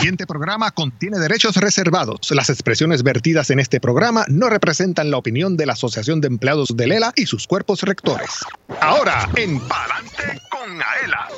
siguiente 0.00 0.26
programa 0.26 0.70
contiene 0.70 1.18
derechos 1.18 1.56
reservados. 1.56 2.30
Las 2.30 2.48
expresiones 2.48 3.02
vertidas 3.02 3.50
en 3.50 3.60
este 3.60 3.80
programa 3.80 4.24
no 4.28 4.48
representan 4.48 5.10
la 5.10 5.18
opinión 5.18 5.58
de 5.58 5.66
la 5.66 5.74
Asociación 5.74 6.22
de 6.22 6.28
Empleados 6.28 6.74
de 6.74 6.86
Lela 6.86 7.12
y 7.16 7.26
sus 7.26 7.46
cuerpos 7.46 7.82
rectores. 7.82 8.30
Ahora, 8.80 9.28
en 9.36 9.60
Palante 9.60 10.40
con 10.50 10.70
Aela. 10.70 11.28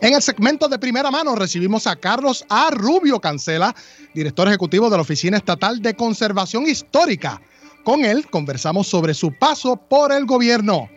En 0.00 0.14
el 0.14 0.22
segmento 0.22 0.68
de 0.68 0.78
primera 0.78 1.10
mano 1.10 1.34
recibimos 1.34 1.88
a 1.88 1.96
Carlos 1.96 2.44
A. 2.50 2.70
Rubio 2.70 3.18
Cancela, 3.18 3.74
director 4.14 4.46
ejecutivo 4.46 4.88
de 4.88 4.96
la 4.96 5.02
Oficina 5.02 5.36
Estatal 5.36 5.82
de 5.82 5.94
Conservación 5.94 6.68
Histórica. 6.68 7.42
Con 7.82 8.04
él 8.04 8.28
conversamos 8.30 8.86
sobre 8.86 9.12
su 9.12 9.36
paso 9.36 9.74
por 9.74 10.12
el 10.12 10.24
gobierno. 10.24 10.88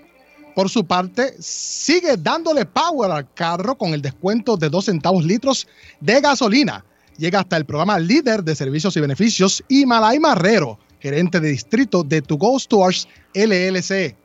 Por 0.57 0.71
su 0.71 0.87
parte, 0.87 1.35
sigue 1.39 2.17
dándole 2.17 2.65
power 2.65 3.11
al 3.11 3.31
carro 3.35 3.77
con 3.77 3.93
el 3.93 4.01
descuento 4.01 4.57
de 4.57 4.69
2 4.69 4.85
centavos 4.85 5.23
litros 5.23 5.67
de 5.99 6.19
gasolina. 6.19 6.83
Llega 7.15 7.41
hasta 7.41 7.57
el 7.57 7.65
programa 7.65 7.99
líder 7.99 8.43
de 8.43 8.55
servicios 8.55 8.97
y 8.97 9.01
beneficios 9.01 9.63
y 9.67 9.85
Malay 9.85 10.17
Marrero, 10.17 10.79
gerente 10.99 11.39
de 11.39 11.49
distrito 11.49 12.01
de 12.01 12.23
To 12.23 12.37
Go 12.37 12.59
Stores 12.59 13.07
LLC. 13.35 14.15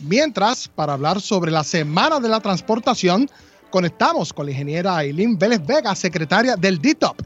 Mientras, 0.00 0.68
para 0.68 0.92
hablar 0.92 1.18
sobre 1.18 1.50
la 1.50 1.64
Semana 1.64 2.20
de 2.20 2.28
la 2.28 2.40
Transportación, 2.40 3.30
conectamos 3.70 4.34
con 4.34 4.44
la 4.44 4.52
ingeniera 4.52 4.98
Aileen 4.98 5.38
Vélez 5.38 5.64
Vega, 5.64 5.94
secretaria 5.94 6.56
del 6.56 6.78
DITOP. 6.78 7.22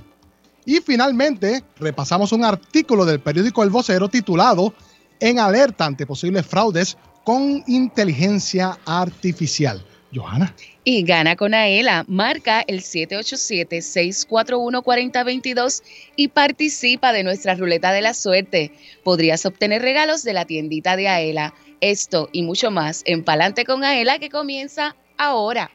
Y 0.65 0.77
finalmente, 0.77 1.65
repasamos 1.80 2.30
un 2.30 2.45
artículo 2.45 3.05
del 3.05 3.18
periódico 3.18 3.65
El 3.65 3.71
Vocero 3.71 4.09
titulado 4.09 4.73
En 5.18 5.41
alerta 5.41 5.87
ante 5.87 6.07
posibles 6.07 6.46
fraudes 6.46 6.96
con 7.24 7.62
inteligencia 7.66 8.78
artificial. 8.87 9.84
Johanna. 10.15 10.55
Y 10.84 11.02
gana 11.02 11.34
con 11.37 11.52
Aela. 11.55 12.05
Marca 12.06 12.62
el 12.66 12.82
787-641-4022 12.82 15.82
y 16.16 16.29
participa 16.29 17.12
de 17.12 17.24
nuestra 17.24 17.55
ruleta 17.55 17.93
de 17.93 18.02
la 18.02 18.12
suerte. 18.15 18.71
Podrías 19.02 19.45
obtener 19.45 19.82
regalos 19.82 20.23
de 20.23 20.34
la 20.34 20.45
tiendita 20.45 20.95
de 20.96 21.09
Aela. 21.09 21.52
Esto 21.80 22.29
y 22.32 22.43
mucho 22.43 22.71
más 22.71 23.02
en 23.07 23.24
Palante 23.24 23.65
con 23.65 23.82
Aela 23.82 24.21
que 24.21 24.30
comienza 24.30 24.95
ahora. 25.18 25.73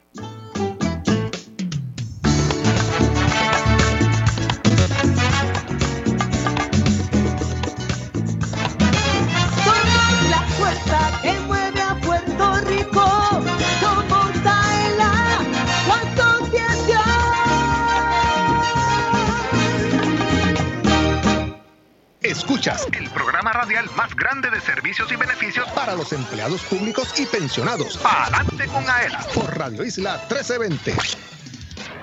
Escuchas 22.49 22.87
el 22.99 23.07
programa 23.11 23.53
radial 23.53 23.85
más 23.95 24.15
grande 24.15 24.49
de 24.49 24.59
servicios 24.59 25.11
y 25.11 25.15
beneficios 25.15 25.67
para 25.75 25.95
los 25.95 26.11
empleados 26.13 26.63
públicos 26.63 27.13
y 27.19 27.27
pensionados. 27.27 27.99
Adelante 28.03 28.65
con 28.65 28.89
AELA 28.89 29.19
por 29.35 29.55
Radio 29.55 29.85
Isla 29.85 30.13
1320. 30.27 30.95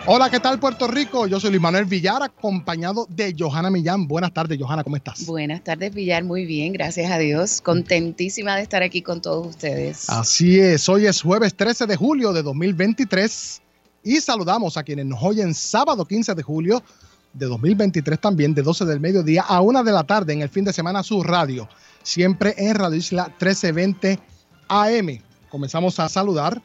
Hola, 0.07 0.31
¿qué 0.31 0.39
tal 0.39 0.61
Puerto 0.61 0.87
Rico? 0.87 1.27
Yo 1.27 1.41
soy 1.41 1.51
Luis 1.51 1.61
Manuel 1.61 1.87
Villar, 1.87 2.23
acompañado 2.23 3.09
de 3.11 3.35
Johanna 3.37 3.71
Millán. 3.71 4.07
Buenas 4.07 4.33
tardes, 4.33 4.57
Johanna, 4.57 4.85
¿cómo 4.85 4.95
estás? 4.95 5.27
Buenas 5.27 5.65
tardes, 5.65 5.93
Villar, 5.93 6.23
muy 6.23 6.47
bien, 6.47 6.73
gracias 6.73 7.11
a 7.11 7.19
Dios. 7.19 7.61
Contentísima 7.61 8.55
de 8.55 8.63
estar 8.63 8.85
aquí 8.85 9.03
con 9.03 9.21
todos 9.21 9.49
ustedes. 9.49 10.09
Así 10.09 10.61
es, 10.61 10.89
hoy 10.89 11.07
es 11.07 11.23
jueves 11.23 11.57
13 11.57 11.87
de 11.87 11.97
julio 11.97 12.33
de 12.33 12.45
2023 12.45 13.63
y 14.05 14.21
saludamos 14.21 14.77
a 14.77 14.85
quienes 14.85 15.07
nos 15.07 15.21
oyen 15.25 15.53
sábado 15.55 16.05
15 16.05 16.37
de 16.37 16.43
julio 16.45 16.85
de 17.33 17.47
2023 17.47 18.19
también, 18.19 18.55
de 18.55 18.63
12 18.63 18.85
del 18.85 19.01
mediodía 19.01 19.43
a 19.43 19.61
1 19.61 19.85
de 19.85 19.93
la 19.93 20.05
tarde 20.05 20.33
en 20.33 20.43
el 20.43 20.49
fin 20.49 20.65
de 20.65 20.73
semana 20.73 21.03
su 21.03 21.23
radio, 21.23 21.69
siempre 22.03 22.55
en 22.57 22.75
Radio 22.75 22.97
Isla 22.97 23.25
1320 23.25 24.19
AM. 24.69 25.19
Comenzamos 25.49 26.00
a 26.00 26.09
saludar 26.09 26.61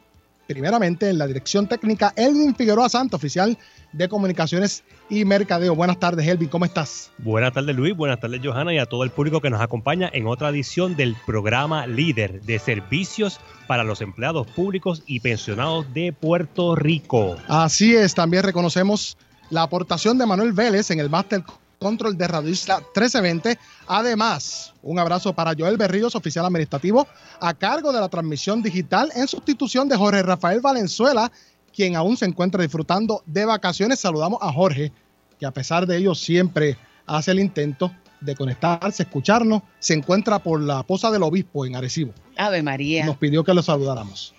primeramente 0.46 1.08
en 1.08 1.18
la 1.18 1.26
dirección 1.26 1.66
técnica 1.66 2.12
Elvin 2.16 2.54
Figueroa 2.54 2.88
Santo, 2.88 3.16
oficial 3.16 3.56
de 3.92 4.08
comunicaciones 4.08 4.84
y 5.08 5.24
mercadeo. 5.24 5.74
Buenas 5.74 5.98
tardes, 5.98 6.26
Elvin, 6.26 6.48
¿cómo 6.48 6.64
estás? 6.64 7.10
Buenas 7.18 7.52
tardes, 7.52 7.74
Luis. 7.76 7.96
Buenas 7.96 8.20
tardes, 8.20 8.40
Johanna, 8.42 8.72
y 8.72 8.78
a 8.78 8.86
todo 8.86 9.04
el 9.04 9.10
público 9.10 9.40
que 9.40 9.50
nos 9.50 9.60
acompaña 9.60 10.10
en 10.12 10.26
otra 10.26 10.48
edición 10.48 10.96
del 10.96 11.16
programa 11.26 11.86
líder 11.86 12.42
de 12.42 12.58
servicios 12.58 13.40
para 13.66 13.84
los 13.84 14.00
empleados 14.00 14.46
públicos 14.46 15.02
y 15.06 15.20
pensionados 15.20 15.92
de 15.94 16.12
Puerto 16.12 16.74
Rico. 16.74 17.36
Así 17.48 17.94
es, 17.94 18.14
también 18.14 18.42
reconocemos 18.42 19.16
la 19.52 19.62
aportación 19.62 20.16
de 20.16 20.24
Manuel 20.24 20.52
Vélez 20.52 20.90
en 20.90 20.98
el 20.98 21.10
Master 21.10 21.44
Control 21.78 22.16
de 22.16 22.26
Radio 22.26 22.48
Isla 22.48 22.78
1320. 22.78 23.58
Además, 23.86 24.72
un 24.82 24.98
abrazo 24.98 25.34
para 25.34 25.52
Joel 25.56 25.76
Berríos, 25.76 26.14
oficial 26.14 26.46
administrativo, 26.46 27.06
a 27.38 27.52
cargo 27.52 27.92
de 27.92 28.00
la 28.00 28.08
transmisión 28.08 28.62
digital 28.62 29.12
en 29.14 29.28
sustitución 29.28 29.90
de 29.90 29.96
Jorge 29.96 30.22
Rafael 30.22 30.62
Valenzuela, 30.62 31.30
quien 31.74 31.96
aún 31.96 32.16
se 32.16 32.24
encuentra 32.24 32.62
disfrutando 32.62 33.22
de 33.26 33.44
vacaciones. 33.44 34.00
Saludamos 34.00 34.38
a 34.40 34.50
Jorge, 34.50 34.90
que 35.38 35.44
a 35.44 35.50
pesar 35.50 35.86
de 35.86 35.98
ello 35.98 36.14
siempre 36.14 36.78
hace 37.06 37.32
el 37.32 37.38
intento 37.38 37.92
de 38.22 38.34
conectarse, 38.34 39.02
escucharnos. 39.02 39.62
Se 39.80 39.92
encuentra 39.92 40.38
por 40.38 40.62
la 40.62 40.82
posa 40.82 41.10
del 41.10 41.24
obispo 41.24 41.66
en 41.66 41.76
Arecibo. 41.76 42.14
Ave 42.38 42.62
María. 42.62 43.04
Nos 43.04 43.18
pidió 43.18 43.44
que 43.44 43.52
lo 43.52 43.62
saludáramos. 43.62 44.32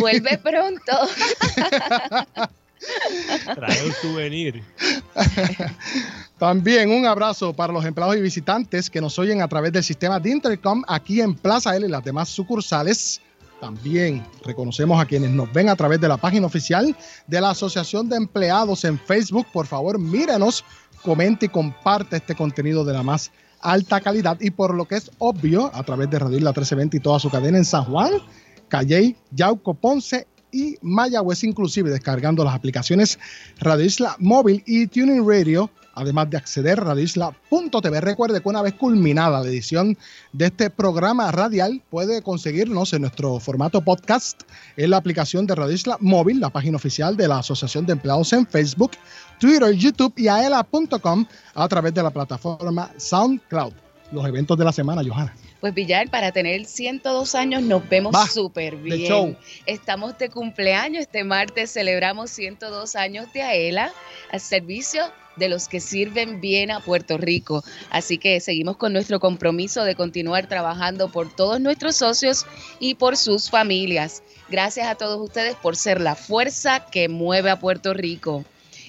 Vuelve 0.00 0.36
pronto. 0.38 0.92
Trae 3.54 3.86
un 3.86 3.92
souvenir. 3.92 4.62
También 6.38 6.90
un 6.90 7.06
abrazo 7.06 7.52
para 7.52 7.72
los 7.72 7.84
empleados 7.84 8.16
y 8.16 8.20
visitantes 8.20 8.90
que 8.90 9.00
nos 9.00 9.18
oyen 9.18 9.42
a 9.42 9.48
través 9.48 9.72
del 9.72 9.84
sistema 9.84 10.18
de 10.18 10.30
Intercom 10.30 10.82
aquí 10.88 11.20
en 11.20 11.34
Plaza 11.34 11.76
L 11.76 11.86
y 11.86 11.90
las 11.90 12.04
demás 12.04 12.28
sucursales. 12.28 13.20
También 13.60 14.26
reconocemos 14.44 15.00
a 15.00 15.06
quienes 15.06 15.30
nos 15.30 15.52
ven 15.52 15.68
a 15.68 15.76
través 15.76 16.00
de 16.00 16.08
la 16.08 16.16
página 16.16 16.46
oficial 16.46 16.96
de 17.28 17.40
la 17.40 17.50
Asociación 17.50 18.08
de 18.08 18.16
Empleados 18.16 18.84
en 18.84 18.98
Facebook. 18.98 19.46
Por 19.52 19.68
favor, 19.68 20.00
mírenos, 20.00 20.64
comente 21.04 21.46
y 21.46 21.48
comparte 21.48 22.16
este 22.16 22.34
contenido 22.34 22.84
de 22.84 22.92
la 22.92 23.04
más 23.04 23.30
alta 23.60 24.00
calidad. 24.00 24.36
Y 24.40 24.50
por 24.50 24.74
lo 24.74 24.86
que 24.86 24.96
es 24.96 25.12
obvio, 25.18 25.70
a 25.74 25.84
través 25.84 26.10
de 26.10 26.18
Radio 26.18 26.38
Isla 26.38 26.50
1320 26.50 26.96
y 26.96 27.00
toda 27.00 27.20
su 27.20 27.30
cadena 27.30 27.58
en 27.58 27.64
San 27.64 27.84
Juan, 27.84 28.14
Calley, 28.68 29.16
Yauco, 29.30 29.74
Ponce 29.74 30.26
y 30.52 30.76
Mayagüez, 30.82 31.42
inclusive 31.42 31.90
descargando 31.90 32.44
las 32.44 32.54
aplicaciones 32.54 33.18
Radio 33.58 33.86
Isla 33.86 34.16
Móvil 34.18 34.62
y 34.66 34.86
Tuning 34.86 35.26
Radio, 35.26 35.70
además 35.94 36.30
de 36.30 36.36
acceder 36.36 36.78
a 36.80 36.84
radioisla.tv. 36.84 38.00
Recuerde 38.00 38.40
que 38.40 38.48
una 38.48 38.62
vez 38.62 38.74
culminada 38.74 39.40
la 39.40 39.48
edición 39.48 39.96
de 40.32 40.46
este 40.46 40.70
programa 40.70 41.30
radial, 41.32 41.82
puede 41.90 42.22
conseguirnos 42.22 42.92
en 42.92 43.02
nuestro 43.02 43.40
formato 43.40 43.80
podcast 43.80 44.42
en 44.76 44.90
la 44.90 44.98
aplicación 44.98 45.46
de 45.46 45.54
Radio 45.54 45.74
Isla 45.74 45.96
Móvil, 46.00 46.40
la 46.40 46.50
página 46.50 46.76
oficial 46.76 47.16
de 47.16 47.28
la 47.28 47.38
Asociación 47.38 47.86
de 47.86 47.94
Empleados 47.94 48.32
en 48.32 48.46
Facebook, 48.46 48.92
Twitter, 49.40 49.72
YouTube 49.72 50.12
y 50.16 50.28
aela.com 50.28 51.26
a 51.54 51.68
través 51.68 51.94
de 51.94 52.02
la 52.02 52.10
plataforma 52.10 52.90
SoundCloud. 52.96 53.91
Los 54.12 54.26
eventos 54.26 54.58
de 54.58 54.64
la 54.64 54.72
semana, 54.72 55.02
Johanna. 55.04 55.34
Pues 55.60 55.74
Villar, 55.74 56.10
para 56.10 56.32
tener 56.32 56.64
102 56.64 57.34
años 57.34 57.62
nos 57.62 57.88
vemos 57.88 58.14
súper 58.30 58.76
bien. 58.76 59.38
Estamos 59.64 60.18
de 60.18 60.28
cumpleaños, 60.28 61.02
este 61.02 61.24
martes 61.24 61.72
celebramos 61.72 62.30
102 62.30 62.96
años 62.96 63.32
de 63.32 63.42
AELA 63.42 63.92
al 64.30 64.40
servicio 64.40 65.04
de 65.36 65.48
los 65.48 65.68
que 65.68 65.80
sirven 65.80 66.40
bien 66.40 66.70
a 66.70 66.80
Puerto 66.80 67.16
Rico. 67.16 67.64
Así 67.90 68.18
que 68.18 68.40
seguimos 68.40 68.76
con 68.76 68.92
nuestro 68.92 69.20
compromiso 69.20 69.84
de 69.84 69.94
continuar 69.94 70.46
trabajando 70.46 71.10
por 71.10 71.34
todos 71.34 71.60
nuestros 71.60 71.96
socios 71.96 72.46
y 72.80 72.96
por 72.96 73.16
sus 73.16 73.50
familias. 73.50 74.22
Gracias 74.48 74.88
a 74.88 74.96
todos 74.96 75.20
ustedes 75.20 75.54
por 75.56 75.76
ser 75.76 76.00
la 76.00 76.14
fuerza 76.14 76.86
que 76.86 77.08
mueve 77.08 77.50
a 77.50 77.58
Puerto 77.58 77.94
Rico. 77.94 78.44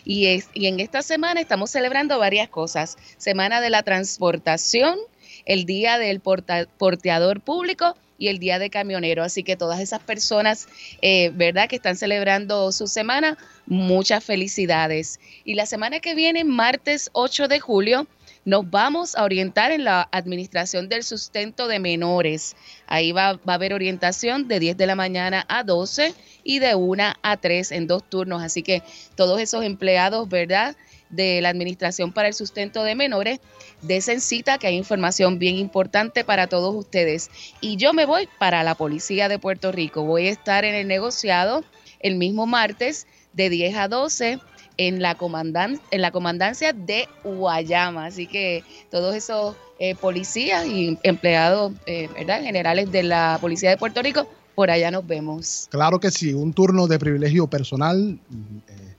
Y, 0.05 0.25
es, 0.25 0.49
y 0.53 0.67
en 0.67 0.79
esta 0.79 1.01
semana 1.01 1.39
estamos 1.39 1.69
celebrando 1.69 2.19
varias 2.19 2.49
cosas. 2.49 2.97
Semana 3.17 3.61
de 3.61 3.69
la 3.69 3.83
Transportación, 3.83 4.97
el 5.45 5.65
Día 5.65 5.97
del 5.97 6.19
Porteador 6.21 7.41
Público 7.41 7.95
y 8.17 8.27
el 8.27 8.39
Día 8.39 8.59
de 8.59 8.69
Camionero. 8.69 9.23
Así 9.23 9.43
que 9.43 9.57
todas 9.57 9.79
esas 9.79 9.99
personas, 10.01 10.67
eh, 11.01 11.31
¿verdad?, 11.33 11.67
que 11.67 11.75
están 11.75 11.95
celebrando 11.95 12.71
su 12.71 12.87
semana, 12.87 13.37
muchas 13.65 14.23
felicidades. 14.23 15.19
Y 15.43 15.55
la 15.55 15.65
semana 15.65 15.99
que 15.99 16.15
viene, 16.15 16.43
martes 16.43 17.09
8 17.13 17.47
de 17.47 17.59
julio, 17.59 18.07
nos 18.45 18.69
vamos 18.69 19.15
a 19.15 19.23
orientar 19.23 19.71
en 19.71 19.85
la 19.85 20.07
administración 20.11 20.89
del 20.89 21.03
sustento 21.03 21.67
de 21.67 21.79
menores. 21.79 22.55
Ahí 22.87 23.11
va, 23.11 23.33
va, 23.33 23.53
a 23.53 23.55
haber 23.55 23.73
orientación 23.73 24.47
de 24.47 24.59
10 24.59 24.77
de 24.77 24.85
la 24.85 24.95
mañana 24.95 25.45
a 25.47 25.63
12 25.63 26.13
y 26.43 26.59
de 26.59 26.75
1 26.75 27.13
a 27.21 27.37
3 27.37 27.71
en 27.71 27.87
dos 27.87 28.03
turnos. 28.09 28.43
Así 28.43 28.61
que 28.61 28.83
todos 29.15 29.39
esos 29.39 29.63
empleados, 29.63 30.27
¿verdad? 30.27 30.75
De 31.15 31.41
la 31.41 31.49
Administración 31.49 32.11
para 32.11 32.27
el 32.27 32.33
Sustento 32.33 32.83
de 32.83 32.95
Menores, 32.95 33.39
de 33.81 34.01
cita 34.01 34.57
que 34.57 34.67
hay 34.67 34.75
información 34.75 35.39
bien 35.39 35.55
importante 35.55 36.23
para 36.23 36.47
todos 36.47 36.75
ustedes. 36.75 37.29
Y 37.61 37.77
yo 37.77 37.93
me 37.93 38.05
voy 38.05 38.27
para 38.39 38.63
la 38.63 38.75
Policía 38.75 39.29
de 39.29 39.39
Puerto 39.39 39.71
Rico. 39.71 40.03
Voy 40.03 40.27
a 40.27 40.31
estar 40.31 40.65
en 40.65 40.75
el 40.75 40.87
negociado 40.87 41.63
el 41.99 42.15
mismo 42.15 42.45
martes 42.45 43.07
de 43.33 43.49
10 43.49 43.75
a 43.77 43.87
12 43.87 44.39
en 44.77 45.01
la, 45.01 45.15
comandan 45.15 45.79
en 45.91 46.01
la 46.01 46.11
comandancia 46.11 46.73
de 46.73 47.07
Guayama. 47.23 48.05
Así 48.05 48.27
que 48.27 48.63
todos 48.89 49.15
esos 49.15 49.55
eh, 49.79 49.95
policías 49.95 50.65
y 50.65 50.97
empleados 51.03 51.73
eh, 51.85 52.09
¿verdad? 52.15 52.41
generales 52.43 52.91
de 52.91 53.03
la 53.03 53.37
Policía 53.41 53.69
de 53.69 53.77
Puerto 53.77 54.01
Rico, 54.01 54.27
por 54.55 54.69
allá 54.69 54.91
nos 54.91 55.05
vemos. 55.05 55.67
Claro 55.71 55.99
que 55.99 56.11
sí, 56.11 56.33
un 56.33 56.53
turno 56.53 56.87
de 56.87 56.99
privilegio 56.99 57.47
personal. 57.47 58.19
Eh, 58.67 58.92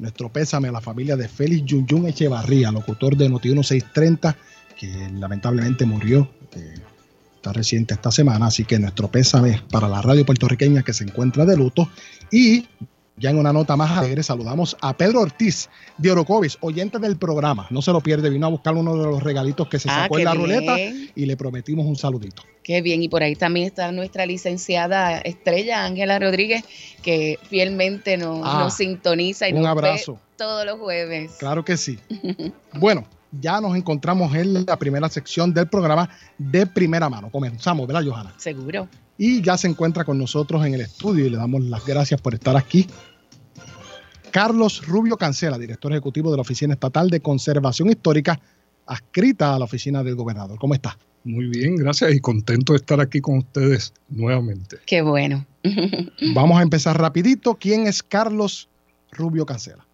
nuestro 0.00 0.32
pésame 0.32 0.68
a 0.68 0.72
la 0.72 0.80
familia 0.80 1.16
de 1.16 1.28
Félix 1.28 1.66
Yunyun 1.66 2.08
Echevarría, 2.08 2.72
locutor 2.72 3.16
de 3.16 3.28
Noti 3.28 3.48
1630, 3.48 4.36
que 4.76 5.10
lamentablemente 5.12 5.84
murió 5.84 6.28
está 7.36 7.52
reciente 7.52 7.94
esta 7.94 8.10
semana, 8.10 8.46
así 8.46 8.64
que 8.64 8.78
nuestro 8.78 9.08
pésame 9.08 9.62
para 9.70 9.88
la 9.88 10.02
radio 10.02 10.26
puertorriqueña 10.26 10.82
que 10.82 10.92
se 10.92 11.04
encuentra 11.04 11.46
de 11.46 11.56
luto. 11.56 11.88
Y 12.30 12.66
ya 13.20 13.30
en 13.30 13.38
una 13.38 13.52
nota 13.52 13.76
más 13.76 13.96
alegre 13.98 14.22
saludamos 14.22 14.76
a 14.80 14.96
Pedro 14.96 15.20
Ortiz 15.20 15.68
de 15.98 16.10
Orocovis, 16.10 16.56
oyente 16.62 16.98
del 16.98 17.18
programa. 17.18 17.66
No 17.70 17.82
se 17.82 17.92
lo 17.92 18.00
pierde, 18.00 18.30
vino 18.30 18.46
a 18.46 18.50
buscar 18.50 18.74
uno 18.74 18.96
de 18.96 19.04
los 19.04 19.22
regalitos 19.22 19.68
que 19.68 19.78
se 19.78 19.90
ah, 19.90 20.02
sacó 20.02 20.18
en 20.18 20.24
la 20.24 20.34
ruleta 20.34 20.78
y 20.78 21.26
le 21.26 21.36
prometimos 21.36 21.84
un 21.84 21.96
saludito. 21.96 22.42
Qué 22.62 22.80
bien, 22.80 23.02
y 23.02 23.08
por 23.08 23.22
ahí 23.22 23.36
también 23.36 23.66
está 23.66 23.92
nuestra 23.92 24.24
licenciada 24.24 25.18
estrella 25.18 25.84
Ángela 25.84 26.18
Rodríguez, 26.18 26.64
que 27.02 27.38
fielmente 27.48 28.16
nos, 28.16 28.40
ah, 28.42 28.70
sintoniza 28.70 29.48
y 29.48 29.52
un 29.52 29.60
nos 29.60 29.68
abrazo. 29.68 30.14
Ve 30.14 30.20
todos 30.36 30.64
los 30.64 30.78
jueves. 30.78 31.32
Claro 31.38 31.62
que 31.62 31.76
sí. 31.76 31.98
bueno, 32.74 33.04
ya 33.38 33.60
nos 33.60 33.76
encontramos 33.76 34.34
en 34.34 34.64
la 34.64 34.78
primera 34.78 35.10
sección 35.10 35.52
del 35.52 35.68
programa 35.68 36.08
de 36.38 36.66
primera 36.66 37.10
mano. 37.10 37.30
Comenzamos, 37.30 37.86
¿verdad, 37.86 38.02
Johanna? 38.10 38.32
Seguro. 38.38 38.88
Y 39.18 39.42
ya 39.42 39.58
se 39.58 39.68
encuentra 39.68 40.04
con 40.04 40.16
nosotros 40.16 40.64
en 40.64 40.72
el 40.72 40.80
estudio 40.80 41.26
y 41.26 41.30
le 41.30 41.36
damos 41.36 41.62
las 41.64 41.84
gracias 41.84 42.20
por 42.22 42.32
estar 42.32 42.56
aquí. 42.56 42.86
Carlos 44.30 44.86
Rubio 44.86 45.16
Cancela, 45.16 45.58
director 45.58 45.92
ejecutivo 45.92 46.30
de 46.30 46.36
la 46.36 46.42
Oficina 46.42 46.74
Estatal 46.74 47.10
de 47.10 47.20
Conservación 47.20 47.90
Histórica, 47.90 48.40
adscrita 48.86 49.54
a 49.54 49.58
la 49.58 49.64
oficina 49.64 50.02
del 50.02 50.14
gobernador. 50.14 50.58
¿Cómo 50.58 50.74
está? 50.74 50.96
Muy 51.24 51.46
bien, 51.46 51.76
gracias 51.76 52.14
y 52.14 52.20
contento 52.20 52.72
de 52.72 52.78
estar 52.78 53.00
aquí 53.00 53.20
con 53.20 53.38
ustedes 53.38 53.92
nuevamente. 54.08 54.78
Qué 54.86 55.02
bueno. 55.02 55.46
Vamos 56.34 56.58
a 56.58 56.62
empezar 56.62 56.98
rapidito. 56.98 57.56
¿Quién 57.56 57.86
es 57.86 58.02
Carlos 58.02 58.68
Rubio 59.12 59.44
Cancela? 59.44 59.86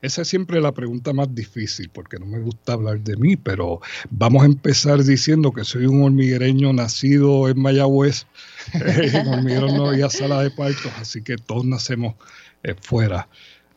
Esa 0.00 0.22
es 0.22 0.28
siempre 0.28 0.60
la 0.60 0.72
pregunta 0.72 1.12
más 1.12 1.34
difícil 1.34 1.90
porque 1.92 2.18
no 2.18 2.26
me 2.26 2.38
gusta 2.38 2.74
hablar 2.74 3.00
de 3.00 3.16
mí, 3.16 3.36
pero 3.36 3.80
vamos 4.10 4.44
a 4.44 4.46
empezar 4.46 5.02
diciendo 5.02 5.50
que 5.50 5.64
soy 5.64 5.86
un 5.86 6.04
hormiguereño 6.04 6.72
nacido 6.72 7.48
en 7.48 7.60
Mayagüez. 7.60 8.26
en 8.74 9.26
hormiguero 9.26 9.66
no 9.72 9.88
había 9.88 10.08
sala 10.08 10.42
de 10.42 10.52
partos, 10.52 10.92
así 11.00 11.22
que 11.22 11.36
todos 11.36 11.64
nacemos 11.64 12.14
eh, 12.62 12.74
fuera. 12.80 13.28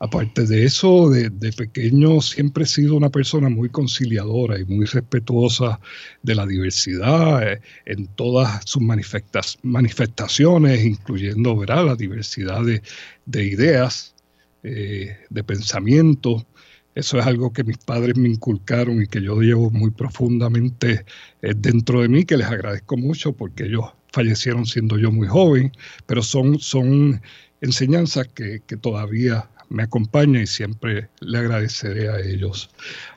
Aparte 0.03 0.47
de 0.47 0.65
eso, 0.65 1.11
de, 1.11 1.29
pequeño 1.53 2.21
siempre 2.21 2.63
he 2.63 2.67
sido 2.67 2.95
una 2.95 3.11
persona 3.11 3.49
muy 3.49 3.69
conciliadora 3.69 4.59
y 4.59 4.65
muy 4.65 4.85
respetuosa 4.85 5.79
de 6.23 6.33
la 6.33 6.47
diversidad 6.47 7.47
eh, 7.47 7.61
en 7.85 8.07
todas 8.07 8.63
sus 8.65 8.81
manifestaciones, 8.81 10.83
incluyendo 10.83 11.55
¿verdad? 11.55 11.85
la 11.85 11.95
diversidad 11.95 12.63
de, 12.63 12.81
de 13.27 13.45
ideas 13.45 14.15
eh, 14.63 15.17
de 15.29 15.43
pensamiento. 15.43 16.47
Eso 16.95 17.19
es 17.19 17.27
algo 17.27 17.53
que 17.53 17.63
mis 17.63 17.77
padres 17.77 18.17
me 18.17 18.29
inculcaron 18.29 19.03
y 19.03 19.07
que 19.07 19.21
yo 19.21 19.39
llevo 19.39 19.69
muy 19.69 19.91
profundamente 19.91 21.05
eh, 21.43 21.53
dentro 21.55 22.01
de 22.01 22.09
mí, 22.09 22.25
que 22.25 22.37
les 22.37 22.47
agradezco 22.47 22.97
mucho 22.97 23.33
porque 23.33 23.65
ellos 23.65 23.85
fallecieron 24.11 24.65
siendo 24.65 24.97
yo 24.97 25.11
muy 25.11 25.27
joven, 25.27 25.71
pero 26.07 26.23
son, 26.23 26.57
son 26.57 27.21
enseñanzas 27.61 28.27
que, 28.29 28.63
que 28.65 28.77
todavía 28.77 29.47
me 29.71 29.83
acompañan 29.83 30.43
y 30.43 30.47
siempre 30.47 31.09
le 31.21 31.37
agradeceré 31.37 32.09
a 32.09 32.19
ellos. 32.19 32.69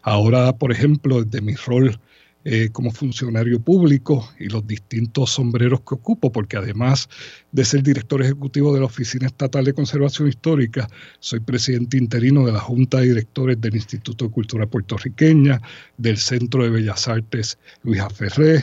Ahora, 0.03 0.53
por 0.53 0.73
ejemplo, 0.73 1.23
desde 1.23 1.45
mi 1.45 1.55
rol 1.55 1.99
eh, 2.47 2.69
como 2.71 2.91
funcionario 2.91 3.59
público 3.59 4.29
y 4.39 4.51
los 4.51 4.67
distintos 4.67 5.31
sombreros 5.31 5.81
que 5.81 5.95
ocupo, 5.95 6.31
porque 6.31 6.59
además 6.59 7.09
de 7.53 7.65
ser 7.65 7.83
director 7.83 8.21
ejecutivo 8.21 8.75
de 8.75 8.81
la 8.81 8.87
Oficina 8.87 9.27
Estatal 9.27 9.65
de 9.65 9.73
Conservación 9.73 10.29
Histórica, 10.29 10.87
soy 11.21 11.41
presidente 11.41 11.97
interino 11.97 12.45
de 12.45 12.53
la 12.53 12.61
Junta 12.61 13.01
de 13.01 13.09
Directores 13.09 13.59
del 13.63 13.77
Instituto 13.77 14.27
de 14.27 14.31
Cultura 14.31 14.67
Puertorriqueña, 14.67 15.63
del 15.97 16.19
Centro 16.19 16.65
de 16.65 16.69
Bellas 16.69 17.09
Artes 17.09 17.59
Luisa 17.83 18.11
Ferré 18.11 18.63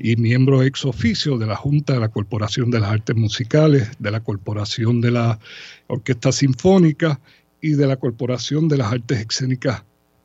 y 0.00 0.16
miembro 0.16 0.62
ex 0.62 0.86
oficio 0.86 1.36
de 1.36 1.48
la 1.48 1.56
Junta 1.56 1.92
de 1.92 2.00
la 2.00 2.08
Corporación 2.08 2.70
de 2.70 2.80
las 2.80 2.92
Artes 2.92 3.14
Musicales, 3.14 3.90
de 3.98 4.10
la 4.10 4.20
Corporación 4.20 5.02
de 5.02 5.10
la 5.10 5.38
Orquesta 5.88 6.32
Sinfónica 6.32 7.20
y 7.60 7.72
de 7.72 7.86
la 7.86 7.96
Corporación 7.96 8.68
de 8.68 8.78
las 8.78 8.90
Artes 8.90 9.26
Escénicas 9.28 9.84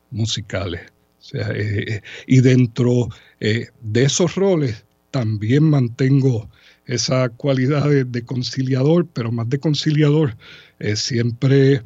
Musicales. 0.10 0.93
Eh, 1.32 2.02
y 2.28 2.42
dentro 2.42 3.10
eh, 3.40 3.68
de 3.82 4.04
esos 4.04 4.36
roles 4.36 4.86
también 5.12 5.64
mantengo 5.64 6.50
esa 6.86 7.30
cualidad 7.30 7.90
de, 7.90 8.26
conciliador, 8.26 9.08
pero 9.08 9.32
más 9.32 9.48
de 9.48 9.60
conciliador, 9.60 10.36
eh, 10.80 10.98
siempre 10.98 11.82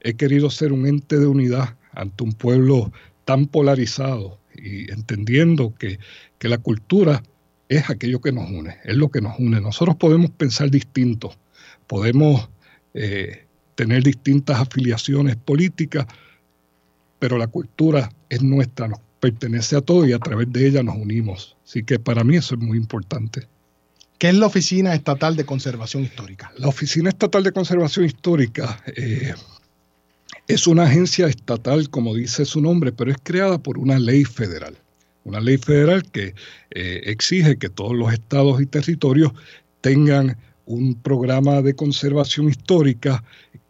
he 0.00 0.14
querido 0.14 0.48
ser 0.48 0.72
un 0.72 0.86
ente 0.86 1.18
de 1.18 1.26
unidad 1.26 1.76
ante 1.92 2.22
un 2.22 2.32
pueblo 2.32 2.92
tan 3.24 3.46
polarizado 3.46 4.38
y 4.54 4.90
entendiendo 4.92 5.74
que, 5.74 5.98
que 6.38 6.48
la 6.48 6.58
cultura 6.58 7.22
es 7.68 7.90
aquello 7.90 8.20
que 8.20 8.32
nos 8.32 8.48
une, 8.48 8.76
es 8.84 8.96
lo 8.96 9.10
que 9.10 9.20
nos 9.20 9.38
une. 9.38 9.60
Nosotros 9.60 9.96
podemos 9.96 10.30
pensar 10.30 10.70
distinto, 10.70 11.34
podemos 11.86 12.48
tener 13.74 14.02
distintas 14.02 14.60
afiliaciones 14.60 15.36
políticas, 15.36 16.06
pero 17.22 17.38
la 17.38 17.46
cultura 17.46 18.10
es 18.28 18.42
nuestra, 18.42 18.88
nos 18.88 18.98
pertenece 19.20 19.76
a 19.76 19.80
todos 19.80 20.08
y 20.08 20.12
a 20.12 20.18
través 20.18 20.52
de 20.52 20.66
ella 20.66 20.82
nos 20.82 20.96
unimos. 20.96 21.56
Así 21.64 21.84
que 21.84 22.00
para 22.00 22.24
mí 22.24 22.34
eso 22.34 22.56
es 22.56 22.60
muy 22.60 22.76
importante. 22.76 23.46
¿Qué 24.18 24.30
es 24.30 24.34
la 24.34 24.46
Oficina 24.46 24.92
Estatal 24.92 25.36
de 25.36 25.44
Conservación 25.44 26.02
Histórica? 26.02 26.50
La 26.58 26.66
Oficina 26.66 27.10
Estatal 27.10 27.44
de 27.44 27.52
Conservación 27.52 28.06
Histórica 28.06 28.82
eh, 28.96 29.34
es 30.48 30.66
una 30.66 30.82
agencia 30.82 31.28
estatal, 31.28 31.90
como 31.90 32.12
dice 32.12 32.44
su 32.44 32.60
nombre, 32.60 32.90
pero 32.90 33.12
es 33.12 33.18
creada 33.22 33.56
por 33.56 33.78
una 33.78 34.00
ley 34.00 34.24
federal. 34.24 34.76
Una 35.22 35.38
ley 35.38 35.58
federal 35.58 36.02
que 36.10 36.34
eh, 36.72 37.02
exige 37.04 37.56
que 37.56 37.68
todos 37.68 37.94
los 37.94 38.12
estados 38.12 38.60
y 38.60 38.66
territorios 38.66 39.30
tengan 39.80 40.36
un 40.66 40.96
programa 40.96 41.62
de 41.62 41.76
conservación 41.76 42.48
histórica 42.48 43.22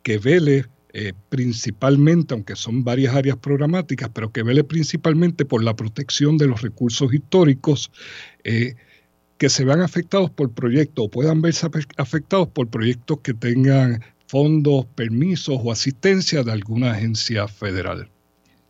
que 0.03 0.17
vele 0.17 0.65
eh, 0.95 1.13
principalmente, 1.29 2.35
aunque 2.35 2.55
son 2.55 2.85
varias 2.85 3.15
áreas 3.15 3.39
programáticas, 3.39 4.11
pero 4.11 4.31
que 4.31 4.43
vele 4.43 4.63
principalmente 4.63 5.45
por 5.45 5.65
la 5.65 5.75
protección 5.75 6.37
de 6.37 6.47
los 6.47 6.61
recursos 6.61 7.15
históricos 7.15 7.91
eh, 8.45 8.75
que 9.39 9.49
se 9.49 9.65
vean 9.65 9.81
afectados 9.81 10.31
por 10.31 10.53
proyectos 10.53 11.07
o 11.07 11.11
puedan 11.11 11.41
verse 11.41 11.67
afectados 11.97 12.49
por 12.49 12.69
proyectos 12.69 13.21
que 13.23 13.35
tengan 13.35 14.03
fondos, 14.27 14.87
permisos 14.95 15.59
o 15.63 15.73
asistencia 15.73 16.43
de 16.43 16.53
alguna 16.53 16.93
agencia 16.93 17.49
federal. 17.49 18.11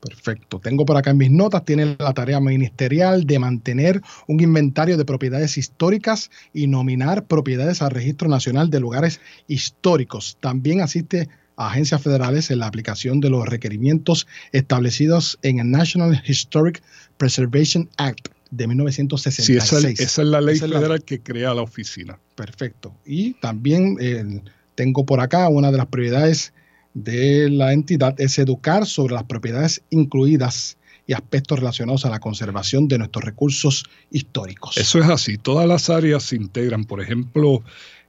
Perfecto. 0.00 0.58
Tengo 0.58 0.84
por 0.84 0.96
acá 0.96 1.10
en 1.10 1.18
mis 1.18 1.30
notas, 1.30 1.64
tiene 1.64 1.96
la 1.98 2.12
tarea 2.12 2.40
ministerial 2.40 3.24
de 3.24 3.38
mantener 3.38 4.00
un 4.26 4.40
inventario 4.40 4.96
de 4.96 5.04
propiedades 5.04 5.56
históricas 5.58 6.30
y 6.52 6.66
nominar 6.66 7.26
propiedades 7.26 7.82
al 7.82 7.92
Registro 7.92 8.28
Nacional 8.28 8.68
de 8.70 8.80
Lugares 8.80 9.20
Históricos. 9.46 10.38
También 10.40 10.80
asiste 10.80 11.28
agencias 11.56 12.02
federales 12.02 12.50
en 12.50 12.58
la 12.58 12.66
aplicación 12.66 13.20
de 13.20 13.30
los 13.30 13.46
requerimientos 13.46 14.26
establecidos 14.52 15.38
en 15.42 15.58
el 15.58 15.70
National 15.70 16.22
Historic 16.26 16.82
Preservation 17.16 17.88
Act 17.96 18.28
de 18.50 18.66
1966. 18.66 19.46
Sí, 19.46 19.56
esa, 20.02 20.22
es 20.22 20.28
la 20.28 20.40
ley 20.40 20.58
federal 20.58 21.02
que 21.02 21.20
crea 21.20 21.54
la 21.54 21.62
oficina. 21.62 22.18
Perfecto. 22.34 22.94
Y 23.04 23.34
también 23.34 23.96
eh, 24.00 24.42
tengo 24.74 25.06
por 25.06 25.20
acá 25.20 25.48
una 25.48 25.70
de 25.70 25.78
las 25.78 25.86
prioridades 25.86 26.52
de 26.94 27.48
la 27.48 27.72
entidad 27.72 28.14
es 28.20 28.38
educar 28.38 28.86
sobre 28.86 29.14
las 29.14 29.24
propiedades 29.24 29.82
incluidas 29.90 30.76
y 31.06 31.14
aspectos 31.14 31.58
relacionados 31.58 32.04
a 32.04 32.10
la 32.10 32.20
conservación 32.20 32.88
de 32.88 32.98
nuestros 32.98 33.24
recursos 33.24 33.84
históricos. 34.10 34.76
Eso 34.76 34.98
es 34.98 35.08
así, 35.08 35.36
todas 35.36 35.66
las 35.66 35.90
áreas 35.90 36.22
se 36.22 36.36
integran. 36.36 36.84
Por 36.84 37.00
ejemplo, 37.00 37.62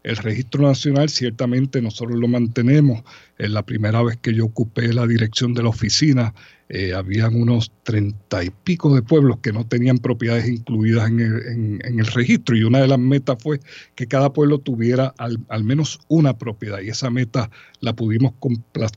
el 0.03 0.17
registro 0.17 0.67
nacional 0.67 1.09
ciertamente 1.09 1.81
nosotros 1.81 2.19
lo 2.19 2.27
mantenemos. 2.27 3.03
En 3.37 3.53
la 3.53 3.65
primera 3.65 4.03
vez 4.03 4.17
que 4.17 4.33
yo 4.33 4.45
ocupé 4.45 4.93
la 4.93 5.07
dirección 5.07 5.53
de 5.53 5.63
la 5.63 5.69
oficina, 5.69 6.33
eh, 6.69 6.93
habían 6.93 7.35
unos 7.35 7.71
treinta 7.83 8.43
y 8.43 8.49
pico 8.49 8.95
de 8.95 9.01
pueblos 9.01 9.39
que 9.39 9.53
no 9.53 9.65
tenían 9.65 9.97
propiedades 9.99 10.47
incluidas 10.47 11.07
en 11.07 11.81
el, 11.83 12.05
registro. 12.07 12.55
Y 12.55 12.63
una 12.63 12.79
de 12.79 12.87
las 12.87 12.99
metas 12.99 13.37
fue 13.41 13.59
que 13.95 14.07
cada 14.07 14.33
pueblo 14.33 14.59
tuviera 14.59 15.13
al, 15.17 15.63
menos 15.63 15.99
una 16.09 16.37
propiedad. 16.37 16.81
Y 16.81 16.89
esa 16.89 17.09
meta 17.09 17.49
la 17.79 17.95
pudimos 17.95 18.33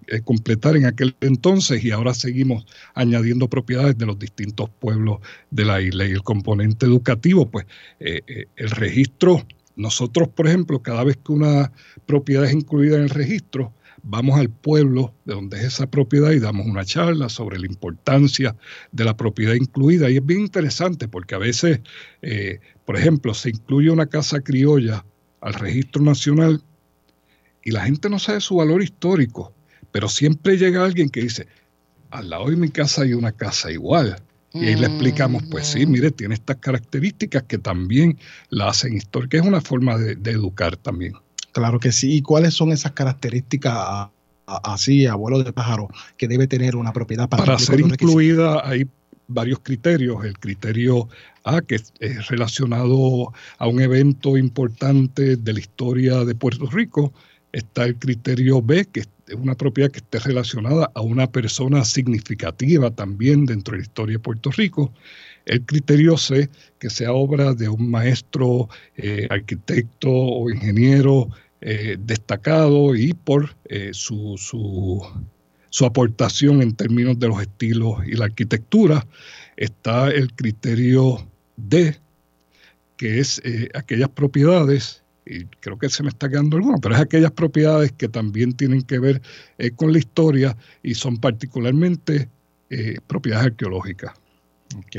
eh, 0.09 0.21
completar 0.25 0.77
en 0.77 0.87
aquel 0.87 1.17
entonces 1.21 1.85
y 1.85 1.93
ahora 1.93 2.15
seguimos 2.15 2.67
añadiendo 2.95 3.49
propiedades 3.49 3.97
de 3.97 4.07
los 4.07 4.19
distintos 4.19 4.71
pueblos 4.71 5.19
de 5.51 5.65
la 5.65 5.81
isla. 5.81 6.07
Y 6.07 6.13
el 6.13 6.23
componente 6.23 6.87
educativo, 6.87 7.49
pues 7.51 7.67
eh, 8.01 8.47
el 8.57 8.71
registro 8.71 9.47
nosotros, 9.77 10.29
por 10.29 10.49
ejemplo, 10.49 10.83
cada 10.83 11.05
vez 11.05 11.19
que 11.19 11.33
una 11.33 11.71
propiedad 12.07 12.45
es 12.45 12.53
incluida 12.53 12.97
en 12.97 13.03
el 13.03 13.11
registro, 13.11 13.75
vamos 14.03 14.39
al 14.39 14.51
pueblo 14.51 15.15
de 15.25 15.35
donde 15.35 15.59
es 15.59 15.65
esa 15.65 15.91
propiedad 15.91 16.31
y 16.31 16.39
damos 16.39 16.67
una 16.67 16.85
charla 16.85 17.29
sobre 17.29 17.59
la 17.59 17.67
importancia 17.67 18.57
de 18.93 19.05
la 19.05 19.17
propiedad 19.17 19.55
incluida. 19.55 20.09
Y 20.11 20.17
es 20.17 20.25
bien 20.25 20.41
interesante 20.41 21.09
porque 21.09 21.35
a 21.35 21.39
veces, 21.39 21.81
eh, 22.23 22.61
por 22.85 22.97
ejemplo, 22.97 23.35
se 23.35 23.51
incluye 23.51 23.91
una 23.91 24.07
casa 24.07 24.41
criolla 24.41 25.05
al 25.41 25.55
registro 25.55 26.03
nacional 26.03 26.63
y 27.63 27.73
la 27.73 27.85
gente 27.85 28.09
no 28.09 28.19
sabe 28.19 28.41
su 28.41 28.57
valor 28.57 28.83
histórico, 28.83 29.53
pero 29.93 30.09
siempre 30.09 30.57
llega 30.57 30.85
alguien 30.85 31.11
que 31.11 31.21
dice, 31.23 31.49
al 32.11 32.31
lado 32.31 32.49
de 32.49 32.57
mi 32.57 32.71
casa 32.71 33.03
hay 33.03 33.13
una 33.13 33.33
casa 33.33 33.71
igual. 33.71 34.23
Y 34.61 34.67
ahí 34.69 34.77
le 34.77 34.87
explicamos, 34.87 35.43
pues 35.51 35.67
sí, 35.67 35.87
mire, 35.87 36.11
tiene 36.11 36.35
estas 36.35 36.57
características 36.57 37.43
que 37.45 37.59
también 37.59 38.19
la 38.49 38.69
hacen 38.69 38.95
histórica. 38.95 39.37
Es 39.37 39.45
una 39.45 39.61
forma 39.61 39.99
de, 39.99 40.31
educar 40.31 40.77
también. 40.77 41.13
Claro 41.53 41.79
que 41.79 41.93
sí. 41.93 42.17
¿Y 42.17 42.23
cuáles 42.23 42.55
son 42.55 42.73
esas 42.73 42.93
características 42.93 44.09
así, 44.47 45.07
abuelo 45.07 45.43
de 45.43 45.53
pájaro, 45.53 45.89
que 46.17 46.29
debe 46.29 46.47
tener 46.47 46.77
una 46.77 46.93
propiedad 46.93 47.29
para, 47.29 47.45
para 47.45 47.59
ser 47.59 47.81
incluida? 47.81 48.67
Hay 48.67 48.89
varios 49.29 49.61
criterios. 49.61 50.25
El 50.25 50.39
criterio 50.39 51.09
A, 51.45 51.61
que 51.61 51.77
es 52.01 52.29
relacionado 52.29 53.33
a 53.59 53.67
un 53.67 53.81
evento 53.81 54.37
importante 54.37 55.37
de 55.37 55.53
la 55.53 55.61
historia 55.61 56.25
de 56.25 56.35
Puerto 56.35 56.67
Rico. 56.67 57.13
Está 57.53 57.85
el 57.85 57.97
criterio 57.97 58.63
B, 58.63 58.87
que 58.87 59.01
es 59.01 59.09
una 59.35 59.55
propiedad 59.55 59.91
que 59.91 59.99
esté 59.99 60.19
relacionada 60.21 60.91
a 60.95 61.01
una 61.01 61.31
persona 61.31 61.85
significativa 61.85 62.91
también 62.91 63.47
dentro 63.47 63.73
de 63.73 63.79
la 63.79 63.85
historia 63.85 64.13
de 64.15 64.21
Puerto 64.21 64.51
Rico. 64.51 64.93
El 65.45 65.65
criterio 65.65 66.17
C, 66.17 66.49
que 66.79 66.91
sea 66.91 67.13
obra 67.13 67.55
de 67.55 67.69
un 67.69 67.91
maestro, 67.91 68.69
eh, 68.97 69.27
arquitecto 69.31 70.11
o 70.11 70.51
ingeniero 70.51 71.29
eh, 71.61 71.97
destacado 71.99 72.95
y 72.95 73.15
por 73.15 73.57
eh, 73.67 73.91
su, 73.93 74.37
su, 74.37 75.05
su, 75.71 75.87
aportación 75.87 76.63
en 76.63 76.75
términos 76.75 77.19
de 77.19 77.29
los 77.29 77.41
estilos 77.41 78.07
y 78.07 78.13
la 78.13 78.27
arquitectura. 78.27 79.07
Está 79.57 80.11
el 80.11 80.33
criterio 80.35 81.27
D, 81.57 81.97
que 82.97 83.21
es 83.21 83.41
aquellas 83.75 84.11
propiedades 84.11 85.03
y 85.27 85.45
creo 85.61 85.77
que 85.77 85.89
se 85.89 86.05
me 86.05 86.09
está 86.09 86.29
quedando 86.29 86.57
alguno, 86.57 86.79
pero 86.81 86.95
es 86.95 87.01
aquellas 87.01 87.33
propiedades 87.33 87.93
que 87.93 88.09
también 88.09 88.53
tienen 88.53 88.83
que 88.83 89.01
ver 89.01 89.21
eh, 89.59 89.73
con 89.73 89.93
la 89.93 89.99
historia 89.99 90.57
y 90.83 90.95
son 90.95 91.17
particularmente 91.17 92.29
eh, 92.71 92.99
propiedades 93.07 93.47
arqueológicas. 93.47 94.13
Ok. 94.77 94.97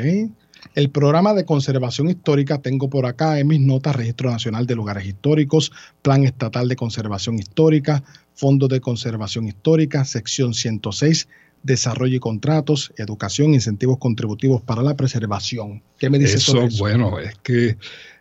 El 0.75 0.89
programa 0.89 1.33
de 1.33 1.45
conservación 1.45 2.09
histórica 2.09 2.61
tengo 2.61 2.89
por 2.89 3.05
acá 3.05 3.39
en 3.39 3.47
mis 3.47 3.61
notas 3.61 3.95
Registro 3.95 4.29
Nacional 4.29 4.67
de 4.67 4.75
Lugares 4.75 5.05
Históricos, 5.05 5.71
Plan 6.01 6.23
Estatal 6.23 6.67
de 6.67 6.75
Conservación 6.75 7.39
Histórica, 7.39 8.03
Fondo 8.33 8.67
de 8.67 8.81
Conservación 8.81 9.47
Histórica, 9.47 10.03
sección 10.03 10.53
106, 10.53 11.29
Desarrollo 11.63 12.17
y 12.17 12.19
Contratos, 12.19 12.91
Educación, 12.97 13.53
Incentivos 13.53 13.97
Contributivos 13.97 14.61
para 14.61 14.81
la 14.81 14.95
Preservación. 14.95 15.83
¿Qué 15.97 16.09
me 16.09 16.19
dice 16.19 16.37
eso? 16.37 16.63
eso? 16.63 16.77
Bueno, 16.79 17.19
es 17.19 17.35
que 17.39 17.77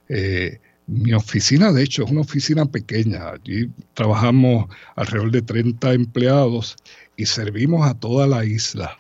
eh, 0.09 0.61
mi 0.87 1.13
oficina, 1.13 1.73
de 1.73 1.83
hecho, 1.83 2.05
es 2.05 2.11
una 2.11 2.21
oficina 2.21 2.65
pequeña. 2.67 3.31
Allí 3.31 3.71
trabajamos 3.95 4.67
alrededor 4.95 5.33
de 5.33 5.43
30 5.43 5.93
empleados 5.95 6.77
y 7.17 7.27
servimos 7.27 7.89
a 7.89 7.95
toda 7.95 8.27
la 8.27 8.45
isla. 8.45 8.99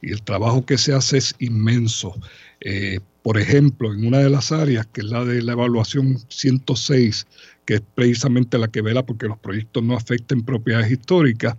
Y 0.00 0.12
el 0.12 0.22
trabajo 0.22 0.64
que 0.64 0.78
se 0.78 0.94
hace 0.94 1.18
es 1.18 1.34
inmenso. 1.38 2.14
Eh, 2.60 3.00
por 3.22 3.38
ejemplo, 3.38 3.92
en 3.92 4.06
una 4.06 4.18
de 4.18 4.30
las 4.30 4.52
áreas, 4.52 4.86
que 4.86 5.00
es 5.00 5.08
la 5.08 5.24
de 5.24 5.42
la 5.42 5.52
evaluación 5.52 6.16
106, 6.28 7.26
que 7.64 7.74
es 7.74 7.82
precisamente 7.94 8.56
la 8.56 8.68
que 8.68 8.82
vela 8.82 9.04
porque 9.04 9.26
los 9.26 9.38
proyectos 9.38 9.82
no 9.82 9.96
afecten 9.96 10.42
propiedades 10.42 10.90
históricas, 10.90 11.56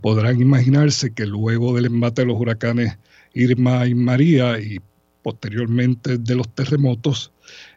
podrán 0.00 0.40
imaginarse 0.40 1.14
que 1.14 1.24
luego 1.24 1.74
del 1.74 1.86
embate 1.86 2.22
de 2.22 2.26
los 2.26 2.40
huracanes 2.40 2.98
Irma 3.34 3.86
y 3.86 3.94
María 3.94 4.58
y 4.58 4.80
posteriormente 5.22 6.18
de 6.18 6.34
los 6.34 6.48
terremotos, 6.54 7.32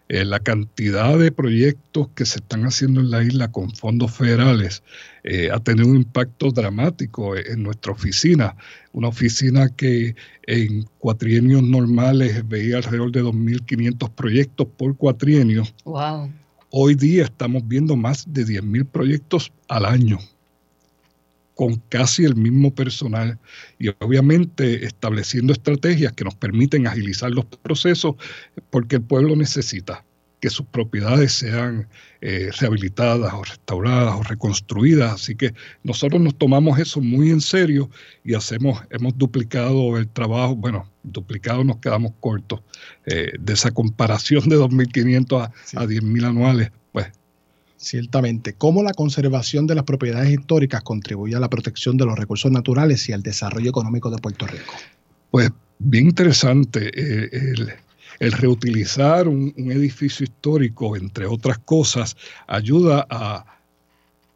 eh, 0.09 0.25
la 0.25 0.39
cantidad 0.39 1.17
de 1.19 1.31
proyectos 1.31 2.09
que 2.15 2.25
se 2.25 2.39
están 2.39 2.63
haciendo 2.63 2.99
en 2.99 3.11
la 3.11 3.23
isla 3.23 3.51
con 3.51 3.69
fondos 3.75 4.11
federales 4.11 4.81
eh, 5.23 5.49
ha 5.53 5.59
tenido 5.59 5.87
un 5.87 5.97
impacto 5.97 6.49
dramático 6.49 7.37
en 7.37 7.61
nuestra 7.61 7.91
oficina. 7.91 8.57
Una 8.91 9.09
oficina 9.09 9.69
que 9.69 10.15
en 10.47 10.83
cuatrienios 10.97 11.61
normales 11.61 12.47
veía 12.47 12.77
alrededor 12.77 13.11
de 13.11 13.23
2.500 13.23 14.09
proyectos 14.15 14.67
por 14.77 14.97
cuatrienio. 14.97 15.63
Wow. 15.85 16.31
Hoy 16.71 16.95
día 16.95 17.25
estamos 17.25 17.67
viendo 17.67 17.95
más 17.95 18.25
de 18.33 18.45
10.000 18.45 18.87
proyectos 18.87 19.53
al 19.67 19.85
año 19.85 20.17
con 21.59 21.75
casi 21.89 22.23
el 22.23 22.37
mismo 22.37 22.73
personal 22.73 23.37
y 23.79 23.89
obviamente 23.99 24.85
estableciendo 24.85 25.51
estrategias 25.51 26.13
que 26.13 26.23
nos 26.23 26.33
permiten 26.35 26.87
agilizar 26.87 27.31
los 27.31 27.43
procesos 27.47 28.15
porque 28.69 28.95
el 28.95 29.01
pueblo 29.01 29.35
necesita 29.35 30.05
que 30.39 30.49
sus 30.49 30.65
propiedades 30.67 31.33
sean 31.33 31.89
eh, 32.21 32.49
rehabilitadas 32.61 33.33
o 33.33 33.43
restauradas 33.43 34.15
o 34.15 34.23
reconstruidas. 34.23 35.15
Así 35.15 35.35
que 35.35 35.53
nosotros 35.83 36.21
nos 36.21 36.37
tomamos 36.37 36.79
eso 36.79 37.01
muy 37.01 37.29
en 37.29 37.41
serio 37.41 37.89
y 38.23 38.35
hacemos, 38.35 38.81
hemos 38.89 39.17
duplicado 39.17 39.97
el 39.97 40.07
trabajo, 40.07 40.55
bueno, 40.55 40.89
duplicado 41.03 41.65
nos 41.65 41.79
quedamos 41.79 42.13
cortos 42.21 42.61
eh, 43.05 43.33
de 43.37 43.51
esa 43.51 43.71
comparación 43.71 44.47
de 44.47 44.55
2.500 44.57 45.41
a, 45.41 45.81
a 45.81 45.85
10.000 45.85 46.25
anuales, 46.25 46.71
Ciertamente, 47.81 48.55
¿cómo 48.55 48.83
la 48.83 48.93
conservación 48.93 49.65
de 49.65 49.73
las 49.73 49.85
propiedades 49.85 50.29
históricas 50.29 50.83
contribuye 50.83 51.33
a 51.37 51.39
la 51.39 51.49
protección 51.49 51.95
de 51.95 52.05
los 52.05 52.19
recursos 52.19 52.51
naturales 52.51 53.07
y 53.07 53.13
al 53.13 53.23
desarrollo 53.23 53.69
económico 53.69 54.11
de 54.11 54.17
Puerto 54.17 54.45
Rico? 54.47 54.73
Pues 55.31 55.49
bien 55.79 56.07
interesante. 56.07 56.91
Eh, 56.93 57.53
el, 58.19 58.31
reutilizar 58.33 59.29
un, 59.29 59.53
edificio 59.71 60.25
histórico, 60.25 60.97
entre 60.97 61.25
otras 61.25 61.57
cosas, 61.59 62.17
ayuda 62.47 63.07
a 63.09 63.45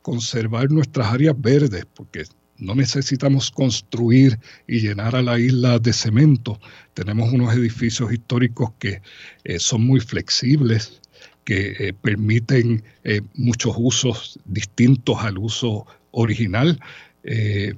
conservar 0.01 0.71
nuestras 0.71 1.07
áreas 1.07 1.35
verdes, 1.37 1.85
porque 1.93 2.23
no 2.59 2.75
necesitamos 2.75 3.51
construir 3.51 4.39
y 4.67 4.79
llenar 4.79 5.17
a 5.17 5.21
la 5.21 5.37
isla 5.37 5.79
de 5.79 5.91
cemento. 5.91 6.61
Tenemos 6.93 7.33
unos 7.33 7.53
edificios 7.53 8.13
históricos 8.13 8.71
que 8.79 9.01
eh, 9.43 9.59
son 9.59 9.85
muy 9.85 9.99
flexibles, 9.99 11.01
que 11.45 11.75
eh, 11.79 11.93
permiten 11.93 12.83
eh, 13.03 13.21
muchos 13.35 13.75
usos 13.77 14.39
distintos 14.45 15.17
al 15.19 15.37
uso 15.37 15.85
original 16.11 16.79
eh, 17.23 17.73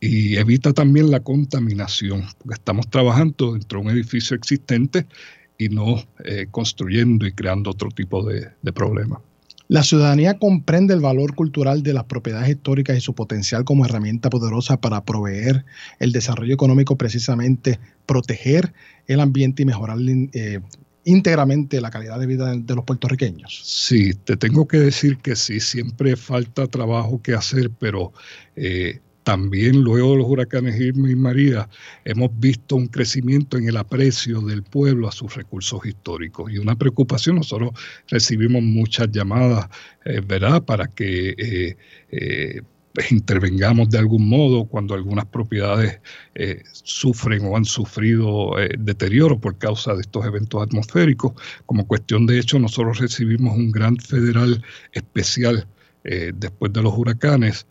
y 0.00 0.36
evita 0.36 0.72
también 0.72 1.10
la 1.10 1.20
contaminación, 1.20 2.24
porque 2.38 2.54
estamos 2.54 2.88
trabajando 2.90 3.52
dentro 3.52 3.80
de 3.80 3.86
un 3.86 3.92
edificio 3.92 4.36
existente 4.36 5.06
y 5.56 5.68
no 5.68 6.02
construyendo 6.50 7.26
y 7.26 7.32
creando 7.32 7.70
otro 7.70 7.88
tipo 7.88 8.22
de, 8.24 8.50
problemas. 8.74 9.20
La 9.68 9.82
ciudadanía 9.82 10.34
comprende 10.38 10.92
el 10.92 11.00
valor 11.00 11.34
cultural 11.34 11.82
de 11.82 11.94
las 11.94 12.04
propiedades 12.04 12.50
históricas 12.50 12.98
y 12.98 13.00
su 13.00 13.14
potencial 13.14 13.64
como 13.64 13.86
herramienta 13.86 14.28
poderosa 14.28 14.78
para 14.78 15.04
proveer 15.04 15.64
el 16.00 16.12
desarrollo 16.12 16.52
económico, 16.52 16.96
precisamente 16.96 17.78
proteger 18.04 18.74
el 19.06 19.20
ambiente 19.20 19.62
y 19.62 19.66
mejorar 19.66 19.98
íntegramente 21.04 21.80
la 21.80 21.90
calidad 21.90 22.18
de 22.18 22.26
vida 22.26 22.54
de, 22.54 22.74
los 22.74 22.84
puertorriqueños. 22.84 23.60
Sí, 23.64 24.14
te 24.14 24.36
tengo 24.36 24.66
que 24.66 24.78
decir 24.78 25.18
que 25.18 25.36
sí, 25.36 25.60
siempre 25.60 26.16
falta 26.16 26.66
trabajo 26.66 27.20
que 27.22 27.34
hacer, 27.34 27.70
pero 27.78 28.12
eh, 28.56 29.00
también 29.22 29.82
luego 29.82 30.12
de 30.12 30.18
los 30.18 30.26
huracanes 30.28 30.78
Irma 30.78 31.10
y 31.10 31.16
María 31.16 31.68
hemos 32.04 32.30
visto 32.38 32.76
un 32.76 32.88
crecimiento 32.88 33.56
en 33.56 33.68
el 33.68 33.76
aprecio 33.76 34.40
del 34.42 34.62
pueblo 34.62 35.08
a 35.08 35.12
sus 35.12 35.34
recursos 35.34 35.84
históricos 35.86 36.52
y 36.52 36.58
una 36.58 36.76
preocupación. 36.76 37.36
Nosotros 37.36 37.70
recibimos 38.08 38.62
muchas 38.62 39.10
llamadas, 39.10 39.68
eh, 40.04 40.20
¿verdad?, 40.24 40.62
para 40.62 40.88
que 40.88 41.34
eh, 41.38 41.76
pues, 42.10 42.73
intervengamos 43.10 43.90
de 43.90 43.98
algún 43.98 44.28
modo 44.28 44.66
cuando 44.66 44.94
algunas 44.94 45.26
propiedades 45.26 46.00
eh, 46.34 46.62
sufren 46.72 47.44
o 47.44 47.56
han 47.56 47.64
sufrido 47.64 48.58
eh, 48.58 48.74
deterioro 48.78 49.38
por 49.38 49.58
causa 49.58 49.94
de 49.94 50.02
estos 50.02 50.24
eventos 50.24 50.62
atmosféricos. 50.62 51.32
Como 51.66 51.86
cuestión 51.86 52.26
de 52.26 52.38
hecho, 52.38 52.58
nosotros 52.58 52.98
recibimos 52.98 53.56
un 53.56 53.72
gran 53.72 53.96
federal 53.96 54.62
especial 54.92 55.66
eh, 56.04 56.32
después 56.34 56.72
de 56.72 56.82
los 56.82 56.96
huracanes 56.96 57.66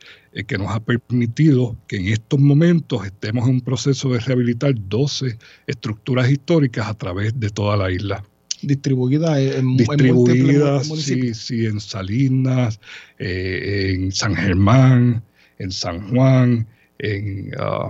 que 0.48 0.58
nos 0.58 0.72
ha 0.72 0.80
permitido 0.80 1.78
que 1.88 1.98
en 1.98 2.08
estos 2.08 2.40
momentos 2.40 3.06
estemos 3.06 3.48
en 3.48 3.56
un 3.56 3.62
proceso 3.62 4.10
de 4.10 4.20
rehabilitar 4.20 4.74
12 4.76 5.38
estructuras 5.68 6.32
históricas 6.32 6.88
a 6.88 6.96
través 6.96 7.40
de 7.40 7.52
toda 7.52 7.78
la 7.78 7.92
isla 7.92 8.24
distribuida 8.64 9.40
en, 9.40 9.78
distribuidas, 9.78 10.88
sí, 10.88 11.34
sí, 11.34 11.66
en 11.66 11.80
Salinas, 11.80 12.80
eh, 13.20 13.94
en 13.96 14.12
San 14.12 14.36
Germán, 14.36 15.24
en 15.60 15.72
San 15.72 16.10
Juan, 16.10 16.68
en 17.00 17.52
ah, 17.60 17.90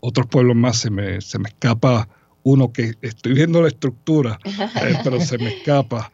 otros 0.00 0.26
pueblos 0.26 0.56
más, 0.56 0.78
se 0.78 0.90
me, 0.90 1.20
se 1.20 1.38
me 1.38 1.48
escapa 1.48 2.08
uno 2.42 2.72
que 2.72 2.94
estoy 3.02 3.34
viendo 3.34 3.60
la 3.62 3.68
estructura, 3.68 4.38
eh, 4.44 4.96
pero 5.04 5.20
se 5.20 5.38
me 5.38 5.48
escapa. 5.48 6.12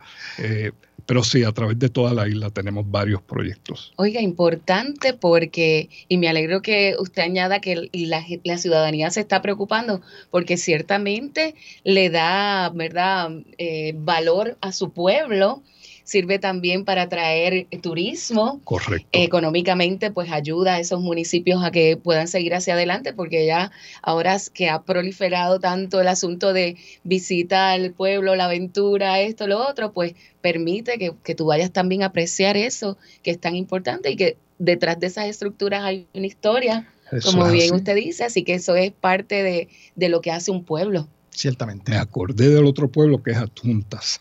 Pero 1.06 1.22
sí, 1.22 1.44
a 1.44 1.52
través 1.52 1.78
de 1.78 1.88
toda 1.88 2.14
la 2.14 2.26
isla 2.28 2.50
tenemos 2.50 2.90
varios 2.90 3.22
proyectos. 3.22 3.92
Oiga, 3.96 4.20
importante 4.20 5.14
porque, 5.14 5.88
y 6.08 6.16
me 6.16 6.28
alegro 6.28 6.62
que 6.62 6.96
usted 6.98 7.22
añada 7.22 7.60
que 7.60 7.90
la, 7.92 8.24
la 8.42 8.58
ciudadanía 8.58 9.10
se 9.10 9.20
está 9.20 9.42
preocupando, 9.42 10.00
porque 10.30 10.56
ciertamente 10.56 11.54
le 11.84 12.10
da, 12.10 12.70
¿verdad?, 12.74 13.30
eh, 13.58 13.92
valor 13.96 14.56
a 14.60 14.72
su 14.72 14.90
pueblo 14.92 15.62
sirve 16.04 16.38
también 16.38 16.84
para 16.84 17.02
atraer 17.02 17.66
turismo. 17.82 18.60
Correcto. 18.64 19.08
Económicamente, 19.12 20.10
pues 20.10 20.30
ayuda 20.30 20.74
a 20.74 20.80
esos 20.80 21.00
municipios 21.00 21.64
a 21.64 21.70
que 21.70 21.96
puedan 21.96 22.28
seguir 22.28 22.54
hacia 22.54 22.74
adelante, 22.74 23.12
porque 23.12 23.46
ya 23.46 23.72
ahora 24.02 24.36
que 24.52 24.68
ha 24.68 24.82
proliferado 24.82 25.58
tanto 25.58 26.00
el 26.00 26.08
asunto 26.08 26.52
de 26.52 26.76
visita 27.02 27.72
al 27.72 27.92
pueblo, 27.92 28.36
la 28.36 28.44
aventura, 28.44 29.20
esto, 29.20 29.46
lo 29.46 29.66
otro, 29.66 29.92
pues 29.92 30.14
permite 30.40 30.98
que, 30.98 31.12
que 31.24 31.34
tú 31.34 31.46
vayas 31.46 31.72
también 31.72 32.02
a 32.02 32.06
apreciar 32.06 32.56
eso 32.56 32.98
que 33.22 33.30
es 33.30 33.40
tan 33.40 33.56
importante 33.56 34.10
y 34.10 34.16
que 34.16 34.36
detrás 34.58 35.00
de 35.00 35.06
esas 35.06 35.26
estructuras 35.26 35.82
hay 35.82 36.06
una 36.14 36.26
historia, 36.26 36.88
como 37.22 37.50
bien 37.50 37.74
usted 37.74 37.94
dice, 37.94 38.24
así 38.24 38.44
que 38.44 38.54
eso 38.54 38.76
es 38.76 38.92
parte 38.92 39.42
de, 39.42 39.68
de 39.94 40.08
lo 40.08 40.20
que 40.20 40.30
hace 40.30 40.50
un 40.50 40.64
pueblo. 40.64 41.08
Ciertamente. 41.34 41.90
Me 41.90 41.98
acordé 41.98 42.48
del 42.48 42.64
otro 42.64 42.88
pueblo 42.88 43.20
que 43.20 43.32
es 43.32 43.36
Adjuntas. 43.36 44.20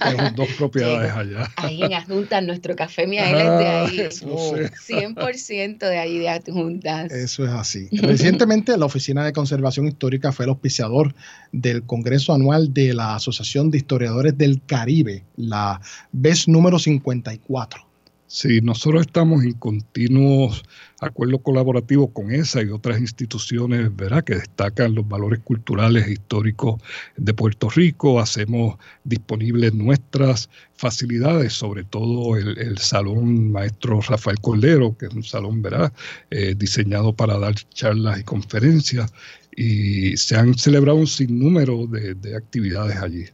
Tenemos 0.00 0.34
dos 0.36 0.48
propiedades 0.56 1.12
allá. 1.12 1.50
Ahí 1.56 1.82
en 1.82 1.92
Adjuntas, 1.92 2.42
nuestro 2.42 2.74
café 2.74 3.06
Miaela 3.06 3.84
es 3.84 3.92
de 3.92 4.00
ahí. 4.00 4.08
100% 4.08 5.78
de 5.78 5.98
ahí 5.98 6.18
de 6.18 6.28
Adjuntas. 6.30 7.12
Eso 7.12 7.44
es 7.44 7.50
así. 7.50 7.88
Recientemente 7.92 8.76
la 8.78 8.86
Oficina 8.86 9.24
de 9.26 9.34
Conservación 9.34 9.86
Histórica 9.86 10.32
fue 10.32 10.46
el 10.46 10.50
auspiciador 10.50 11.14
del 11.52 11.84
Congreso 11.84 12.32
Anual 12.32 12.72
de 12.72 12.94
la 12.94 13.16
Asociación 13.16 13.70
de 13.70 13.78
Historiadores 13.78 14.36
del 14.38 14.62
Caribe, 14.64 15.22
la 15.36 15.82
BES 16.12 16.48
número 16.48 16.78
54. 16.78 17.93
Sí, 18.26 18.60
nosotros 18.62 19.02
estamos 19.02 19.44
en 19.44 19.52
continuos 19.52 20.64
acuerdos 21.00 21.42
colaborativos 21.42 22.10
con 22.12 22.32
esa 22.32 22.62
y 22.62 22.70
otras 22.70 22.98
instituciones 22.98 23.94
¿verdad? 23.94 24.24
que 24.24 24.36
destacan 24.36 24.94
los 24.94 25.06
valores 25.06 25.40
culturales 25.40 26.06
e 26.06 26.12
históricos 26.12 26.80
de 27.16 27.34
Puerto 27.34 27.68
Rico. 27.68 28.18
Hacemos 28.18 28.76
disponibles 29.04 29.74
nuestras 29.74 30.48
facilidades, 30.74 31.52
sobre 31.52 31.84
todo 31.84 32.36
el, 32.36 32.78
Salón 32.78 33.52
Maestro 33.52 34.00
Rafael 34.00 34.40
Cordero, 34.40 34.96
que 34.96 35.06
es 35.06 35.14
un 35.14 35.22
salón 35.22 35.60
¿verdad? 35.60 35.92
Eh, 36.30 36.54
diseñado 36.56 37.12
para 37.14 37.38
dar 37.38 37.54
charlas 37.54 38.20
y 38.20 38.24
conferencias. 38.24 39.12
Y 39.54 40.16
se 40.16 40.34
han 40.34 40.54
celebrado 40.54 40.98
un 40.98 41.06
sinnúmero 41.06 41.86
de, 41.86 42.14
de 42.14 42.36
actividades 42.36 42.96
allí. 42.96 43.26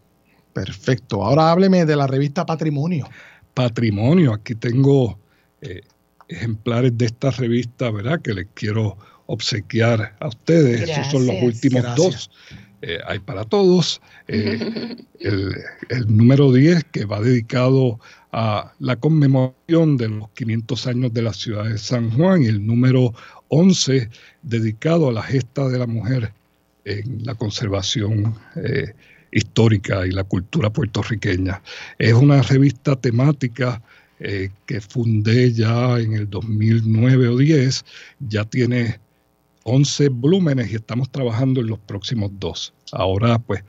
Perfecto. 0.52 1.24
Ahora 1.24 1.52
hábleme 1.52 1.86
de 1.86 1.96
la 1.96 2.08
revista 2.08 2.44
Patrimonio 2.44 3.08
patrimonio. 3.60 4.32
Aquí 4.32 4.54
tengo 4.54 5.18
eh, 5.60 5.82
ejemplares 6.28 6.96
de 6.96 7.06
esta 7.06 7.30
revista, 7.30 7.90
¿verdad? 7.90 8.22
Que 8.22 8.32
les 8.32 8.46
quiero 8.54 8.96
obsequiar 9.26 10.16
a 10.18 10.28
ustedes. 10.28 10.88
Estos 10.88 11.10
son 11.12 11.26
los 11.26 11.36
últimos 11.42 11.84
dos. 11.94 12.30
Eh, 12.82 12.98
hay 13.06 13.18
para 13.18 13.44
todos. 13.44 14.00
Eh, 14.28 14.96
el, 15.20 15.54
el, 15.90 16.16
número 16.16 16.50
10, 16.52 16.84
que 16.84 17.04
va 17.04 17.20
dedicado 17.20 18.00
a 18.32 18.72
la 18.78 18.96
conmemoración 18.96 19.98
de 19.98 20.08
los 20.08 20.30
500 20.30 20.86
años 20.86 21.12
de 21.12 21.22
la 21.22 21.34
ciudad 21.34 21.64
de 21.64 21.76
San 21.76 22.10
Juan, 22.12 22.42
y 22.42 22.46
el 22.46 22.66
número 22.66 23.12
11, 23.48 24.08
dedicado 24.42 25.10
a 25.10 25.12
la 25.12 25.22
gesta 25.22 25.68
de 25.68 25.78
la 25.78 25.86
mujer 25.86 26.32
en 26.86 27.26
la 27.26 27.34
conservación 27.34 28.34
histórica 29.32 30.06
y 30.06 30.10
la 30.10 30.24
cultura 30.24 30.70
puertorriqueña. 30.70 31.62
Es 31.98 32.14
una 32.14 32.42
revista 32.42 32.96
temática 32.96 33.82
eh, 34.18 34.50
que 34.66 34.80
fundé 34.80 35.52
ya 35.52 35.98
en 35.98 36.12
el 36.12 36.28
2009 36.28 37.28
o 37.28 37.36
10, 37.38 37.84
ya 38.28 38.44
tiene 38.44 39.00
11 39.64 40.08
volúmenes 40.10 40.70
y 40.70 40.74
estamos 40.74 41.10
trabajando 41.10 41.60
en 41.60 41.68
los 41.68 41.78
próximos 41.78 42.30
dos. 42.38 42.74
Ahora, 42.92 43.38
pues, 43.38 43.62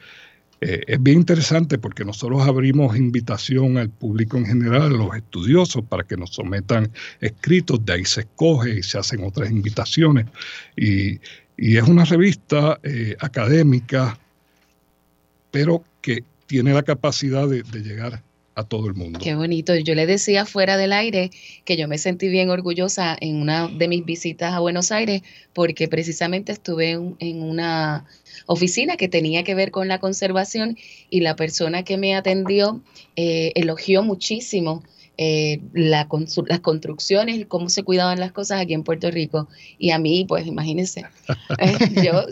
eh, 0.60 0.82
es 0.88 1.01
bien 1.01 1.18
interesante 1.18 1.77
porque 1.77 2.05
nosotros 2.05 2.46
abrimos 2.48 2.96
invitación 2.96 3.77
al 3.77 3.90
público 3.90 4.38
en 4.38 4.46
general, 4.46 4.83
a 4.83 4.90
los 4.90 5.16
estudiosos, 5.16 5.83
para 5.86 6.03
que 6.03 6.18
nos 6.18 6.31
sometan 6.31 6.92
escritos, 7.20 7.83
de 7.86 7.94
ahí 7.94 8.05
se 8.05 8.22
escoge 8.22 8.79
y 8.79 8.83
se 8.83 8.98
hacen 9.00 9.24
otras 9.24 9.50
invitaciones. 9.50 10.25
Y, 10.75 11.20
es 11.57 11.83
una 11.83 12.05
revista 12.05 12.79
eh, 12.81 13.16
académica 13.20 14.20
pero 15.51 15.83
que 16.01 16.24
tiene 16.48 16.74
la 16.74 16.83
capacidad 16.83 17.48
de, 17.48 17.64
llegar 17.81 18.24
a 18.55 18.64
todo 18.64 18.87
el 18.87 18.94
mundo. 18.94 19.20
Qué 19.22 19.35
bonito. 19.35 19.75
Yo 19.75 19.96
le 19.96 20.05
decía 20.05 20.46
fuera 20.46 20.75
del 20.75 20.92
aire 20.92 21.29
que 21.64 21.77
yo 21.77 21.87
me 21.87 21.98
sentí 21.98 22.27
bien 22.27 22.50
orgullosa 22.50 23.16
en 23.20 23.37
una 23.37 23.70
de 23.70 23.87
mis 23.87 24.03
visitas 24.03 24.53
a 24.53 24.59
Buenos 24.59 24.92
Aires 24.92 25.22
porque 25.53 25.87
precisamente 25.87 26.51
estuve 26.51 26.92
en, 26.92 27.42
una 27.42 28.05
oficina 28.48 28.98
que 28.98 29.07
tenía 29.07 29.44
que 29.44 29.55
ver 29.55 29.72
con 29.72 29.87
la 29.87 30.00
conservación 30.00 30.77
y 31.09 31.22
la 31.22 31.35
persona 31.37 31.83
que 31.83 31.98
me 31.98 32.16
atendió 32.16 32.81
eh, 33.16 33.53
elogió 33.55 34.03
muchísimo 34.03 34.83
eh, 35.24 35.62
la, 35.74 36.07
las 36.48 36.60
construcciones, 36.62 37.46
cómo 37.46 37.70
se 37.70 37.84
cuidaban 37.84 38.20
las 38.20 38.31
cosas 38.31 38.60
aquí 38.60 38.74
en 38.74 38.81
Puerto 38.81 39.12
Rico. 39.12 39.48
Y 39.77 39.92
a 39.92 40.00
mí, 40.00 40.25
pues 40.27 40.48
imagínense, 40.48 41.05
eh, 41.60 41.77
yo 42.03 42.25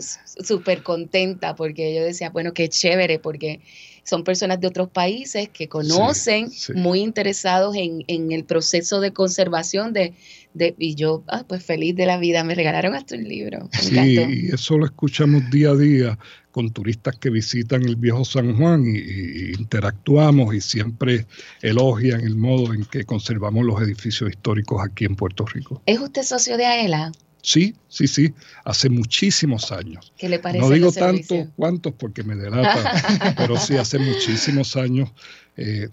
súper 0.44 0.82
contenta 0.82 1.54
porque 1.54 1.94
yo 1.94 2.02
decía, 2.02 2.30
bueno, 2.30 2.52
qué 2.52 2.68
chévere, 2.68 3.20
porque 3.20 3.60
son 4.02 4.24
personas 4.24 4.60
de 4.60 4.66
otros 4.66 4.88
países 4.88 5.48
que 5.50 5.68
conocen, 5.68 6.50
muy 6.74 6.98
interesados 6.98 7.76
en, 7.76 8.02
en, 8.08 8.32
el 8.32 8.42
proceso 8.42 9.00
de 9.00 9.12
conservación 9.12 9.92
de, 9.92 10.14
de 10.54 10.74
y 10.76 10.96
yo, 10.96 11.22
ah, 11.28 11.44
pues 11.46 11.62
feliz 11.64 11.94
de 11.94 12.06
la 12.06 12.18
vida, 12.18 12.42
me 12.42 12.56
regalaron 12.56 12.96
hasta 12.96 13.14
un 13.14 13.22
libro. 13.22 13.68
sí, 13.70 13.94
y 14.00 14.52
eso 14.52 14.78
lo 14.78 14.86
escuchamos 14.86 15.48
día 15.52 15.70
a 15.70 15.76
día 15.76 16.18
con 16.50 16.70
turistas 16.72 17.16
que 17.16 17.30
visitan 17.30 17.84
el 17.84 17.96
viejo 17.96 18.24
San 18.24 18.56
Juan 18.56 18.84
y, 18.86 19.52
interactuamos 19.58 20.54
y 20.54 20.60
siempre 20.60 21.26
elogian 21.62 22.20
el 22.20 22.36
modo 22.36 22.74
en 22.74 22.84
que 22.84 23.04
conservamos 23.04 23.64
los 23.64 23.80
edificios 23.82 24.30
históricos 24.30 24.82
aquí 24.84 25.04
en 25.04 25.16
Puerto 25.16 25.44
Rico. 25.46 25.82
¿Es 25.86 26.00
usted 26.00 26.22
socio 26.22 26.56
de 26.56 26.66
AELA? 26.66 27.12
Sí, 27.42 27.74
sí, 27.88 28.06
sí, 28.06 28.34
hace 28.64 28.90
muchísimos 28.90 29.72
años. 29.72 30.12
¿Qué 30.18 30.28
le 30.28 30.38
parece? 30.38 30.62
No 30.62 30.70
digo 30.70 30.92
tanto 30.92 31.50
cuántos 31.56 31.94
porque 31.94 32.22
me 32.22 32.36
delata, 32.36 33.34
pero 33.36 33.56
sí, 33.56 33.76
hace 33.76 33.98
muchísimos 33.98 34.76
años 34.76 35.10
eh, 35.56 35.88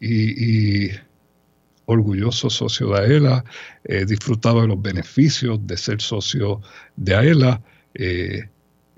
y, 0.00 0.90
orgulloso 1.86 2.50
socio 2.50 2.90
de 2.90 3.00
AELA, 3.00 3.44
he 3.82 4.04
disfrutado 4.04 4.60
de 4.60 4.68
los 4.68 4.80
beneficios 4.80 5.66
de 5.66 5.76
ser 5.76 6.00
socio 6.00 6.60
de 6.96 7.14
AELA. 7.14 7.62
Eh, 7.94 8.48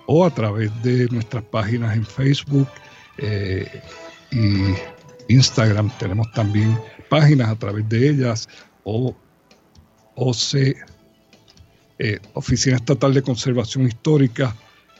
o 0.08 0.26
a 0.26 0.30
través 0.30 0.70
de 0.84 1.08
nuestras 1.08 1.46
páginas 1.46 1.96
en 1.96 2.06
Facebook 2.06 2.68
eh, 3.18 3.82
y 4.30 4.76
Instagram. 5.34 5.90
Tenemos 5.98 6.30
también 6.34 6.78
páginas 7.10 7.48
a 7.48 7.56
través 7.56 7.88
de 7.88 8.10
ellas 8.10 8.50
o 8.84 9.16
OC 10.16 10.97
eh, 12.00 12.20
Oficina 12.34 12.76
Estatal 12.76 13.14
de 13.14 13.22
Conservación 13.22 13.88
Histórica. 13.88 14.56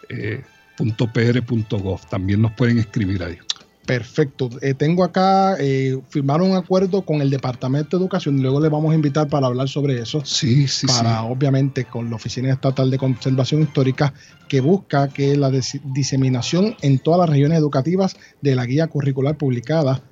Eh, 0.10 0.42
.pr.gov. 0.78 2.02
También 2.10 2.42
nos 2.42 2.52
pueden 2.52 2.78
escribir 2.78 3.24
ahí. 3.24 3.38
Perfecto. 3.86 4.50
Eh, 4.62 4.74
tengo 4.74 5.06
acá, 5.06 5.56
eh, 5.60 5.98
firmaron 6.10 6.52
un 6.52 6.58
acuerdo 6.58 7.04
con 7.04 7.22
el 7.22 7.30
Departamento 7.30 7.98
de 7.98 8.04
Educación 8.04 8.42
luego 8.42 8.60
le 8.60 8.68
vamos 8.68 8.92
a 8.92 8.96
invitar 8.96 9.30
para 9.30 9.48
hablar 9.48 9.70
sobre 9.70 9.98
eso. 10.00 10.22
Sí, 10.26 10.68
sí, 10.68 10.88
para, 10.88 11.24
obviamente, 11.24 11.86
con 11.86 12.10
la 12.10 12.18
Oficina 12.18 12.52
Estatal 12.52 12.92
de 12.92 12.98
Conservación 12.98 13.62
Histórica, 13.62 14.14
que 14.50 14.60
busca 14.60 15.08
que 15.08 15.38
la 15.38 15.50
diseminación 15.50 16.76
en 16.82 17.00
todas 17.00 17.22
las 17.22 17.30
regiones 17.30 17.58
educativas 17.60 18.18
de 18.42 18.56
la 18.56 18.66
guía 18.66 18.88
curricular 18.88 19.38
publicada 19.38 20.04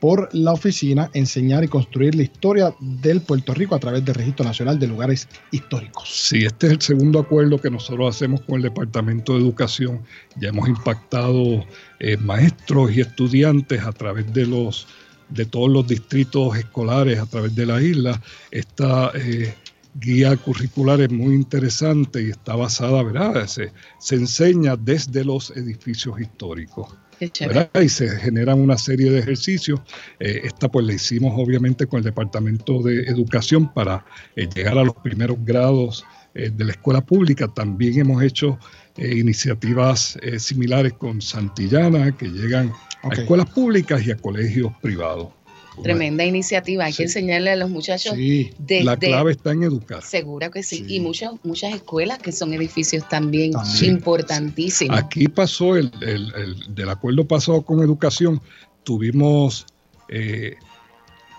por 0.00 0.28
la 0.32 0.52
oficina 0.52 1.10
enseñar 1.12 1.62
y 1.62 1.68
construir 1.68 2.14
la 2.14 2.22
historia 2.22 2.74
del 2.80 3.20
Puerto 3.20 3.54
Rico 3.54 3.74
a 3.74 3.78
través 3.78 4.04
del 4.04 4.14
Registro 4.14 4.44
Nacional 4.44 4.78
de 4.78 4.88
Lugares 4.88 5.28
Históricos. 5.50 6.08
Sí, 6.08 6.44
este 6.44 6.68
es 6.68 6.72
el 6.72 6.80
segundo 6.80 7.20
acuerdo 7.20 7.60
que 7.60 7.70
nosotros 7.70 8.16
hacemos 8.16 8.40
con 8.40 8.56
el 8.56 8.62
Departamento 8.62 9.34
de 9.34 9.40
Educación. 9.40 10.00
Ya 10.40 10.48
hemos 10.48 10.68
impactado 10.68 11.64
eh, 11.98 12.16
maestros 12.16 12.92
y 12.96 13.00
estudiantes 13.00 13.82
a 13.82 13.92
través 13.92 14.32
de 14.32 14.46
los 14.46 14.86
de 15.28 15.44
todos 15.44 15.70
los 15.70 15.86
distritos 15.86 16.56
escolares 16.56 17.20
a 17.20 17.26
través 17.26 17.54
de 17.54 17.66
la 17.66 17.80
isla. 17.80 18.20
Esta 18.50 19.12
eh, 19.14 19.54
guía 19.94 20.36
curricular 20.36 21.00
es 21.00 21.10
muy 21.10 21.34
interesante 21.34 22.22
y 22.22 22.30
está 22.30 22.56
basada, 22.56 23.02
¿verdad? 23.02 23.46
Se, 23.46 23.72
se 23.98 24.16
enseña 24.16 24.76
desde 24.76 25.24
los 25.24 25.50
edificios 25.50 26.20
históricos. 26.20 26.88
Y 27.82 27.88
se 27.88 28.08
generan 28.18 28.60
una 28.60 28.78
serie 28.78 29.10
de 29.10 29.18
ejercicios. 29.18 29.80
Eh, 30.18 30.42
esta 30.44 30.68
pues 30.68 30.86
la 30.86 30.94
hicimos 30.94 31.34
obviamente 31.36 31.86
con 31.86 31.98
el 31.98 32.04
Departamento 32.04 32.82
de 32.82 33.02
Educación 33.02 33.72
para 33.72 34.04
eh, 34.36 34.48
llegar 34.54 34.78
a 34.78 34.84
los 34.84 34.94
primeros 34.96 35.36
grados 35.44 36.04
eh, 36.34 36.50
de 36.50 36.64
la 36.64 36.72
escuela 36.72 37.00
pública. 37.00 37.48
También 37.48 37.98
hemos 37.98 38.22
hecho 38.22 38.58
iniciativas 38.96 40.18
similares 40.38 40.92
con 40.92 41.22
Santillana 41.22 42.14
que 42.16 42.28
llegan 42.28 42.70
a 43.02 43.14
escuelas 43.14 43.48
públicas 43.48 44.06
y 44.06 44.10
a 44.10 44.16
colegios 44.16 44.72
privados. 44.82 45.28
Tremenda 45.82 46.24
iniciativa, 46.24 46.84
hay 46.84 46.92
que 46.92 47.04
enseñarle 47.04 47.50
a 47.50 47.56
los 47.56 47.70
muchachos. 47.70 48.14
Sí, 48.14 48.52
la 48.68 48.96
clave 48.96 49.32
está 49.32 49.52
en 49.52 49.62
educar. 49.62 50.02
Seguro 50.02 50.50
que 50.50 50.62
sí. 50.62 50.84
Y 50.88 51.00
muchas, 51.00 51.32
muchas 51.42 51.74
escuelas 51.74 52.18
que 52.18 52.32
son 52.32 52.52
edificios 52.52 53.08
también, 53.08 53.52
importantísimos. 53.82 54.98
Aquí 54.98 55.28
pasó 55.28 55.76
el, 55.76 55.90
del 56.68 56.88
acuerdo 56.88 57.26
pasado 57.26 57.62
con 57.62 57.80
educación, 57.80 58.40
tuvimos 58.82 59.66
eh, 60.08 60.56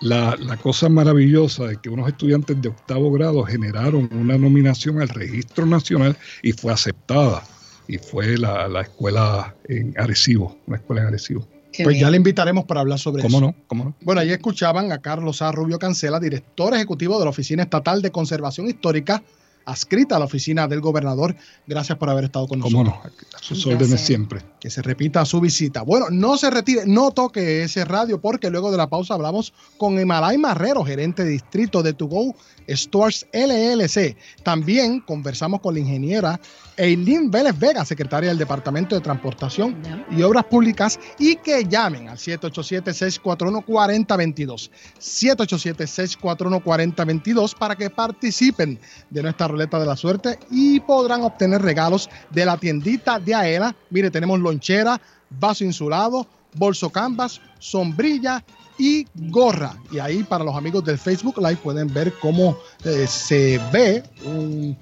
la, 0.00 0.36
cosa 0.60 0.88
maravillosa 0.88 1.66
de 1.66 1.76
que 1.76 1.88
unos 1.88 2.08
estudiantes 2.08 2.60
de 2.60 2.68
octavo 2.68 3.12
grado 3.12 3.44
generaron 3.44 4.08
una 4.12 4.36
nominación 4.38 5.00
al 5.00 5.08
registro 5.08 5.66
nacional 5.66 6.16
y 6.42 6.52
fue 6.52 6.72
aceptada. 6.72 7.44
Y 7.88 7.98
fue 7.98 8.38
la, 8.38 8.68
la 8.68 8.82
escuela 8.82 9.54
en 9.68 9.92
Arecibo, 9.98 10.56
una 10.66 10.76
escuela 10.76 11.02
en 11.02 11.08
Arecibo 11.08 11.51
pues 11.82 11.98
ya 11.98 12.10
le 12.10 12.16
invitaremos 12.16 12.64
para 12.64 12.80
hablar 12.80 12.98
sobre 12.98 13.26
eso. 13.26 13.40
No? 13.40 13.54
¿Cómo 13.66 13.84
no? 13.84 13.94
Bueno, 14.02 14.20
ahí 14.20 14.30
escuchaban 14.30 14.92
a 14.92 14.98
Carlos 14.98 15.42
A. 15.42 15.52
Rubio 15.52 15.78
Cancela, 15.78 16.20
director 16.20 16.74
ejecutivo 16.74 17.18
de 17.18 17.24
la 17.24 17.30
Oficina 17.30 17.62
Estatal 17.62 18.02
de 18.02 18.10
Conservación 18.10 18.68
Histórica, 18.68 19.22
adscrita 19.64 20.16
a 20.16 20.18
la 20.18 20.24
oficina 20.24 20.66
del 20.68 20.80
gobernador. 20.80 21.36
Gracias 21.66 21.96
por 21.98 22.10
haber 22.10 22.24
estado 22.24 22.48
con 22.48 22.58
nosotros. 22.58 22.94
¿Cómo 22.94 23.04
no? 23.04 23.36
A 23.36 23.42
sus 23.42 23.66
órdenes 23.66 24.00
siempre. 24.00 24.42
Que 24.60 24.70
se 24.70 24.82
repita 24.82 25.24
su 25.24 25.40
visita. 25.40 25.82
Bueno, 25.82 26.06
no 26.10 26.36
se 26.36 26.50
retire, 26.50 26.82
no 26.86 27.10
toque 27.12 27.62
ese 27.62 27.84
radio 27.84 28.20
porque 28.20 28.50
luego 28.50 28.70
de 28.70 28.76
la 28.76 28.88
pausa 28.88 29.14
hablamos 29.14 29.52
con 29.78 29.98
Emalay 29.98 30.38
Marrero, 30.38 30.84
gerente 30.84 31.24
de 31.24 31.30
distrito 31.30 31.82
de 31.82 31.92
To 31.92 32.06
Go 32.06 32.34
Stores 32.68 33.26
LLC. 33.32 34.16
También 34.42 35.00
conversamos 35.00 35.60
con 35.60 35.74
la 35.74 35.80
ingeniera 35.80 36.40
Eileen 36.76 37.30
Vélez 37.30 37.58
Vega, 37.58 37.84
secretaria 37.84 38.30
del 38.30 38.38
Departamento 38.38 38.94
de 38.94 39.00
Transportación 39.00 39.76
y 40.10 40.22
Obras 40.22 40.44
Públicas, 40.44 41.00
y 41.18 41.34
que 41.36 41.64
llamen 41.64 42.08
al 42.08 42.18
787-641-4022. 42.18 44.70
787-641-4022 44.98 47.56
para 47.56 47.76
que 47.76 47.88
participen 47.90 48.78
de 49.10 49.22
nuestra 49.22 49.48
ruleta 49.48 49.78
de 49.78 49.86
la 49.86 49.96
suerte 49.96 50.38
y 50.50 50.80
podrán 50.80 51.22
obtener 51.22 51.62
regalos 51.62 52.10
de 52.30 52.44
la 52.44 52.56
tiendita 52.56 53.18
de 53.18 53.34
Aela. 53.34 53.74
Mire, 53.90 54.10
tenemos 54.10 54.38
lonchera, 54.40 55.00
vaso 55.30 55.64
insulado, 55.64 56.26
bolso 56.54 56.90
canvas, 56.90 57.40
sombrilla 57.58 58.44
y 58.78 59.06
gorra. 59.14 59.76
Y 59.90 59.98
ahí 59.98 60.22
para 60.22 60.44
los 60.44 60.54
amigos 60.54 60.84
del 60.84 60.98
Facebook 60.98 61.38
Live 61.38 61.56
pueden 61.56 61.92
ver 61.92 62.12
cómo 62.20 62.58
eh, 62.84 63.06
se 63.06 63.60
ve 63.72 64.02
un 64.24 64.76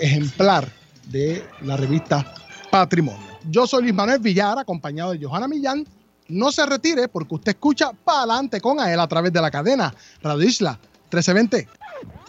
ejemplar 0.00 0.68
de 1.06 1.44
la 1.62 1.76
revista 1.76 2.34
Patrimonio. 2.70 3.26
Yo 3.48 3.66
soy 3.66 3.82
Luis 3.82 3.94
Manuel 3.94 4.18
Villar, 4.18 4.58
acompañado 4.58 5.12
de 5.12 5.24
Johanna 5.24 5.48
Millán. 5.48 5.86
No 6.28 6.50
se 6.50 6.66
retire 6.66 7.08
porque 7.08 7.36
usted 7.36 7.52
escucha 7.52 7.92
para 7.92 8.18
adelante 8.20 8.60
con 8.60 8.80
él 8.80 8.98
a 8.98 9.06
través 9.06 9.32
de 9.32 9.40
la 9.40 9.50
cadena 9.50 9.94
Radio 10.22 10.44
Isla 10.48 10.78
1320. 11.12 11.68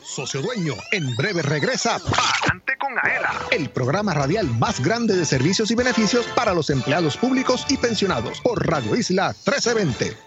Socio 0.03 0.41
Dueño, 0.41 0.73
en 0.91 1.15
breve 1.17 1.41
regresa 1.41 1.99
Palante 1.99 2.77
con 2.79 2.97
Aela, 2.97 3.33
el 3.51 3.69
programa 3.69 4.13
radial 4.13 4.47
más 4.57 4.79
grande 4.79 5.17
de 5.17 5.25
servicios 5.25 5.69
y 5.69 5.75
beneficios 5.75 6.25
para 6.27 6.53
los 6.53 6.69
empleados 6.69 7.17
públicos 7.17 7.65
y 7.67 7.75
pensionados 7.75 8.39
por 8.39 8.65
Radio 8.65 8.95
Isla 8.95 9.35
1320. 9.45 10.26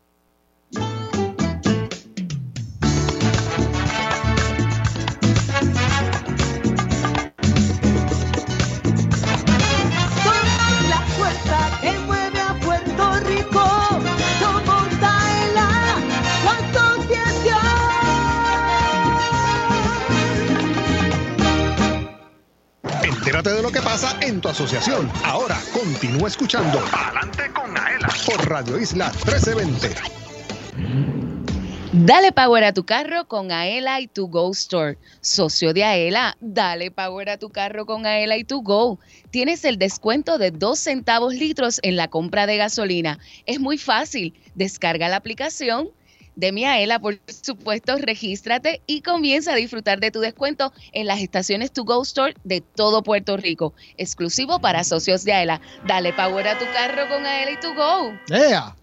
Entérate 23.41 23.57
de 23.57 23.63
lo 23.63 23.71
que 23.71 23.81
pasa 23.81 24.19
en 24.21 24.39
tu 24.39 24.49
asociación. 24.49 25.11
Ahora 25.23 25.57
continúa 25.73 26.27
escuchando 26.27 26.79
Adelante 26.93 27.51
con 27.51 27.75
Aela 27.75 28.07
por 28.23 28.47
Radio 28.47 28.79
Isla 28.79 29.11
1320. 29.25 29.95
Dale 31.91 32.31
power 32.33 32.65
a 32.65 32.71
tu 32.71 32.85
carro 32.85 33.27
con 33.27 33.51
Aela 33.51 33.99
y 33.99 34.05
tu 34.05 34.27
Go 34.27 34.51
Store. 34.51 34.99
Socio 35.21 35.73
de 35.73 35.83
Aela, 35.83 36.37
dale 36.39 36.91
power 36.91 37.31
a 37.31 37.37
tu 37.37 37.49
carro 37.49 37.87
con 37.87 38.05
Aela 38.05 38.37
y 38.37 38.43
tu 38.43 38.61
Go. 38.61 38.99
Tienes 39.31 39.65
el 39.65 39.79
descuento 39.79 40.37
de 40.37 40.51
2 40.51 40.77
centavos 40.77 41.33
litros 41.33 41.79
en 41.81 41.95
la 41.95 42.09
compra 42.09 42.45
de 42.45 42.57
gasolina. 42.57 43.17
Es 43.47 43.59
muy 43.59 43.79
fácil. 43.79 44.39
Descarga 44.53 45.09
la 45.09 45.15
aplicación 45.15 45.89
de 46.35 46.51
mi 46.51 46.65
Aela, 46.65 46.99
por 46.99 47.19
supuesto, 47.27 47.97
regístrate 47.97 48.81
y 48.87 49.01
comienza 49.01 49.53
a 49.53 49.55
disfrutar 49.55 49.99
de 49.99 50.11
tu 50.11 50.19
descuento 50.19 50.73
en 50.91 51.07
las 51.07 51.21
estaciones 51.21 51.71
To 51.71 51.83
Go 51.83 52.01
Store 52.03 52.35
de 52.43 52.61
todo 52.61 53.03
Puerto 53.03 53.37
Rico, 53.37 53.73
exclusivo 53.97 54.59
para 54.59 54.83
socios 54.83 55.23
de 55.23 55.33
Aela. 55.33 55.61
Dale 55.85 56.13
power 56.13 56.47
a 56.47 56.57
tu 56.57 56.65
carro 56.73 57.07
con 57.09 57.25
Aela 57.25 57.51
y 57.51 57.59
To 57.59 57.73
Go. 57.73 58.13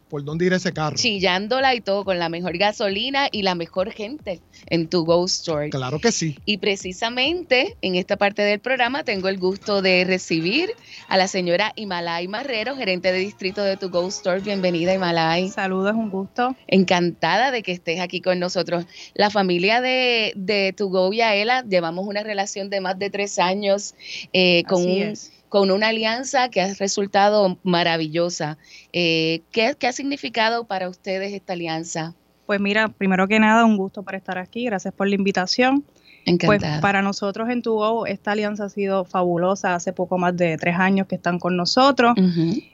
¿Por 0.09 0.25
dónde 0.25 0.47
irá 0.47 0.57
ese 0.57 0.73
carro? 0.73 0.97
Chillándola 0.97 1.75
y 1.75 1.81
todo 1.81 2.05
con 2.05 2.19
la 2.19 2.29
mejor 2.29 2.57
gasolina 2.57 3.29
y 3.31 3.43
la 3.43 3.55
mejor 3.55 3.93
gente 3.93 4.41
en 4.67 4.89
tu 4.89 5.05
Go 5.05 5.25
Store. 5.27 5.71
Claro 5.71 5.99
que 5.99 6.13
sí. 6.13 6.39
Y 6.45 6.59
precisamente 6.59 7.77
en 7.83 7.95
esta 7.95 8.17
parte 8.17 8.43
del 8.43 8.61
programa 8.61 9.05
tengo 9.05 9.29
el 9.29 9.39
gusto 9.39 9.83
de 9.83 10.05
recibir 10.05 10.71
a 11.09 11.17
la 11.17 11.29
señora 11.29 11.73
Imalay 11.77 12.27
Marrero, 12.29 12.77
gerente 12.77 13.13
de 13.13 13.19
distrito 13.19 13.63
de 13.63 13.77
tu 13.77 13.91
Go 13.91 14.09
Store. 14.09 14.41
Bienvenida, 14.41 14.95
Imalay. 14.95 15.49
Saludos, 15.51 15.95
un 15.95 16.11
gusto. 16.11 16.57
Encantada 16.67 17.51
de 17.51 17.63
que 17.63 17.73
estés 17.73 18.01
aquí 18.01 18.21
con 18.21 18.39
nosotros. 18.39 18.87
La 19.15 19.31
familia 19.31 19.81
de, 19.81 20.33
de 20.37 20.73
tu 20.77 20.89
Go 20.89 21.13
y 21.13 21.21
Aela 21.21 21.65
llevamos 21.69 22.07
una 22.07 22.23
relación 22.23 22.71
de 22.71 22.81
más 22.81 22.99
de 22.99 23.11
tres 23.11 23.39
años 23.39 23.95
eh, 24.33 24.65
con 24.69 24.81
Así 24.81 24.91
un 24.91 25.03
es. 25.03 25.33
Con 25.49 25.71
una 25.71 25.89
alianza 25.89 26.49
que 26.49 26.61
ha 26.61 26.75
resultado 26.75 27.59
maravillosa. 27.63 28.59
Eh, 28.93 29.43
¿qué, 29.51 29.75
qué 29.79 29.87
ha 29.87 29.93
significado 29.93 30.65
para 30.65 30.89
ustedes 30.89 31.33
esta 31.33 31.55
alianza? 31.55 32.15
Pues 32.47 32.61
mira, 32.61 32.89
primero 32.89 33.29
que 33.29 33.39
nada, 33.39 33.65
un 33.65 33.77
gusto 33.77 34.03
por 34.03 34.15
estar 34.15 34.39
aquí. 34.39 34.65
Gracias 34.65 34.95
por 34.95 35.09
la 35.09 35.15
invitación. 35.15 35.85
Pues 36.25 36.35
Encantada. 36.35 36.81
para 36.81 37.01
nosotros 37.01 37.49
en 37.49 37.63
Tugo, 37.63 38.07
esta 38.07 38.33
alianza 38.33 38.65
ha 38.65 38.69
sido 38.69 39.05
fabulosa. 39.05 39.75
Hace 39.75 39.93
poco 39.93 40.19
más 40.19 40.37
de 40.37 40.59
tres 40.59 40.77
años 40.77 41.07
que 41.07 41.15
están 41.15 41.39
con 41.39 41.57
nosotros. 41.57 42.15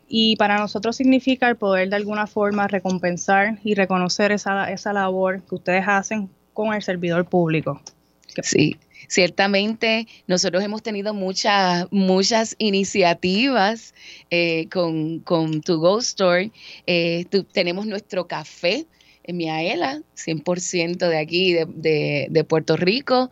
Y 0.09 0.37
para 0.37 0.59
nosotros 0.59 0.97
significa 0.97 1.49
el 1.49 1.57
poder 1.57 1.89
de 1.89 1.97
alguna 1.97 2.27
forma 2.27 2.67
recompensar 2.67 3.59
y 3.63 3.75
reconocer 3.75 4.33
esa, 4.33 4.71
esa 4.71 4.93
labor 4.93 5.43
que 5.43 5.55
ustedes 5.55 5.85
hacen 5.87 6.31
con 6.53 6.75
el 6.75 6.83
servidor 6.83 7.27
público. 7.27 7.81
Sí, 8.43 8.77
ciertamente 9.09 10.07
nosotros 10.27 10.63
hemos 10.65 10.83
tenido 10.83 11.15
muchas, 11.15 11.87
muchas 11.91 12.55
iniciativas 12.59 13.95
eh, 14.31 14.69
con, 14.71 15.21
con 15.21 15.61
Tu 15.61 15.77
Go 15.79 15.99
Store. 15.99 16.51
Eh, 16.87 17.25
tenemos 17.53 17.87
nuestro 17.87 18.27
café 18.27 18.87
en 19.27 19.37
Miaela, 19.39 20.03
100% 20.17 21.09
de 21.09 21.19
aquí, 21.19 21.53
de, 21.55 21.67
de- 21.67 22.27
de 22.31 22.45
Puerto 22.45 22.77
Rico. 22.77 23.31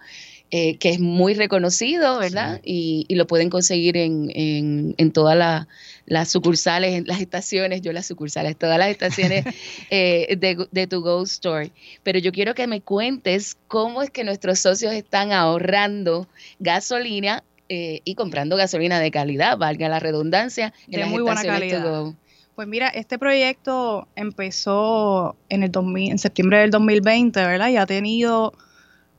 Eh, 0.55 0.77
que 0.77 0.91
es 0.91 1.01
muy 1.01 1.33
reconocido, 1.35 2.19
¿verdad? 2.19 2.61
Y, 2.62 3.07
y 3.09 3.15
lo 3.15 3.27
pueden 3.27 3.49
conseguir 3.49 3.97
en, 3.97 4.31
en, 4.35 4.95
en 4.99 5.11
todas 5.11 5.35
la- 5.37 5.67
las 6.05 6.31
sucursales, 6.31 6.93
en 6.95 7.07
las 7.07 7.21
estaciones, 7.23 7.81
yo 7.81 7.93
las 7.93 8.07
sucursales, 8.07 8.57
todas 8.59 8.79
las 8.79 8.88
estaciones 8.91 9.45
eh, 9.91 10.37
de, 10.38 10.67
de 10.71 10.87
tu 10.87 11.01
Go 11.01 11.23
Store. 11.23 11.71
Pero 12.03 12.19
yo 12.19 12.33
quiero 12.33 12.55
que 12.55 12.67
me 12.67 12.83
cuentes 12.83 13.57
cómo 13.67 14.03
es 14.03 14.11
que 14.11 14.25
nuestros 14.25 14.59
socios 14.59 14.93
están 14.93 15.33
ahorrando 15.33 16.29
gasolina 16.59 17.43
eh, 17.71 18.01
y 18.05 18.15
comprando 18.15 18.57
gasolina 18.57 19.01
de 19.01 19.11
calidad, 19.11 19.57
valga 19.57 19.88
la 19.88 20.01
redundancia, 20.01 20.75
en 20.87 20.91
De 20.93 20.99
las 20.99 21.09
muy 21.09 21.23
buena 21.23 21.43
calidad. 21.43 21.83
Go. 22.05 22.15
Pues 22.55 22.69
mira, 22.69 22.88
este 22.88 23.19
proyecto 23.19 24.07
empezó 24.17 25.37
en 25.49 25.62
el 25.62 25.71
2000, 25.73 26.11
en 26.12 26.19
septiembre 26.19 26.59
del 26.59 26.71
2020, 26.71 27.41
¿verdad? 27.41 27.69
Y 27.71 27.77
ha 27.79 27.87
tenido 27.87 28.53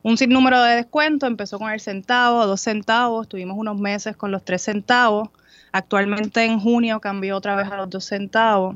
un 0.03 0.17
sinnúmero 0.17 0.61
de 0.61 0.75
descuentos. 0.75 1.27
Empezó 1.27 1.57
con 1.57 1.71
el 1.71 1.79
centavo, 1.79 2.45
dos 2.45 2.61
centavos, 2.61 3.27
tuvimos 3.27 3.57
unos 3.57 3.79
meses 3.79 4.15
con 4.15 4.31
los 4.31 4.45
tres 4.45 4.61
centavos. 4.61 5.29
Actualmente 5.71 6.43
en 6.43 6.59
junio 6.59 6.99
cambió 6.99 7.35
otra 7.35 7.55
vez 7.55 7.71
a 7.71 7.77
los 7.77 7.89
dos 7.89 8.05
centavos. 8.05 8.75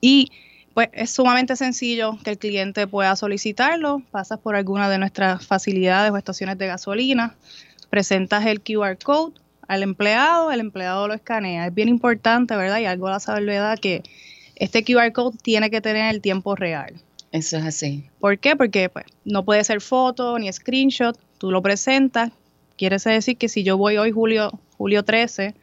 Y 0.00 0.30
pues 0.72 0.88
es 0.92 1.10
sumamente 1.10 1.56
sencillo 1.56 2.16
que 2.24 2.30
el 2.30 2.38
cliente 2.38 2.86
pueda 2.86 3.14
solicitarlo. 3.16 4.02
Pasas 4.10 4.38
por 4.38 4.56
alguna 4.56 4.88
de 4.88 4.98
nuestras 4.98 5.46
facilidades 5.46 6.12
o 6.12 6.16
estaciones 6.16 6.56
de 6.56 6.68
gasolina, 6.68 7.34
presentas 7.90 8.46
el 8.46 8.62
QR 8.62 8.96
code 8.96 9.34
al 9.68 9.82
empleado, 9.82 10.50
el 10.50 10.60
empleado 10.60 11.06
lo 11.06 11.14
escanea. 11.14 11.66
Es 11.66 11.74
bien 11.74 11.88
importante, 11.88 12.56
¿verdad? 12.56 12.78
Y 12.78 12.86
algo 12.86 13.08
a 13.08 13.12
la 13.12 13.20
salvedad 13.20 13.78
que 13.78 14.02
este 14.56 14.84
QR 14.84 15.12
code 15.12 15.36
tiene 15.42 15.70
que 15.70 15.80
tener 15.80 16.14
el 16.14 16.20
tiempo 16.20 16.56
real. 16.56 16.94
Eso 17.32 17.58
es 17.58 17.64
así. 17.64 18.08
¿Por 18.18 18.38
qué? 18.38 18.56
Porque 18.56 18.88
pues, 18.88 19.06
no 19.24 19.44
puede 19.44 19.62
ser 19.64 19.80
foto 19.80 20.38
ni 20.38 20.52
screenshot, 20.52 21.18
tú 21.38 21.50
lo 21.50 21.62
presentas. 21.62 22.32
Quiere 22.76 22.96
decir 22.96 23.36
que 23.36 23.48
si 23.48 23.62
yo 23.62 23.76
voy 23.76 23.98
hoy 23.98 24.10
julio, 24.10 24.58
julio 24.76 25.04
13 25.04 25.54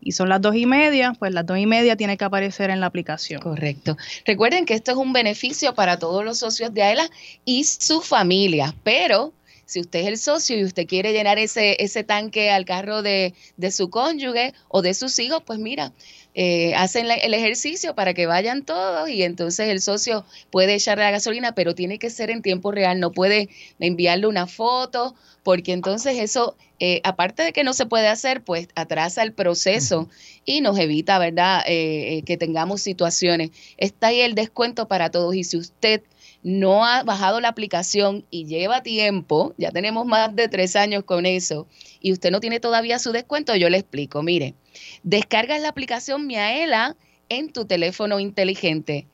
y 0.00 0.12
son 0.12 0.28
las 0.28 0.40
dos 0.40 0.54
y 0.54 0.66
media, 0.66 1.14
pues 1.18 1.32
las 1.32 1.44
dos 1.44 1.58
y 1.58 1.66
media 1.66 1.96
tiene 1.96 2.16
que 2.16 2.24
aparecer 2.24 2.70
en 2.70 2.80
la 2.80 2.86
aplicación. 2.86 3.40
Correcto. 3.40 3.96
Recuerden 4.24 4.64
que 4.64 4.74
esto 4.74 4.92
es 4.92 4.96
un 4.96 5.12
beneficio 5.12 5.74
para 5.74 5.98
todos 5.98 6.24
los 6.24 6.38
socios 6.38 6.72
de 6.72 6.82
AELA 6.82 7.10
y 7.44 7.64
su 7.64 8.00
familia, 8.00 8.74
pero 8.82 9.32
si 9.64 9.80
usted 9.80 10.00
es 10.00 10.06
el 10.06 10.18
socio 10.18 10.56
y 10.56 10.64
usted 10.64 10.86
quiere 10.86 11.12
llenar 11.12 11.38
ese, 11.38 11.76
ese 11.82 12.04
tanque 12.04 12.50
al 12.50 12.64
carro 12.64 13.02
de, 13.02 13.34
de 13.56 13.70
su 13.72 13.90
cónyuge 13.90 14.54
o 14.68 14.80
de 14.80 14.94
sus 14.94 15.18
hijos, 15.18 15.42
pues 15.44 15.58
mira, 15.58 15.92
eh, 16.38 16.74
hacen 16.76 17.08
la- 17.08 17.14
el 17.16 17.32
ejercicio 17.34 17.94
para 17.94 18.14
que 18.14 18.26
vayan 18.26 18.62
todos 18.64 19.08
y 19.08 19.22
entonces 19.22 19.68
el 19.70 19.80
socio 19.80 20.24
puede 20.50 20.74
echarle 20.74 21.04
la 21.04 21.10
gasolina, 21.10 21.52
pero 21.54 21.74
tiene 21.74 21.98
que 21.98 22.10
ser 22.10 22.30
en 22.30 22.42
tiempo 22.42 22.70
real, 22.72 23.00
no 23.00 23.10
puede 23.10 23.48
enviarle 23.80 24.26
una 24.26 24.46
foto, 24.46 25.14
porque 25.42 25.72
entonces 25.72 26.18
eso, 26.18 26.56
eh, 26.78 27.00
aparte 27.04 27.42
de 27.42 27.52
que 27.52 27.64
no 27.64 27.72
se 27.72 27.86
puede 27.86 28.08
hacer, 28.08 28.42
pues 28.44 28.68
atrasa 28.74 29.22
el 29.22 29.32
proceso 29.32 30.08
y 30.44 30.60
nos 30.60 30.78
evita, 30.78 31.18
¿verdad?, 31.18 31.62
eh, 31.66 32.18
eh, 32.18 32.22
que 32.22 32.36
tengamos 32.36 32.82
situaciones. 32.82 33.50
Está 33.78 34.08
ahí 34.08 34.20
el 34.20 34.34
descuento 34.34 34.88
para 34.88 35.10
todos 35.10 35.34
y 35.34 35.44
si 35.44 35.56
usted 35.56 36.02
no 36.46 36.86
ha 36.86 37.02
bajado 37.02 37.40
la 37.40 37.48
aplicación 37.48 38.24
y 38.30 38.46
lleva 38.46 38.84
tiempo, 38.84 39.52
ya 39.58 39.72
tenemos 39.72 40.06
más 40.06 40.36
de 40.36 40.46
tres 40.46 40.76
años 40.76 41.02
con 41.02 41.26
eso, 41.26 41.66
y 42.00 42.12
usted 42.12 42.30
no 42.30 42.38
tiene 42.38 42.60
todavía 42.60 43.00
su 43.00 43.10
descuento, 43.10 43.56
yo 43.56 43.68
le 43.68 43.78
explico. 43.78 44.22
Mire, 44.22 44.54
descargas 45.02 45.60
la 45.60 45.70
aplicación 45.70 46.28
Miaela 46.28 46.96
en 47.28 47.52
tu 47.52 47.64
teléfono 47.64 48.20
inteligente. 48.20 49.08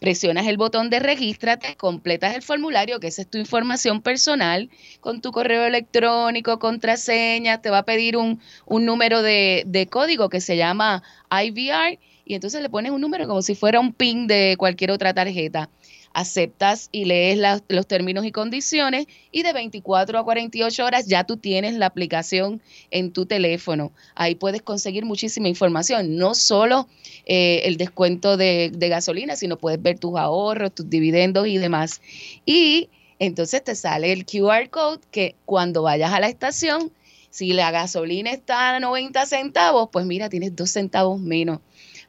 Presionas 0.00 0.48
el 0.48 0.56
botón 0.56 0.90
de 0.90 0.98
regístrate, 0.98 1.76
completas 1.76 2.34
el 2.34 2.42
formulario, 2.42 2.98
que 2.98 3.06
esa 3.06 3.22
es 3.22 3.30
tu 3.30 3.38
información 3.38 4.02
personal, 4.02 4.68
con 4.98 5.20
tu 5.20 5.30
correo 5.30 5.64
electrónico, 5.66 6.58
contraseña, 6.58 7.62
te 7.62 7.70
va 7.70 7.78
a 7.78 7.84
pedir 7.84 8.16
un, 8.16 8.40
número 8.66 9.22
de, 9.22 9.62
de 9.64 9.86
código 9.86 10.28
que 10.28 10.40
se 10.40 10.56
llama 10.56 11.04
IVR 11.30 12.00
y 12.24 12.34
entonces 12.34 12.62
le 12.62 12.68
pones 12.68 12.90
un 12.90 13.00
número 13.00 13.28
como 13.28 13.42
si 13.42 13.54
fuera 13.54 13.78
un 13.78 13.92
PIN 13.92 14.26
de 14.26 14.56
cualquier 14.58 14.90
otra 14.90 15.14
tarjeta. 15.14 15.70
Aceptas 16.14 16.88
y 16.92 17.04
lees 17.04 17.38
los 17.68 17.86
términos 17.86 18.24
y 18.24 18.32
condiciones 18.32 19.06
y 19.30 19.42
de 19.42 19.52
24 19.52 20.18
a 20.18 20.24
48 20.24 20.84
horas 20.84 21.06
ya 21.06 21.24
tú 21.24 21.36
tienes 21.36 21.74
la 21.74 21.86
aplicación 21.86 22.62
en 22.90 23.12
tu 23.12 23.26
teléfono. 23.26 23.92
Ahí 24.14 24.36
puedes 24.36 24.62
conseguir 24.62 25.04
muchísima 25.04 25.48
información, 25.48 26.16
no 26.16 26.34
solo 26.34 26.88
eh, 27.26 27.62
el 27.64 27.76
descuento 27.76 28.36
de, 28.36 28.70
de 28.72 28.88
gasolina, 28.88 29.36
sino 29.36 29.58
puedes 29.58 29.82
ver 29.82 29.98
tus 29.98 30.16
ahorros, 30.16 30.74
tus 30.74 30.88
dividendos 30.88 31.46
y 31.48 31.58
demás. 31.58 32.00
Y 32.46 32.88
entonces 33.18 33.62
te 33.62 33.74
sale 33.74 34.12
el 34.12 34.24
QR 34.24 34.70
code 34.70 35.00
que 35.10 35.34
cuando 35.44 35.82
vayas 35.82 36.12
a 36.12 36.20
la 36.20 36.28
estación, 36.28 36.92
si 37.30 37.52
la 37.52 37.72
gasolina 37.72 38.30
está 38.30 38.76
a 38.76 38.80
90 38.80 39.26
centavos, 39.26 39.88
pues 39.90 40.06
mira, 40.06 40.28
tienes 40.28 40.54
dos 40.54 40.70
centavos 40.70 41.20
menos. 41.20 41.58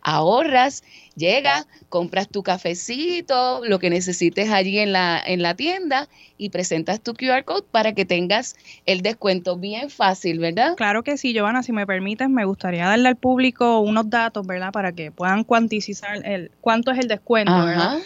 Ahorras, 0.07 0.83
llegas, 1.15 1.67
compras 1.89 2.29
tu 2.29 2.43
cafecito, 2.43 3.65
lo 3.65 3.79
que 3.79 3.89
necesites 3.89 4.51
allí 4.51 4.77
en 4.77 4.91
la, 4.91 5.19
en 5.25 5.41
la 5.41 5.55
tienda 5.55 6.07
y 6.37 6.51
presentas 6.51 7.01
tu 7.01 7.15
QR 7.15 7.43
code 7.43 7.65
para 7.71 7.93
que 7.93 8.05
tengas 8.05 8.55
el 8.85 9.01
descuento 9.01 9.57
bien 9.57 9.89
fácil, 9.89 10.37
¿verdad? 10.37 10.75
Claro 10.75 11.01
que 11.01 11.17
sí, 11.17 11.33
Giovanna, 11.33 11.63
si 11.63 11.71
me 11.71 11.87
permites, 11.87 12.29
me 12.29 12.45
gustaría 12.45 12.85
darle 12.85 13.09
al 13.09 13.15
público 13.15 13.79
unos 13.79 14.07
datos, 14.07 14.45
¿verdad? 14.45 14.71
Para 14.71 14.91
que 14.91 15.11
puedan 15.11 15.43
cuantizar 15.43 16.23
el, 16.23 16.51
cuánto 16.61 16.91
es 16.91 16.99
el 16.99 17.07
descuento, 17.07 17.65
¿verdad? 17.65 17.97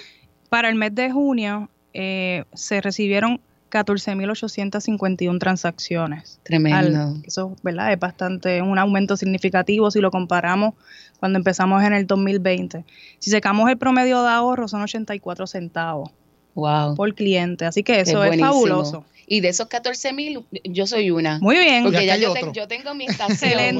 Para 0.47 0.69
el 0.69 0.75
mes 0.75 0.95
de 0.95 1.11
junio 1.11 1.69
eh, 1.93 2.45
se 2.53 2.79
recibieron 2.79 3.41
14.851 3.69 5.39
transacciones. 5.39 6.39
Tremendo. 6.43 7.21
eso, 7.25 7.55
¿verdad? 7.63 7.91
Es 7.93 7.99
bastante, 7.99 8.61
un 8.61 8.77
aumento 8.77 9.17
significativo 9.17 9.91
si 9.91 9.99
lo 9.99 10.11
comparamos 10.11 10.73
cuando 11.19 11.37
empezamos 11.37 11.83
en 11.83 11.93
el 11.93 12.07
2020. 12.07 12.85
Si 13.19 13.31
sacamos 13.31 13.69
el 13.69 13.77
promedio 13.77 14.21
de 14.23 14.29
ahorro 14.29 14.67
son 14.67 14.81
84 14.81 15.47
centavos. 15.47 16.11
Wow. 16.59 16.95
Por 16.95 17.13
cliente. 17.15 17.65
Así 17.65 17.83
que 17.83 17.99
eso 18.01 18.23
es 18.23 18.39
fabuloso. 18.39 19.05
Y 19.31 19.41
de 19.41 19.49
esos 19.49 19.67
14 19.67 20.11
mil, 20.11 20.43
yo 20.63 20.87
soy 20.87 21.11
una. 21.11 21.37
Muy 21.39 21.55
bien. 21.59 21.83
Porque 21.83 22.03
ya 22.03 22.17
yo, 22.17 22.33
yo, 22.51 22.67
tengo 22.67 22.95
mi 22.95 23.05
estación. 23.07 23.79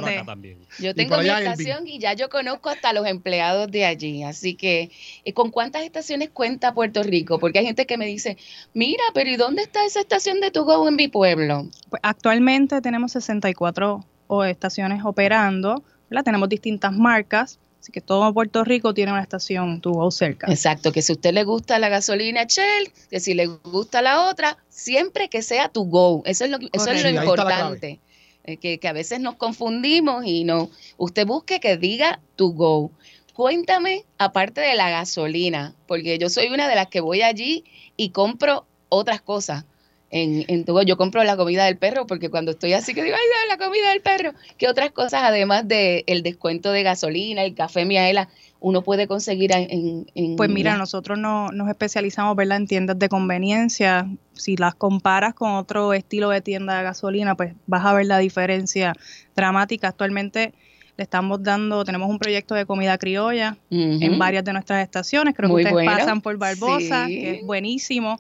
Yo 0.78 0.94
tengo 0.94 1.18
mi 1.18 1.28
estación 1.28 1.88
y 1.88 1.98
ya 1.98 2.14
yo 2.14 2.30
conozco 2.30 2.70
hasta 2.70 2.94
los 2.94 3.08
empleados 3.08 3.72
de 3.72 3.84
allí. 3.84 4.22
Así 4.22 4.54
que, 4.54 4.92
eh, 5.26 5.34
¿con 5.34 5.50
cuántas 5.50 5.82
estaciones 5.82 6.30
cuenta 6.30 6.76
Puerto 6.76 7.02
Rico? 7.02 7.40
Porque 7.40 7.60
hay 7.60 7.66
gente 7.66 7.88
que 7.88 7.98
me 7.98 8.06
dice, 8.06 8.38
mira, 8.76 9.04
pero 9.16 9.28
¿y 9.32 9.38
dónde 9.38 9.64
está 9.64 9.84
esa 9.86 10.02
estación 10.02 10.40
de 10.40 10.52
tu 10.52 10.66
Go 10.66 10.88
en 10.88 10.96
mi 10.96 11.08
pueblo? 11.08 11.68
Pues 11.90 12.00
actualmente 12.04 12.80
tenemos 12.82 13.12
64 13.14 14.06
estaciones 14.46 15.02
operando. 15.04 15.84
¿verdad? 16.12 16.26
Tenemos 16.26 16.50
distintas 16.50 16.94
marcas 16.94 17.60
Así 17.80 17.92
que 17.92 18.02
todo 18.02 18.34
Puerto 18.34 18.64
Rico 18.64 18.94
tiene 18.94 19.12
una 19.12 19.22
estación 19.22 19.80
tu 19.80 20.12
cerca. 20.12 20.48
Exacto, 20.52 20.92
que 20.92 21.02
si 21.02 21.14
a 21.14 21.16
usted 21.16 21.34
le 21.34 21.44
gusta 21.44 21.80
la 21.80 21.90
gasolina 21.90 22.44
Shell, 22.44 22.92
que 23.10 23.20
si 23.20 23.34
le 23.34 23.48
gusta 23.48 24.02
la 24.02 24.30
otra, 24.30 24.58
siempre 24.68 25.30
que 25.30 25.42
sea 25.42 25.70
tu 25.70 25.86
go. 25.86 26.22
Eso 26.26 26.46
es 26.46 26.52
lo, 26.52 26.58
eso 26.74 26.92
es 26.92 27.04
lo 27.04 27.10
importante. 27.10 28.00
Eh, 28.44 28.58
que, 28.58 28.80
que, 28.80 28.88
a 28.88 28.94
veces 28.94 29.22
nos 29.22 29.36
confundimos 29.36 30.26
y 30.26 30.44
no. 30.44 30.70
Usted 30.98 31.26
busque 31.26 31.60
que 31.60 31.78
diga 31.78 32.20
tu 32.36 32.54
go. 32.54 32.92
Cuéntame, 33.34 34.04
aparte 34.18 34.60
de 34.60 34.76
la 34.76 34.90
gasolina, 34.90 35.74
porque 35.88 36.18
yo 36.18 36.28
soy 36.28 36.48
una 36.48 36.68
de 36.68 36.76
las 36.76 36.88
que 36.88 37.00
voy 37.00 37.22
allí 37.22 37.64
y 37.96 38.10
compro 38.10 38.66
otras 38.90 39.22
cosas 39.22 39.64
en, 40.12 40.46
en 40.48 40.66
yo 40.86 40.98
compro 40.98 41.24
la 41.24 41.38
comida 41.38 41.66
del 41.66 41.78
perro 41.78 42.08
porque 42.08 42.30
cuando 42.30 42.52
estoy 42.52 42.74
así 42.74 42.94
que 42.94 43.04
digo, 43.04 43.16
ay, 43.16 43.50
la 43.50 43.64
comida 43.64 43.90
del 43.92 44.02
perro, 44.02 44.34
¿qué 44.58 44.68
otras 44.68 44.92
cosas 44.92 45.22
además 45.24 45.68
del 45.68 46.04
el 46.08 46.24
descuento 46.24 46.72
de 46.72 46.84
gasolina, 46.84 47.44
el 47.44 47.54
café 47.54 47.86
Miaela, 47.86 48.30
uno 48.60 48.82
puede 48.82 49.08
conseguir 49.08 49.52
en... 49.54 50.06
pues 50.36 50.50
mira, 50.50 50.78
nosotros 50.78 51.18
no, 51.18 51.52
nos 51.52 51.70
especializamos 51.70 52.36
¿verdad? 52.36 52.58
en 52.58 52.68
tiendas 52.68 53.00
de 53.00 53.08
conveniencia. 53.08 54.10
Si 54.34 54.58
las 54.58 54.76
comparas 54.76 55.34
con 55.34 55.52
otro 55.52 55.94
estilo 55.94 56.30
de 56.30 56.42
tienda 56.42 56.78
de 56.78 56.84
gasolina, 56.84 57.36
pues 57.36 57.54
vas 57.68 57.86
a 57.86 57.94
ver 57.94 58.06
la 58.06 58.18
diferencia 58.18 58.94
dramática. 59.36 59.88
Actualmente 59.88 60.54
le 60.98 61.04
estamos 61.04 61.42
dando, 61.42 61.86
tenemos 61.86 62.10
un 62.10 62.20
proyecto 62.20 62.54
de 62.56 62.66
comida 62.66 62.98
criolla 62.98 63.58
en 63.70 64.20
varias 64.20 64.44
de 64.44 64.52
nuestras 64.52 64.84
estaciones. 64.84 65.34
Creo 65.36 65.56
que 65.56 65.64
ustedes 65.64 65.86
pasan 65.86 66.20
por 66.20 66.38
Barbosa, 66.38 67.08
que 67.08 67.40
es 67.40 67.46
buenísimo. 67.46 68.20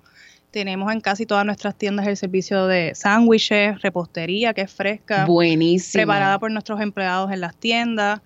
Tenemos 0.52 0.92
en 0.92 1.00
casi 1.02 1.26
todas 1.26 1.46
nuestras 1.46 1.76
tiendas 1.76 2.08
el 2.08 2.18
servicio 2.18 2.66
de 2.66 2.96
sándwiches, 2.96 3.82
repostería 3.82 4.54
que 4.54 4.62
es 4.62 4.72
fresca. 4.72 5.26
Buenísimo. 5.26 6.00
Preparada 6.00 6.40
por 6.40 6.52
nuestros 6.52 6.82
empleados 6.82 7.32
en 7.32 7.42
las 7.42 7.56
tiendas, 7.56 8.22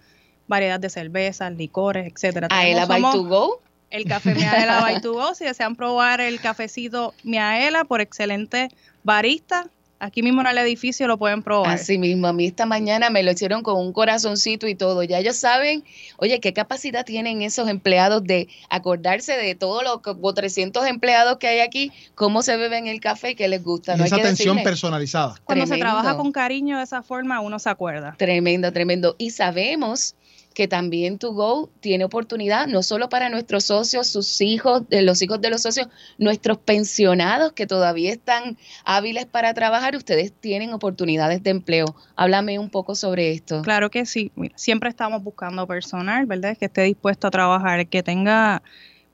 variedad 0.47 0.79
de 0.79 0.89
cervezas, 0.89 1.51
licores, 1.51 2.11
etcétera. 2.11 2.47
Aela 2.49 2.85
by 2.85 3.01
to 3.01 3.23
go. 3.23 3.61
El 3.89 4.05
café 4.05 4.33
Miaela 4.33 4.81
by 4.81 5.01
to 5.01 5.13
go. 5.13 5.35
Si 5.35 5.43
desean 5.43 5.75
probar 5.75 6.21
el 6.21 6.39
cafecito 6.39 7.13
Miaela 7.23 7.83
por 7.83 7.99
excelente 7.99 8.69
barista, 9.03 9.67
Aquí 10.03 10.21
mismo 10.21 10.41
en 10.41 10.47
el 10.47 10.57
edificio 10.57 11.07
lo 11.07 11.17
pueden 11.17 11.43
probar. 11.43 11.75
Así 11.75 11.97
mismo, 11.97 12.27
a 12.27 12.33
mí 12.33 12.45
esta 12.45 12.65
mañana 12.65 13.09
me 13.09 13.23
lo 13.23 13.31
hicieron 13.31 13.63
con 13.63 13.77
un 13.77 13.93
corazoncito 13.93 14.67
y 14.67 14.75
todo. 14.75 15.01
Ya 15.03 15.19
ellos 15.19 15.37
saben, 15.37 15.85
oye, 16.17 16.41
qué 16.41 16.51
capacidad 16.51 17.05
tienen 17.05 17.41
esos 17.41 17.69
empleados 17.69 18.21
de 18.21 18.49
acordarse 18.69 19.37
de 19.37 19.55
todos 19.55 19.81
los 19.81 20.35
300 20.35 20.85
empleados 20.87 21.37
que 21.37 21.47
hay 21.47 21.61
aquí, 21.61 21.93
cómo 22.15 22.41
se 22.41 22.57
beben 22.57 22.87
el 22.87 22.99
café 22.99 23.29
y 23.29 23.35
qué 23.35 23.47
les 23.47 23.63
gusta. 23.63 23.93
esa 23.93 24.17
atención 24.17 24.61
personalizada. 24.61 25.35
Cuando 25.45 25.65
se 25.67 25.77
trabaja 25.77 26.17
con 26.17 26.33
cariño 26.33 26.79
de 26.79 26.83
esa 26.83 27.01
forma, 27.01 27.39
uno 27.39 27.57
se 27.57 27.69
acuerda. 27.69 28.13
Tremendo, 28.17 28.73
tremendo. 28.73 29.15
Y 29.17 29.29
sabemos 29.29 30.15
que 30.53 30.67
también 30.67 31.17
To 31.17 31.33
Go 31.33 31.69
tiene 31.79 32.05
oportunidad 32.05 32.67
no 32.67 32.83
solo 32.83 33.09
para 33.09 33.29
nuestros 33.29 33.65
socios, 33.65 34.07
sus 34.07 34.41
hijos, 34.41 34.87
de 34.89 35.01
los 35.01 35.21
hijos 35.21 35.41
de 35.41 35.49
los 35.49 35.61
socios, 35.61 35.87
nuestros 36.17 36.57
pensionados 36.57 37.53
que 37.53 37.67
todavía 37.67 38.11
están 38.11 38.57
hábiles 38.85 39.25
para 39.25 39.53
trabajar, 39.53 39.95
ustedes 39.95 40.31
tienen 40.31 40.73
oportunidades 40.73 41.43
de 41.43 41.49
empleo. 41.49 41.95
Háblame 42.15 42.59
un 42.59 42.69
poco 42.69 42.95
sobre 42.95 43.31
esto. 43.31 43.61
Claro 43.61 43.89
que 43.89 44.05
sí. 44.05 44.31
siempre 44.55 44.89
estamos 44.89 45.23
buscando 45.23 45.67
personal, 45.67 46.25
¿verdad? 46.25 46.57
Que 46.57 46.65
esté 46.65 46.83
dispuesto 46.83 47.27
a 47.27 47.31
trabajar, 47.31 47.87
que 47.87 48.03
tenga 48.03 48.61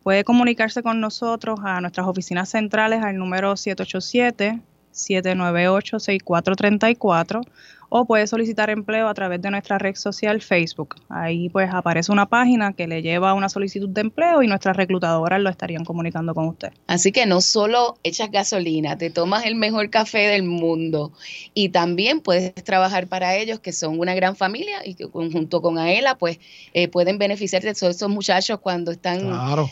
puede 0.04 0.23
comunicarse 0.23 0.82
con 0.82 1.02
nosotros 1.02 1.60
a 1.63 1.82
nuestras 1.82 2.08
oficinas 2.08 2.49
centrales 2.49 3.04
al 3.04 3.17
número 3.17 3.56
787 3.56 4.62
798 4.91 5.99
6434 5.99 7.41
o 7.89 8.06
puede 8.06 8.28
solicitar 8.28 8.69
empleo 8.69 9.08
a 9.08 9.13
través 9.13 9.41
de 9.41 9.52
nuestra 9.52 9.78
red 9.78 9.95
social 9.95 10.41
Facebook. 10.41 10.95
Ahí 11.10 11.49
pues 11.49 11.69
aparece 11.73 12.12
una 12.12 12.28
página 12.28 12.73
que 12.73 12.88
le 12.88 13.02
lleva 13.02 13.32
a 13.32 13.34
una 13.34 13.49
solicitud 13.49 13.89
de 13.89 14.02
empleo 14.02 14.43
y 14.43 14.47
nuestras 14.47 14.78
reclutadoras 14.78 15.41
lo 15.41 15.49
estarían 15.49 15.84
comunicando 15.84 16.34
con 16.34 16.47
usted. 16.47 16.71
Así 16.88 17.12
que 17.12 17.25
no 17.25 17.41
solo 17.41 17.97
echas 18.04 18.32
gasolina, 18.32 18.97
te 18.97 19.10
tomas 19.10 19.45
el 19.45 19.56
mejor 19.56 19.89
café 19.89 20.28
del 20.28 20.43
mundo 20.43 21.12
y 21.54 21.69
también 21.69 22.21
puedes 22.21 22.54
trabajar 22.56 23.08
para 23.08 23.36
ellos 23.36 23.60
que 23.60 23.73
son 23.73 23.99
una 23.99 24.13
gran 24.13 24.36
familia 24.36 24.86
y 24.86 24.93
que 24.93 25.06
junto 25.06 25.62
con 25.62 25.78
Aela 25.78 26.15
pues 26.15 26.39
eh, 26.73 26.88
pueden 26.88 27.17
beneficiarse 27.17 27.69
de 27.69 27.73
todos 27.73 27.95
esos 27.95 28.10
muchachos 28.10 28.60
cuando 28.60 28.91
están 28.91 29.19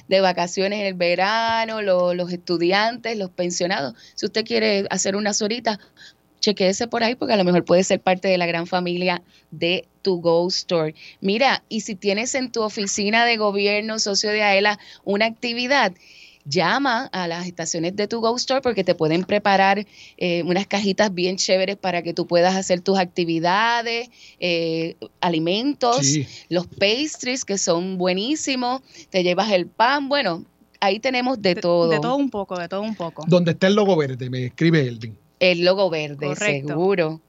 de 0.08 0.22
vacaciones 0.22 0.80
en 0.80 0.86
el 0.88 0.94
verano, 0.96 1.82
los, 1.82 2.32
estudiantes, 2.32 3.18
los 3.18 3.30
pensionados. 3.30 3.94
Si 4.16 4.26
usted 4.26 4.44
quiere 4.44 4.86
hacer 4.90 5.16
unas 5.16 5.42
horitas, 5.42 5.80
chequeese 6.40 6.88
por 6.88 7.04
ahí 7.04 7.16
porque 7.16 7.34
a 7.34 7.38
lo 7.38 7.44
mejor 7.44 7.66
puede 7.66 7.84
ser 7.84 8.00
parte 8.00 8.28
de 8.28 8.38
la 8.38 8.46
gran 8.46 8.68
familia 8.68 9.22
de 9.52 9.88
tu 10.02 10.22
Go 10.22 10.48
Store. 10.48 10.96
Mira, 11.22 11.64
y 11.70 11.82
si 11.82 11.96
tienes 11.96 12.36
en 12.36 12.52
tu 12.52 12.62
oficina 12.62 13.26
de 13.26 13.38
gobierno, 13.38 14.00
socio 14.00 14.30
de 14.30 14.44
AELA, 14.44 14.80
una 15.04 15.26
actividad, 15.26 15.94
llama 16.50 17.10
a 17.12 17.28
las 17.28 17.46
estaciones 17.46 17.96
de 17.96 18.08
tu 18.08 18.22
Go 18.22 18.36
Store 18.38 18.62
porque 18.62 18.84
te 18.84 18.96
pueden 18.96 19.24
preparar 19.26 19.86
eh, 20.18 20.44
unas 20.44 20.66
cajitas 20.66 21.14
bien 21.14 21.36
chéveres 21.36 21.76
para 21.76 22.02
que 22.02 22.14
tú 22.14 22.26
puedas 22.26 22.56
hacer 22.56 22.82
tus 22.82 22.98
actividades, 22.98 24.10
eh, 24.40 24.96
alimentos, 25.20 26.08
los 26.50 26.68
pastries 26.68 27.44
que 27.44 27.58
son 27.58 27.98
buenísimos, 27.98 28.82
te 29.10 29.24
llevas 29.24 29.52
el 29.52 29.68
pan, 29.68 30.08
bueno, 30.08 30.46
ahí 30.80 31.00
tenemos 31.00 31.42
de, 31.42 31.56
todo. 31.56 31.90
De 31.90 32.00
todo 32.00 32.16
un 32.16 32.30
poco, 32.30 32.58
de 32.58 32.70
todo 32.70 32.82
un 32.82 32.96
poco. 32.96 33.26
Donde 33.28 33.52
está 33.52 33.68
el 33.68 33.76
logo 33.76 33.96
verde, 33.96 34.30
me 34.30 34.46
escribe 34.46 34.88
Elvin. 34.88 35.18
El 35.40 35.66
logo 35.66 35.90
verde, 35.90 36.36
seguro. 36.36 37.22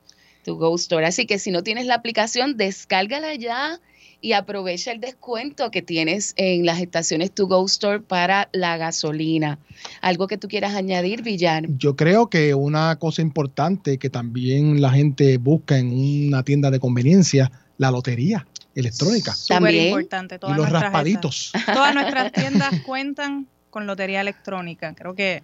Tu 0.44 0.56
Go 0.56 0.74
Store. 0.76 1.04
Así 1.04 1.26
que 1.26 1.38
si 1.38 1.50
no 1.50 1.62
tienes 1.62 1.86
la 1.86 1.94
aplicación, 1.94 2.56
descárgala 2.56 3.34
ya 3.34 3.80
y 4.20 4.32
aprovecha 4.32 4.90
el 4.92 5.00
descuento 5.00 5.70
que 5.70 5.82
tienes 5.82 6.34
en 6.36 6.66
las 6.66 6.80
estaciones 6.80 7.32
To 7.32 7.46
Go 7.46 7.64
Store 7.66 8.00
para 8.00 8.48
la 8.52 8.76
gasolina. 8.76 9.58
¿Algo 10.00 10.26
que 10.26 10.38
tú 10.38 10.48
quieras 10.48 10.74
añadir, 10.74 11.22
Villar? 11.22 11.66
Yo 11.76 11.96
creo 11.96 12.28
que 12.28 12.54
una 12.54 12.96
cosa 12.96 13.22
importante 13.22 13.98
que 13.98 14.10
también 14.10 14.80
la 14.80 14.90
gente 14.90 15.38
busca 15.38 15.78
en 15.78 15.92
una 16.28 16.42
tienda 16.42 16.70
de 16.70 16.80
conveniencia, 16.80 17.52
la 17.76 17.90
lotería 17.90 18.46
electrónica. 18.74 19.34
También 19.48 19.88
importante. 19.88 20.38
y 20.48 20.54
los 20.54 20.70
raspaditos. 20.70 21.52
Todas 21.66 21.94
nuestras 21.94 22.32
tiendas 22.32 22.80
cuentan 22.86 23.46
con 23.70 23.86
lotería 23.86 24.20
electrónica. 24.20 24.94
Creo 24.94 25.14
que 25.14 25.42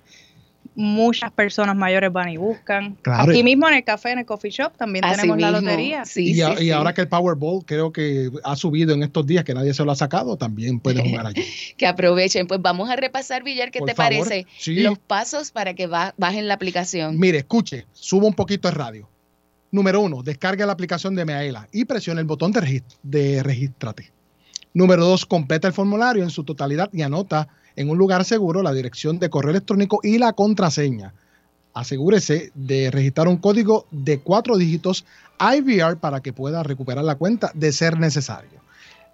muchas 0.74 1.30
personas 1.32 1.76
mayores 1.76 2.12
van 2.12 2.28
y 2.28 2.37
buscan. 2.37 2.96
Aquí 3.04 3.42
mismo 3.42 3.68
en 3.68 3.74
el 3.74 3.84
café, 3.84 4.12
en 4.12 4.20
el 4.20 4.26
coffee 4.26 4.50
shop, 4.50 4.76
también 4.76 5.04
tenemos 5.08 5.38
la 5.38 5.50
lotería. 5.50 6.02
y, 6.16 6.70
ahora 6.70 6.92
que 6.94 7.02
el 7.02 7.08
Powerball 7.08 7.64
creo 7.64 7.92
que 7.92 8.30
ha 8.42 8.56
subido 8.56 8.94
en 8.94 9.02
estos 9.02 9.26
días, 9.26 9.44
que 9.44 9.54
nadie 9.54 9.74
se 9.74 9.84
lo 9.84 9.92
ha 9.92 9.96
sacado, 9.96 10.37
también 10.37 10.80
pueden 10.80 11.04
jugar 11.10 11.26
allí. 11.26 11.44
que 11.76 11.87
aprovechen. 11.87 12.46
Pues 12.46 12.60
vamos 12.60 12.90
a 12.90 12.96
repasar, 12.96 13.42
Villar, 13.42 13.70
¿qué 13.70 13.80
te 13.80 13.94
parece? 13.94 14.46
Los 14.66 14.98
pasos 14.98 15.50
para 15.50 15.74
que 15.74 15.87
bajen 15.87 16.48
la 16.48 16.54
aplicación. 16.54 17.18
Mire, 17.18 17.38
escuche, 17.38 17.87
subo 17.92 18.26
un 18.26 18.34
poquito 18.34 18.68
el 18.68 18.74
radio. 18.74 19.08
Número 19.70 20.00
uno, 20.00 20.22
descarga 20.22 20.66
la 20.66 20.72
aplicación 20.72 21.16
de 21.16 21.24
Meaela 21.24 21.68
y 21.72 21.84
presione 21.84 22.20
el 22.20 22.26
botón 22.26 22.52
de, 22.52 22.82
de 23.02 23.42
regístrate. 23.42 24.12
Número 24.72 25.04
dos, 25.04 25.26
completa 25.26 25.68
el 25.68 25.74
formulario 25.74 26.22
en 26.22 26.30
su 26.30 26.44
totalidad 26.44 26.90
y 26.92 27.03
anota 27.03 27.49
en 27.77 27.91
un 27.91 27.99
lugar 27.99 28.25
seguro 28.25 28.62
la 28.62 28.72
dirección 28.72 29.18
de 29.18 29.31
correo 29.31 29.51
electrónico 29.51 30.01
y 30.03 30.18
la 30.18 30.33
contraseña. 30.33 31.14
Asegúrese 31.72 32.53
de 32.55 32.91
registrar 32.91 33.27
un 33.27 33.39
código 33.39 33.87
de 33.91 34.20
cuatro 34.20 34.57
dígitos 34.57 35.05
IVR 35.41 35.97
para 35.97 36.20
que 36.20 36.33
pueda 36.33 36.62
recuperar 36.62 37.05
la 37.05 37.16
cuenta 37.16 37.51
de 37.55 37.72
ser 37.72 37.99
necesario. 37.99 38.61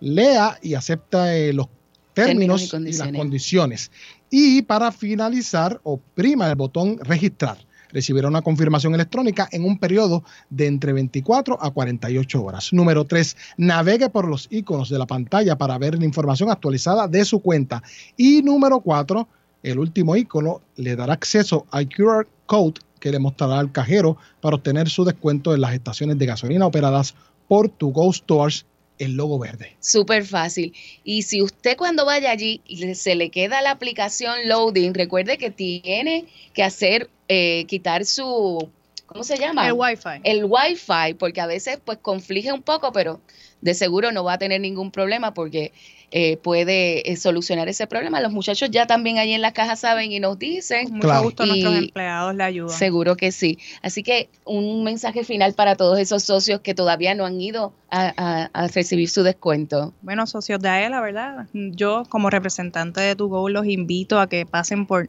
Lea 0.00 0.58
y 0.62 0.74
acepta 0.74 1.34
eh, 1.34 1.52
los 1.52 1.68
términos, 2.12 2.72
y, 2.72 2.76
y, 2.76 2.92
las 2.92 3.12
condiciones. 3.12 3.90
Y 4.30 4.62
para 4.62 4.92
finalizar, 4.92 5.80
oprima 5.82 6.48
el 6.48 6.56
botón 6.56 6.98
registrar 6.98 7.58
recibirá 7.92 8.28
una 8.28 8.42
confirmación 8.42 8.94
electrónica 8.94 9.48
en 9.52 9.64
un 9.64 9.78
periodo 9.78 10.24
de 10.48 10.66
entre 10.66 10.92
24 10.92 11.62
a 11.62 11.70
48 11.70 12.42
horas. 12.42 12.72
Número 12.72 13.04
3. 13.04 13.36
Navegue 13.58 14.10
por 14.10 14.28
los 14.28 14.48
iconos 14.50 14.88
de 14.88 14.98
la 14.98 15.06
pantalla 15.06 15.56
para 15.56 15.78
ver 15.78 15.98
la 15.98 16.04
información 16.04 16.50
actualizada 16.50 17.08
de 17.08 17.24
su 17.24 17.40
cuenta. 17.40 17.82
Y 18.16 18.42
número 18.42 18.80
4. 18.80 19.28
El 19.62 19.78
último 19.78 20.16
icono 20.16 20.62
le 20.76 20.96
dará 20.96 21.14
acceso 21.14 21.66
al 21.70 21.88
QR 21.88 22.26
code 22.46 22.80
que 22.98 23.10
le 23.10 23.18
mostrará 23.18 23.58
al 23.58 23.72
cajero 23.72 24.16
para 24.40 24.56
obtener 24.56 24.88
su 24.88 25.04
descuento 25.04 25.54
en 25.54 25.60
las 25.62 25.72
estaciones 25.72 26.18
de 26.18 26.26
gasolina 26.26 26.66
operadas 26.66 27.14
por 27.48 27.68
To 27.68 27.88
Go 27.88 28.12
Stores 28.12 28.66
el 29.00 29.14
logo 29.14 29.38
verde. 29.38 29.76
Súper 29.80 30.24
fácil. 30.24 30.74
Y 31.02 31.22
si 31.22 31.42
usted 31.42 31.76
cuando 31.76 32.04
vaya 32.04 32.30
allí 32.30 32.60
se 32.94 33.14
le 33.14 33.30
queda 33.30 33.62
la 33.62 33.72
aplicación 33.72 34.48
loading, 34.48 34.94
recuerde 34.94 35.38
que 35.38 35.50
tiene 35.50 36.26
que 36.52 36.62
hacer, 36.62 37.10
eh, 37.28 37.64
quitar 37.66 38.04
su, 38.04 38.68
¿cómo 39.06 39.24
se 39.24 39.38
llama? 39.38 39.66
El 39.66 39.72
Wi-Fi. 39.72 40.20
El 40.22 40.44
Wi-Fi, 40.44 41.14
porque 41.18 41.40
a 41.40 41.46
veces 41.46 41.78
pues 41.84 41.98
conflige 41.98 42.52
un 42.52 42.62
poco, 42.62 42.92
pero 42.92 43.20
de 43.60 43.74
seguro 43.74 44.12
no 44.12 44.24
va 44.24 44.34
a 44.34 44.38
tener 44.38 44.60
ningún 44.60 44.90
problema 44.90 45.34
porque 45.34 45.72
eh, 46.12 46.38
puede 46.38 47.08
eh, 47.08 47.16
solucionar 47.16 47.68
ese 47.68 47.86
problema. 47.86 48.20
Los 48.20 48.32
muchachos 48.32 48.68
ya 48.70 48.86
también 48.86 49.18
ahí 49.18 49.32
en 49.32 49.42
la 49.42 49.52
caja 49.52 49.76
saben 49.76 50.10
y 50.10 50.18
nos 50.18 50.38
dicen. 50.38 50.92
Mucho 50.92 51.22
gusto 51.22 51.46
nuestros 51.46 51.76
empleados 51.76 52.34
le 52.34 52.42
ayudan. 52.42 52.76
Seguro 52.76 53.16
que 53.16 53.30
sí. 53.30 53.58
Así 53.80 54.02
que 54.02 54.28
un 54.44 54.82
mensaje 54.82 55.22
final 55.22 55.54
para 55.54 55.76
todos 55.76 56.00
esos 56.00 56.24
socios 56.24 56.60
que 56.62 56.74
todavía 56.74 57.14
no 57.14 57.26
han 57.26 57.40
ido 57.40 57.72
a, 57.90 58.48
recibir 58.74 59.08
su 59.08 59.22
descuento. 59.22 59.94
Bueno, 60.02 60.26
socios 60.26 60.60
de 60.60 60.68
AELA, 60.68 61.00
¿verdad? 61.00 61.46
Yo 61.52 62.02
como 62.08 62.28
representante 62.28 63.00
de 63.00 63.14
Tu 63.14 63.48
los 63.48 63.66
invito 63.66 64.18
a 64.18 64.28
que 64.28 64.46
pasen 64.46 64.86
por 64.86 65.08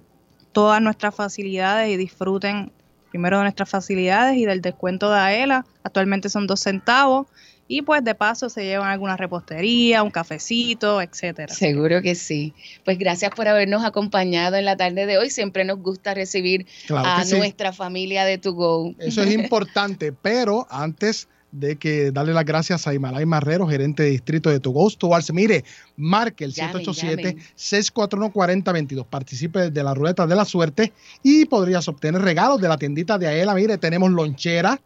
todas 0.51 0.81
nuestras 0.81 1.15
facilidades 1.15 1.89
y 1.89 1.97
disfruten 1.97 2.71
primero 3.09 3.37
de 3.37 3.43
nuestras 3.43 3.69
facilidades 3.69 4.37
y 4.37 4.45
del 4.45 4.61
descuento 4.61 5.09
de 5.09 5.19
AELA. 5.19 5.65
Actualmente 5.83 6.29
son 6.29 6.45
dos 6.45 6.59
centavos 6.59 7.25
y 7.71 7.81
pues 7.83 8.03
de 8.03 8.15
paso 8.15 8.49
se 8.49 8.65
llevan 8.65 8.89
alguna 8.89 9.15
repostería, 9.15 10.03
un 10.03 10.11
cafecito, 10.11 11.01
etcétera. 11.01 11.53
Seguro 11.53 12.01
que 12.01 12.15
sí. 12.15 12.53
Pues 12.83 12.99
gracias 12.99 13.31
por 13.33 13.47
habernos 13.47 13.85
acompañado 13.85 14.57
en 14.57 14.65
la 14.65 14.75
tarde 14.75 15.05
de 15.05 15.17
hoy. 15.17 15.29
Siempre 15.29 15.63
nos 15.63 15.79
gusta 15.79 16.13
recibir 16.13 16.67
a 16.89 17.23
nuestra 17.23 17.71
familia 17.71 18.25
de 18.25 18.37
To 18.39 18.51
Go. 18.51 18.93
Eso 18.99 19.23
es 19.23 19.31
importante, 19.31 20.11
pero 20.11 20.67
antes 20.69 21.29
de 21.53 21.77
que 21.77 22.11
darle 22.11 22.33
las 22.33 22.43
gracias 22.43 22.87
a 22.87 22.93
Imalay 22.93 23.25
Marrero, 23.25 23.65
gerente 23.67 24.03
de 24.03 24.09
distrito 24.09 24.49
de 24.49 24.59
To 24.59 24.71
Go 24.71 24.89
Stores. 24.89 25.31
Mire, 25.31 25.63
marque 25.95 26.43
el 26.43 26.53
787-641-4022. 26.53 29.05
Participe 29.05 29.71
de 29.71 29.83
la 29.83 29.93
ruleta 29.93 30.27
de 30.27 30.35
la 30.35 30.43
suerte 30.43 30.91
y 31.23 31.45
podrías 31.45 31.87
obtener 31.87 32.21
regalos 32.21 32.59
de 32.59 32.67
la 32.67 32.77
tiendita 32.77 33.17
de 33.17 33.27
Aela. 33.27 33.55
Mire, 33.55 33.77
tenemos 33.77 34.11
lonchera, 34.11 34.81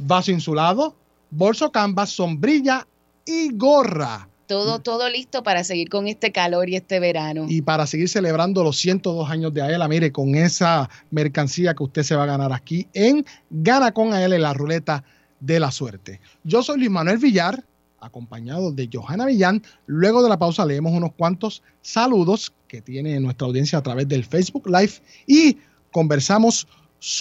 vaso 0.00 0.30
insulado, 0.30 0.94
bolso 1.34 1.70
canvas, 1.72 2.10
sombrilla 2.10 2.86
y 3.26 3.56
gorra. 3.56 4.28
Todo, 4.46 4.78
todo 4.78 5.08
listo 5.08 5.42
para 5.42 5.64
seguir 5.64 5.88
con 5.88 6.06
este 6.06 6.30
calor 6.30 6.68
y 6.68 6.76
este 6.76 7.00
verano. 7.00 7.46
Y 7.48 7.62
para 7.62 7.86
seguir 7.86 8.08
celebrando 8.08 8.62
los 8.62 8.76
102 8.76 9.30
años 9.30 9.54
de 9.54 9.62
Aela, 9.62 9.88
mire, 9.88 10.12
con 10.12 10.34
esa 10.34 10.90
mercancía 11.10 11.74
que 11.74 11.82
usted 11.82 12.02
se 12.02 12.14
va 12.14 12.24
a 12.24 12.26
ganar 12.26 12.52
aquí 12.52 12.86
en 12.92 13.24
Gana 13.48 13.92
con 13.92 14.12
Aela 14.12 14.38
la 14.38 14.52
ruleta 14.52 15.02
de 15.40 15.58
la 15.58 15.70
suerte. 15.70 16.20
Yo 16.44 16.62
soy 16.62 16.78
Luis 16.78 16.90
Manuel 16.90 17.18
Villar, 17.18 17.64
acompañado 18.00 18.70
de 18.70 18.88
Johanna 18.92 19.26
Villán. 19.26 19.62
Luego 19.86 20.22
de 20.22 20.28
la 20.28 20.38
pausa 20.38 20.64
leemos 20.66 20.92
unos 20.92 21.12
cuantos 21.12 21.62
saludos 21.80 22.52
que 22.68 22.82
tiene 22.82 23.18
nuestra 23.20 23.46
audiencia 23.46 23.78
a 23.78 23.82
través 23.82 24.06
del 24.08 24.24
Facebook 24.24 24.66
Live 24.66 24.92
y 25.26 25.58
conversamos 25.90 26.66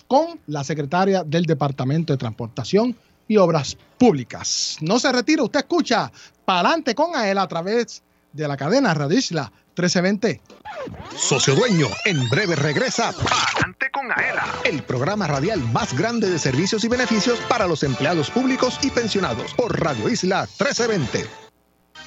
con 0.07 0.39
la 0.47 0.63
secretaria 0.63 1.23
del 1.23 1.45
Departamento 1.45 2.13
de 2.13 2.17
Transportación, 2.17 2.95
y 3.27 3.37
Obras 3.37 3.77
Públicas. 3.97 4.77
No 4.81 4.99
se 4.99 5.11
retira, 5.11 5.43
usted 5.43 5.61
escucha 5.61 6.11
Palante 6.45 6.93
con 6.93 7.15
él 7.19 7.37
a 7.37 7.47
través 7.47 8.03
de 8.33 8.47
la 8.47 8.57
cadena 8.57 8.93
Radio 8.93 9.17
Isla 9.17 9.51
1320. 9.77 10.41
Socio 11.15 11.55
Dueño, 11.55 11.87
en 12.05 12.29
breve 12.29 12.55
regresa 12.55 13.13
Palante 13.13 13.89
con 13.91 14.11
Aela, 14.11 14.45
el 14.65 14.83
programa 14.83 15.27
radial 15.27 15.59
más 15.71 15.97
grande 15.97 16.29
de 16.29 16.39
servicios 16.39 16.83
y 16.83 16.87
beneficios 16.87 17.39
para 17.47 17.67
los 17.67 17.83
empleados 17.83 18.29
públicos 18.29 18.79
y 18.83 18.89
pensionados 18.89 19.53
por 19.53 19.79
Radio 19.79 20.09
Isla 20.09 20.41
1320. 20.41 21.42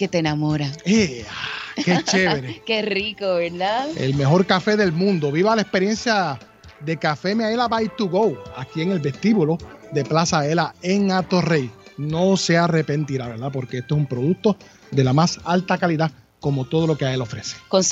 que 0.00 0.08
te 0.08 0.16
enamora. 0.16 0.72
¡Eh! 0.86 1.26
¡Qué 1.84 2.02
chévere! 2.02 2.62
Qué 2.66 2.80
rico, 2.80 3.34
¿verdad? 3.34 3.86
El 3.98 4.14
mejor 4.14 4.46
café 4.46 4.74
del 4.74 4.92
mundo. 4.92 5.30
Viva 5.30 5.54
la 5.54 5.60
experiencia 5.60 6.38
de 6.80 6.96
Café 6.96 7.34
Miaela 7.34 7.68
by 7.68 7.86
to 7.98 8.08
go 8.08 8.42
aquí 8.56 8.80
en 8.80 8.92
el 8.92 8.98
vestíbulo 8.98 9.58
de 9.92 10.02
Plaza 10.02 10.46
Ela 10.46 10.74
en 10.80 11.12
Atorrey. 11.12 11.70
No 11.98 12.38
se 12.38 12.56
arrepentirá, 12.56 13.28
¿verdad? 13.28 13.52
Porque 13.52 13.78
esto 13.80 13.94
es 13.94 14.00
un 14.00 14.06
producto 14.06 14.56
de 14.90 15.04
la 15.04 15.12
más 15.12 15.38
alta 15.44 15.76
calidad 15.76 16.10
como 16.40 16.64
todo 16.64 16.86
lo 16.86 16.96
que 16.96 17.04
a 17.04 17.12
él 17.12 17.20
ofrece. 17.20 17.58
Con, 17.68 17.82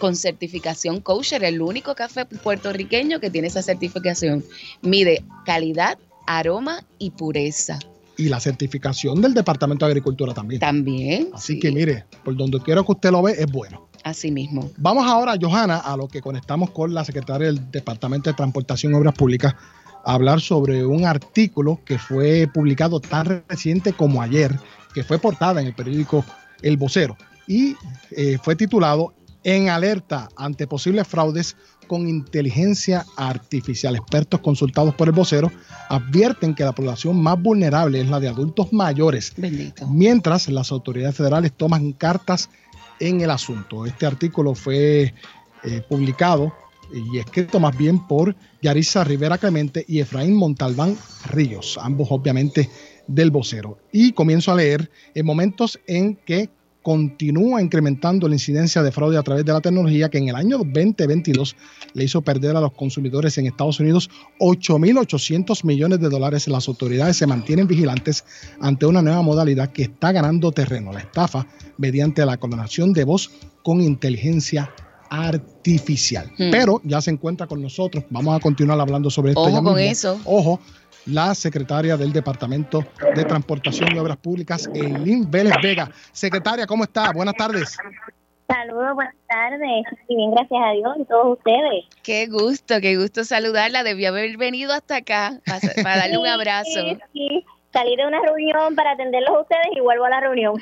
con 0.00 0.16
certificación 0.16 1.00
kosher, 1.00 1.44
el 1.44 1.62
único 1.62 1.94
café 1.94 2.24
puertorriqueño 2.24 3.20
que 3.20 3.30
tiene 3.30 3.46
esa 3.46 3.62
certificación. 3.62 4.44
Mide 4.80 5.22
calidad, 5.46 5.96
aroma 6.26 6.84
y 6.98 7.10
pureza. 7.10 7.78
Y 8.16 8.28
la 8.28 8.40
certificación 8.40 9.20
del 9.20 9.34
Departamento 9.34 9.86
de 9.86 9.92
Agricultura 9.92 10.34
también. 10.34 10.60
También. 10.60 11.28
Así 11.32 11.58
que 11.58 11.72
mire, 11.72 12.04
por 12.24 12.36
donde 12.36 12.60
quiera 12.60 12.82
que 12.82 12.92
usted 12.92 13.10
lo 13.10 13.22
ve, 13.22 13.32
es 13.38 13.50
bueno. 13.50 13.88
Así 14.04 14.30
mismo. 14.30 14.70
Vamos 14.76 15.06
ahora, 15.06 15.36
Johanna, 15.40 15.78
a 15.78 15.96
lo 15.96 16.08
que 16.08 16.20
conectamos 16.20 16.70
con 16.70 16.92
la 16.92 17.04
secretaria 17.04 17.46
del 17.46 17.70
Departamento 17.70 18.30
de 18.30 18.36
Transportación 18.36 18.92
y 18.92 18.96
Obras 18.96 19.14
Públicas, 19.14 19.54
a 20.04 20.14
hablar 20.14 20.40
sobre 20.40 20.84
un 20.84 21.04
artículo 21.04 21.80
que 21.84 21.98
fue 21.98 22.48
publicado 22.52 23.00
tan 23.00 23.44
reciente 23.48 23.92
como 23.92 24.20
ayer, 24.20 24.58
que 24.94 25.04
fue 25.04 25.18
portada 25.18 25.60
en 25.60 25.68
el 25.68 25.74
periódico 25.74 26.24
El 26.60 26.76
Vocero 26.76 27.16
y 27.46 27.76
eh, 28.10 28.38
fue 28.42 28.56
titulado 28.56 29.14
En 29.44 29.68
alerta 29.68 30.28
ante 30.36 30.66
posibles 30.66 31.06
fraudes 31.06 31.56
con 31.86 32.08
inteligencia 32.08 33.04
artificial. 33.16 33.96
Expertos 33.96 34.40
consultados 34.40 34.94
por 34.94 35.08
el 35.08 35.14
vocero 35.14 35.50
advierten 35.88 36.54
que 36.54 36.64
la 36.64 36.72
población 36.72 37.22
más 37.22 37.40
vulnerable 37.40 38.00
es 38.00 38.08
la 38.08 38.20
de 38.20 38.28
adultos 38.28 38.72
mayores, 38.72 39.32
Bendito. 39.36 39.86
mientras 39.88 40.48
las 40.48 40.72
autoridades 40.72 41.16
federales 41.16 41.52
toman 41.52 41.92
cartas 41.92 42.50
en 43.00 43.20
el 43.20 43.30
asunto. 43.30 43.84
Este 43.86 44.06
artículo 44.06 44.54
fue 44.54 45.14
eh, 45.64 45.82
publicado 45.88 46.52
y 46.92 47.18
escrito 47.18 47.58
más 47.58 47.76
bien 47.76 48.06
por 48.06 48.36
Yarisa 48.60 49.04
Rivera 49.04 49.38
Clemente 49.38 49.84
y 49.88 50.00
Efraín 50.00 50.34
Montalbán 50.34 50.96
Ríos, 51.30 51.78
ambos 51.80 52.08
obviamente 52.10 52.68
del 53.06 53.30
vocero. 53.30 53.78
Y 53.92 54.12
comienzo 54.12 54.52
a 54.52 54.56
leer 54.56 54.90
en 55.14 55.26
momentos 55.26 55.80
en 55.86 56.16
que 56.16 56.50
continúa 56.82 57.62
incrementando 57.62 58.28
la 58.28 58.34
incidencia 58.34 58.82
de 58.82 58.92
fraude 58.92 59.16
a 59.16 59.22
través 59.22 59.44
de 59.44 59.52
la 59.52 59.60
tecnología 59.60 60.08
que 60.08 60.18
en 60.18 60.28
el 60.28 60.36
año 60.36 60.58
2022 60.58 61.56
le 61.94 62.04
hizo 62.04 62.22
perder 62.22 62.56
a 62.56 62.60
los 62.60 62.72
consumidores 62.72 63.38
en 63.38 63.46
Estados 63.46 63.80
Unidos 63.80 64.10
8.800 64.40 65.64
millones 65.64 66.00
de 66.00 66.08
dólares. 66.08 66.48
Las 66.48 66.68
autoridades 66.68 67.16
se 67.16 67.26
mantienen 67.26 67.66
vigilantes 67.66 68.24
ante 68.60 68.86
una 68.86 69.02
nueva 69.02 69.22
modalidad 69.22 69.70
que 69.72 69.82
está 69.82 70.12
ganando 70.12 70.52
terreno, 70.52 70.92
la 70.92 71.00
estafa 71.00 71.46
mediante 71.78 72.26
la 72.26 72.36
clonación 72.36 72.92
de 72.92 73.04
voz 73.04 73.30
con 73.62 73.80
inteligencia 73.80 74.70
artificial. 75.12 76.32
Hmm. 76.38 76.50
Pero 76.50 76.80
ya 76.84 77.00
se 77.02 77.10
encuentra 77.10 77.46
con 77.46 77.60
nosotros. 77.60 78.04
Vamos 78.10 78.34
a 78.34 78.40
continuar 78.40 78.80
hablando 78.80 79.10
sobre 79.10 79.32
esto. 79.32 79.42
Ojo 79.42 79.50
ya 79.50 79.62
con 79.62 79.74
mismo. 79.74 79.78
eso. 79.78 80.20
Ojo, 80.24 80.60
la 81.06 81.34
secretaria 81.34 81.96
del 81.96 82.12
Departamento 82.12 82.84
de 83.14 83.24
Transportación 83.24 83.94
y 83.94 83.98
Obras 83.98 84.16
Públicas, 84.18 84.68
Eileen 84.74 85.30
Vélez 85.30 85.54
Vega. 85.62 85.90
Secretaria, 86.12 86.66
¿cómo 86.66 86.84
está? 86.84 87.12
Buenas 87.12 87.34
tardes. 87.34 87.76
Saludos, 88.48 88.94
buenas 88.94 89.14
tardes. 89.28 89.84
Y 90.08 90.16
bien, 90.16 90.30
gracias 90.32 90.60
a 90.62 90.72
Dios 90.72 90.94
y 91.00 91.04
todos 91.06 91.38
ustedes. 91.38 91.84
Qué 92.02 92.26
gusto, 92.26 92.80
qué 92.80 92.96
gusto 92.96 93.24
saludarla. 93.24 93.82
Debió 93.82 94.08
haber 94.08 94.36
venido 94.36 94.72
hasta 94.74 94.96
acá 94.96 95.40
para, 95.46 95.60
para 95.82 95.96
darle 95.96 96.18
un 96.18 96.24
Sí, 96.24 96.30
abrazo. 96.30 96.70
Sí, 96.70 96.98
sí. 97.12 97.44
Salí 97.72 97.96
de 97.96 98.06
una 98.06 98.20
reunión 98.20 98.76
para 98.76 98.90
atenderlos 98.92 99.30
a 99.34 99.40
ustedes 99.40 99.68
y 99.74 99.80
vuelvo 99.80 100.04
a 100.04 100.10
la 100.10 100.20
reunión. 100.20 100.54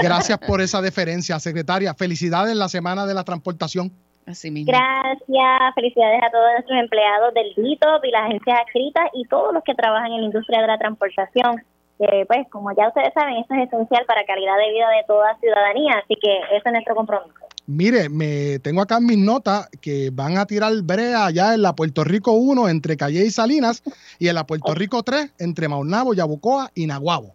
Gracias 0.00 0.38
por 0.38 0.60
esa 0.60 0.80
deferencia, 0.80 1.40
secretaria. 1.40 1.92
Felicidades 1.94 2.52
en 2.52 2.60
la 2.60 2.68
Semana 2.68 3.04
de 3.04 3.14
la 3.14 3.24
Transportación. 3.24 3.90
Así 4.26 4.50
mismo. 4.50 4.72
Gracias, 4.72 5.74
felicidades 5.74 6.20
a 6.22 6.30
todos 6.30 6.52
nuestros 6.54 6.78
empleados 6.80 7.32
del 7.34 7.54
DITOP 7.54 8.04
y 8.04 8.10
las 8.10 8.22
agencias 8.22 8.60
adscritas 8.60 9.04
y 9.14 9.24
todos 9.26 9.54
los 9.54 9.62
que 9.62 9.74
trabajan 9.74 10.12
en 10.12 10.20
la 10.20 10.26
industria 10.26 10.60
de 10.62 10.66
la 10.66 10.78
transportación. 10.78 11.62
Que, 11.98 12.24
pues, 12.26 12.46
como 12.50 12.74
ya 12.76 12.88
ustedes 12.88 13.14
saben, 13.14 13.36
esto 13.36 13.54
es 13.54 13.68
esencial 13.68 14.04
para 14.04 14.24
calidad 14.24 14.58
de 14.58 14.70
vida 14.70 14.90
de 14.90 15.04
toda 15.06 15.34
ciudadanía, 15.38 15.94
así 16.04 16.14
que 16.20 16.40
ese 16.54 16.62
es 16.68 16.72
nuestro 16.72 16.94
compromiso. 16.94 17.46
Mire, 17.66 18.08
me 18.08 18.58
tengo 18.58 18.82
acá 18.82 18.98
en 18.98 19.06
mis 19.06 19.18
notas 19.18 19.68
que 19.80 20.10
van 20.12 20.36
a 20.36 20.44
tirar 20.44 20.72
brea 20.82 21.26
allá 21.26 21.54
en 21.54 21.62
la 21.62 21.74
Puerto 21.74 22.04
Rico 22.04 22.32
1 22.32 22.68
entre 22.68 22.96
Calle 22.96 23.24
y 23.24 23.30
Salinas 23.30 23.82
y 24.18 24.28
en 24.28 24.34
la 24.34 24.44
Puerto 24.44 24.74
Rico 24.74 25.02
3 25.02 25.34
entre 25.38 25.68
Maunabo, 25.68 26.14
Yabucoa 26.14 26.70
y 26.74 26.86
Naguabo. 26.86 27.32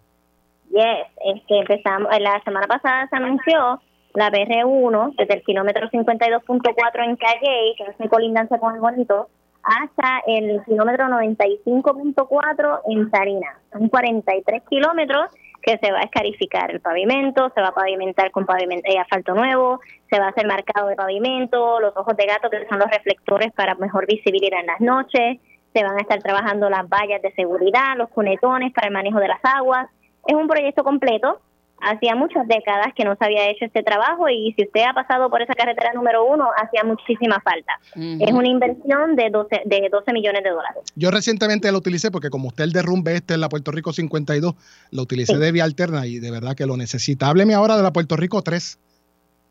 Yes, 0.70 1.08
es 1.26 1.42
que 1.48 1.60
empezamos, 1.60 2.08
la 2.20 2.42
semana 2.44 2.68
pasada 2.68 3.08
se 3.10 3.16
anunció 3.16 3.82
la 4.14 4.32
PR1 4.32 5.16
desde 5.18 5.36
el 5.36 5.44
kilómetro 5.44 5.90
52.4 5.90 7.06
en 7.06 7.16
Calle, 7.16 7.74
que 7.78 7.84
es 7.84 8.00
mi 8.00 8.08
colindancia 8.08 8.58
con 8.60 8.76
el 8.76 8.82
bonito, 8.82 9.30
hasta 9.64 10.22
el 10.28 10.62
kilómetro 10.66 11.06
95.4 11.06 12.82
en 12.88 13.12
Salinas. 13.12 13.58
Son 13.72 13.88
43 13.90 14.64
kilómetros 14.70 15.32
que 15.62 15.78
se 15.78 15.92
va 15.92 16.00
a 16.00 16.04
escarificar 16.04 16.72
el 16.72 16.82
pavimento, 16.82 17.52
se 17.54 17.62
va 17.62 17.68
a 17.68 17.74
pavimentar 17.74 18.32
con 18.32 18.46
pavimento, 18.46 18.90
eh, 18.90 18.98
asfalto 18.98 19.36
nuevo, 19.36 19.80
se 20.10 20.20
va 20.20 20.26
a 20.26 20.30
hacer 20.30 20.48
marcado 20.48 20.88
de 20.88 20.96
pavimento, 20.96 21.80
los 21.80 21.96
ojos 21.96 22.18
de 22.18 22.26
gato 22.26 22.50
que 22.50 22.66
son 22.68 22.80
los 22.80 22.90
reflectores 22.90 23.52
para 23.54 23.76
mejor 23.76 24.08
visibilidad 24.08 24.60
en 24.60 24.66
las 24.66 24.82
noches, 24.82 25.40
se 25.74 25.84
van 25.84 25.98
a 25.98 26.02
estar 26.02 26.22
trabajando 26.22 26.70
las 26.70 26.88
vallas 26.90 27.22
de 27.22 27.32
seguridad, 27.34 27.96
los 27.96 28.10
cunetones 28.10 28.74
para 28.74 28.88
el 28.88 28.94
manejo 28.94 29.20
de 29.20 29.28
las 29.28 29.40
aguas. 29.44 29.88
Es 30.28 30.36
un 30.36 30.48
proyecto 30.48 30.84
completo. 30.84 31.40
Hacía 31.82 32.16
muchas 32.16 32.48
décadas 32.48 32.94
que 32.96 33.04
no 33.04 33.16
se 33.16 33.26
había 33.26 33.50
hecho 33.50 33.66
este 33.66 33.84
trabajo 33.84 34.30
y 34.30 34.54
si 34.58 34.64
usted 34.66 34.82
ha 34.84 34.94
pasado 34.94 35.30
por 35.30 35.42
esa 35.42 35.54
carretera 35.54 35.94
número 35.94 36.26
uno, 36.26 36.48
hacía 36.58 36.84
muchísima 36.84 37.40
falta. 37.42 37.74
Es 37.96 38.32
una 38.32 38.48
inversión 38.48 39.16
de 39.16 39.30
12, 39.30 39.62
de 39.66 39.90
12 39.92 40.14
millones 40.14 40.44
de 40.44 40.50
dólares. 40.52 40.84
Yo 40.96 41.12
recientemente 41.12 41.72
lo 41.72 41.80
utilicé 41.80 42.12
porque 42.12 42.30
como 42.30 42.50
usted 42.50 42.64
el 42.66 42.72
derrumbe 42.72 43.16
este 43.16 43.34
en 43.34 43.42
la 43.42 43.50
Puerto 43.50 43.72
Rico 43.72 43.94
52, 43.94 44.54
lo 44.92 45.02
utilicé 45.02 45.34
Sí. 45.34 45.40
de 45.40 45.52
vía 45.52 45.64
alterna 45.64 46.06
y 46.06 46.20
de 46.20 46.32
verdad 46.32 46.56
que 46.56 46.66
lo 46.66 46.78
necesita. 46.78 47.30
Hábleme 47.30 47.54
ahora 47.54 47.78
de 47.78 47.84
la 47.84 47.92
Puerto 47.94 48.16
Rico 48.18 48.42
3. 48.42 48.80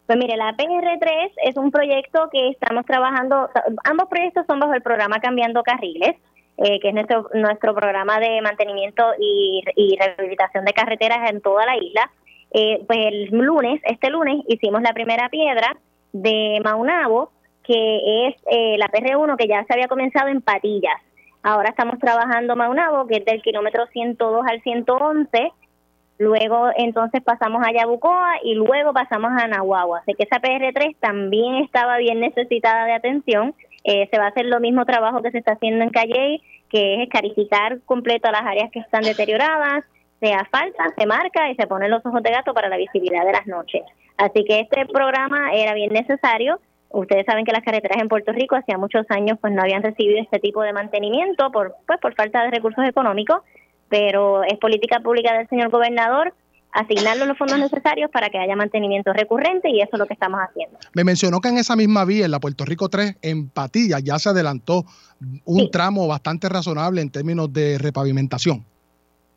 Pues 0.06 0.18
mire, 0.18 0.36
la 0.36 0.56
PR3 0.56 1.30
es 1.44 1.56
un 1.56 1.70
proyecto 1.70 2.28
que 2.32 2.48
estamos 2.48 2.84
trabajando, 2.84 3.48
ambos 3.84 4.08
proyectos 4.08 4.44
son 4.46 4.58
bajo 4.58 4.74
el 4.74 4.82
programa 4.82 5.20
Cambiando 5.20 5.62
Carriles, 5.62 6.16
eh, 6.62 6.78
que 6.78 6.88
es 6.88 6.94
nuestro, 6.94 7.26
nuestro 7.32 7.74
programa 7.74 8.20
de 8.20 8.42
mantenimiento 8.42 9.02
y, 9.18 9.62
rehabilitación 9.98 10.66
de 10.66 10.74
carreteras 10.74 11.30
en 11.30 11.40
toda 11.40 11.64
la 11.64 11.76
isla. 11.78 12.10
Eh, 12.52 12.84
pues 12.86 12.98
el 12.98 13.28
lunes, 13.30 13.80
este 13.84 14.10
lunes, 14.10 14.44
hicimos 14.46 14.82
la 14.82 14.92
primera 14.92 15.30
piedra 15.30 15.74
de 16.12 16.60
Maunabo, 16.62 17.32
que 17.64 18.26
es 18.26 18.34
eh, 18.50 18.76
la 18.76 18.88
PR1 18.88 19.36
que 19.38 19.48
ya 19.48 19.64
se 19.64 19.72
había 19.72 19.88
comenzado 19.88 20.28
en 20.28 20.42
Patillas. 20.42 21.00
Ahora 21.42 21.70
estamos 21.70 21.98
trabajando 21.98 22.56
Maunabo, 22.56 23.06
que 23.06 23.16
es 23.16 23.24
del 23.24 23.40
kilómetro 23.40 23.86
102 23.86 24.46
al 24.46 24.60
111. 24.60 25.52
Luego 26.18 26.68
entonces 26.76 27.22
pasamos 27.22 27.66
a 27.66 27.72
Yabucoa 27.72 28.40
y 28.42 28.52
luego 28.52 28.92
pasamos 28.92 29.30
a 29.32 29.48
Nahuatl. 29.48 30.00
Así 30.02 30.12
que 30.12 30.24
esa 30.24 30.42
PR3 30.42 30.96
también 31.00 31.54
estaba 31.64 31.96
bien 31.96 32.20
necesitada 32.20 32.84
de 32.84 32.92
atención. 32.92 33.54
Eh, 33.84 34.08
se 34.10 34.18
va 34.18 34.26
a 34.26 34.28
hacer 34.28 34.46
lo 34.46 34.60
mismo 34.60 34.84
trabajo 34.84 35.22
que 35.22 35.30
se 35.30 35.38
está 35.38 35.52
haciendo 35.52 35.82
en 35.82 35.90
Calle, 35.90 36.40
que 36.68 36.94
es 36.94 37.00
escarificar 37.00 37.80
completo 37.86 38.30
las 38.30 38.42
áreas 38.42 38.70
que 38.70 38.80
están 38.80 39.02
deterioradas, 39.02 39.84
se 40.20 40.32
asfalta, 40.34 40.84
se 40.96 41.06
marca 41.06 41.50
y 41.50 41.54
se 41.54 41.66
ponen 41.66 41.90
los 41.90 42.04
ojos 42.04 42.22
de 42.22 42.30
gato 42.30 42.52
para 42.52 42.68
la 42.68 42.76
visibilidad 42.76 43.24
de 43.24 43.32
las 43.32 43.46
noches. 43.46 43.82
Así 44.18 44.44
que 44.44 44.60
este 44.60 44.84
programa 44.86 45.52
era 45.54 45.72
bien 45.72 45.92
necesario. 45.92 46.60
Ustedes 46.90 47.24
saben 47.24 47.44
que 47.44 47.52
las 47.52 47.62
carreteras 47.62 48.02
en 48.02 48.08
Puerto 48.08 48.32
Rico 48.32 48.56
hacía 48.56 48.76
muchos 48.76 49.06
años 49.08 49.38
pues 49.40 49.52
no 49.54 49.62
habían 49.62 49.82
recibido 49.82 50.20
este 50.20 50.40
tipo 50.40 50.62
de 50.62 50.72
mantenimiento 50.72 51.50
por 51.50 51.74
pues 51.86 51.98
por 52.00 52.14
falta 52.14 52.42
de 52.42 52.50
recursos 52.50 52.84
económicos, 52.84 53.40
pero 53.88 54.44
es 54.44 54.58
política 54.58 55.00
pública 55.00 55.32
del 55.38 55.48
señor 55.48 55.70
gobernador 55.70 56.34
asignarle 56.72 57.26
los 57.26 57.36
fondos 57.36 57.58
necesarios 57.58 58.10
para 58.10 58.30
que 58.30 58.38
haya 58.38 58.56
mantenimiento 58.56 59.12
recurrente 59.12 59.68
y 59.70 59.80
eso 59.80 59.90
es 59.92 59.98
lo 59.98 60.06
que 60.06 60.14
estamos 60.14 60.40
haciendo. 60.40 60.78
Me 60.94 61.04
mencionó 61.04 61.40
que 61.40 61.48
en 61.48 61.58
esa 61.58 61.76
misma 61.76 62.04
vía, 62.04 62.24
en 62.24 62.30
la 62.30 62.40
Puerto 62.40 62.64
Rico 62.64 62.88
3, 62.88 63.16
en 63.22 63.48
Patilla, 63.50 63.98
ya 63.98 64.18
se 64.18 64.28
adelantó 64.28 64.84
un 65.44 65.70
tramo 65.70 66.06
bastante 66.06 66.48
razonable 66.48 67.00
en 67.00 67.10
términos 67.10 67.52
de 67.52 67.78
repavimentación. 67.78 68.64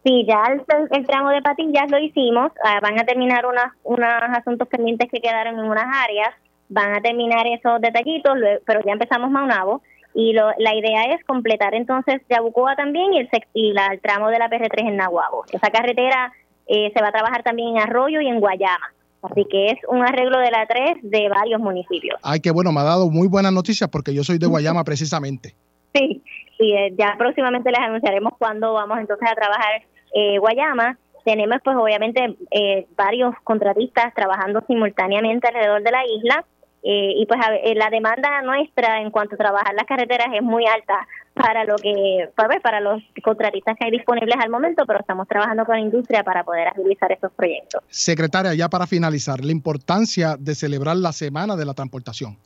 Sí, 0.04 0.26
ya 0.28 0.44
el, 0.92 1.06
tramo 1.08 1.30
de 1.30 1.42
Patillas 1.42 1.90
lo 1.90 1.98
hicimos, 1.98 2.52
ah, 2.66 2.80
van 2.82 3.00
a 3.00 3.06
terminar 3.06 3.46
unos 3.46 4.08
asuntos 4.38 4.68
pendientes 4.68 5.10
que 5.10 5.22
quedaron 5.22 5.58
en 5.58 5.66
unas 5.66 5.86
áreas, 6.04 6.30
van 6.68 6.94
a 6.94 7.02
terminar 7.02 7.48
esos 7.48 7.80
detallitos, 7.80 8.34
pero 8.66 8.82
ya 8.86 8.92
empezamos 8.92 9.32
Maunabo 9.32 9.82
y 10.14 10.34
la 10.34 10.76
idea 10.76 11.06
es 11.16 11.24
completar 11.26 11.74
entonces 11.74 12.22
Yabucoa 12.30 12.76
también 12.76 13.14
y 13.14 13.20
el, 13.20 13.30
y 13.54 13.70
el 13.70 14.02
tramo 14.02 14.30
de 14.30 14.40
la 14.40 14.50
PR3 14.50 14.90
en 14.90 14.98
Nahuabo. 14.98 15.46
Esa 15.52 15.72
carretera 15.72 16.32
eh, 16.68 16.92
se 16.94 17.02
va 17.02 17.10
a 17.10 17.12
trabajar 17.12 17.44
también 17.44 17.78
en 17.78 17.84
Arroyo 17.84 18.22
y 18.22 18.28
en 18.28 18.40
Guayama. 18.40 18.94
Así 19.24 19.46
que 19.50 19.68
es 19.68 19.80
un 19.88 20.02
arreglo 20.02 20.40
de 20.40 20.52
la 20.52 20.66
3 20.68 20.98
de 21.02 21.30
varios 21.30 21.60
municipios. 21.62 22.20
Ay, 22.24 22.42
qué 22.42 22.52
bueno, 22.52 22.74
me 22.74 22.82
ha 22.82 22.84
dado 22.84 23.10
muy 23.10 23.28
buenas 23.28 23.54
noticias 23.54 23.90
porque 23.90 24.14
yo 24.14 24.24
soy 24.24 24.38
de 24.38 24.48
Guayama 24.48 24.84
precisamente. 24.86 25.56
Sí, 25.94 26.22
y 26.60 26.74
eh, 26.74 26.94
ya 26.98 27.16
próximamente 27.18 27.72
les 27.72 27.80
anunciaremos 27.80 28.34
cuándo 28.38 28.74
vamos 28.74 29.00
entonces 29.00 29.30
a 29.30 29.36
trabajar 29.36 29.82
eh, 30.14 30.38
Guayama. 30.40 30.98
Tenemos 31.24 31.60
pues 31.64 31.78
obviamente 31.78 32.36
eh, 32.52 32.86
varios 32.98 33.34
contratistas 33.46 34.14
trabajando 34.14 34.62
simultáneamente 34.68 35.48
alrededor 35.48 35.84
de 35.84 35.92
la 35.92 36.06
isla 36.06 36.46
eh, 36.84 37.14
y 37.16 37.26
pues 37.26 37.40
la 37.76 37.90
demanda 37.90 38.42
nuestra 38.42 39.00
en 39.00 39.10
cuanto 39.10 39.36
a 39.36 39.38
trabajar 39.38 39.74
las 39.74 39.86
carreteras 39.86 40.28
es 40.34 40.42
muy 40.42 40.66
alta 40.68 41.08
para 41.34 41.64
lo 41.64 41.78
que 41.78 42.30
para, 42.36 42.60
para 42.60 42.82
los 42.82 43.02
contratistas 43.24 43.78
que 43.78 43.86
hay 43.86 43.92
disponibles 43.92 44.36
al 44.40 44.50
momento, 44.50 44.86
pero 44.86 45.00
estamos 45.00 45.28
trabajando 45.28 45.66
con 45.66 45.76
la 45.76 45.82
industria 45.82 46.24
para 46.24 46.44
poder 46.44 46.68
agilizar 46.68 47.12
estos 47.12 47.32
proyectos. 47.32 47.82
Secretaria, 47.88 48.54
ya 48.54 48.70
para 48.70 48.86
finalizar, 48.86 49.44
la 49.44 49.52
importancia 49.52 50.36
de 50.38 50.56
celebrar 50.56 50.98
la 50.98 51.14
Semana 51.14 51.56
de 51.56 51.66
la 51.66 51.74
Transportación. 51.74 52.38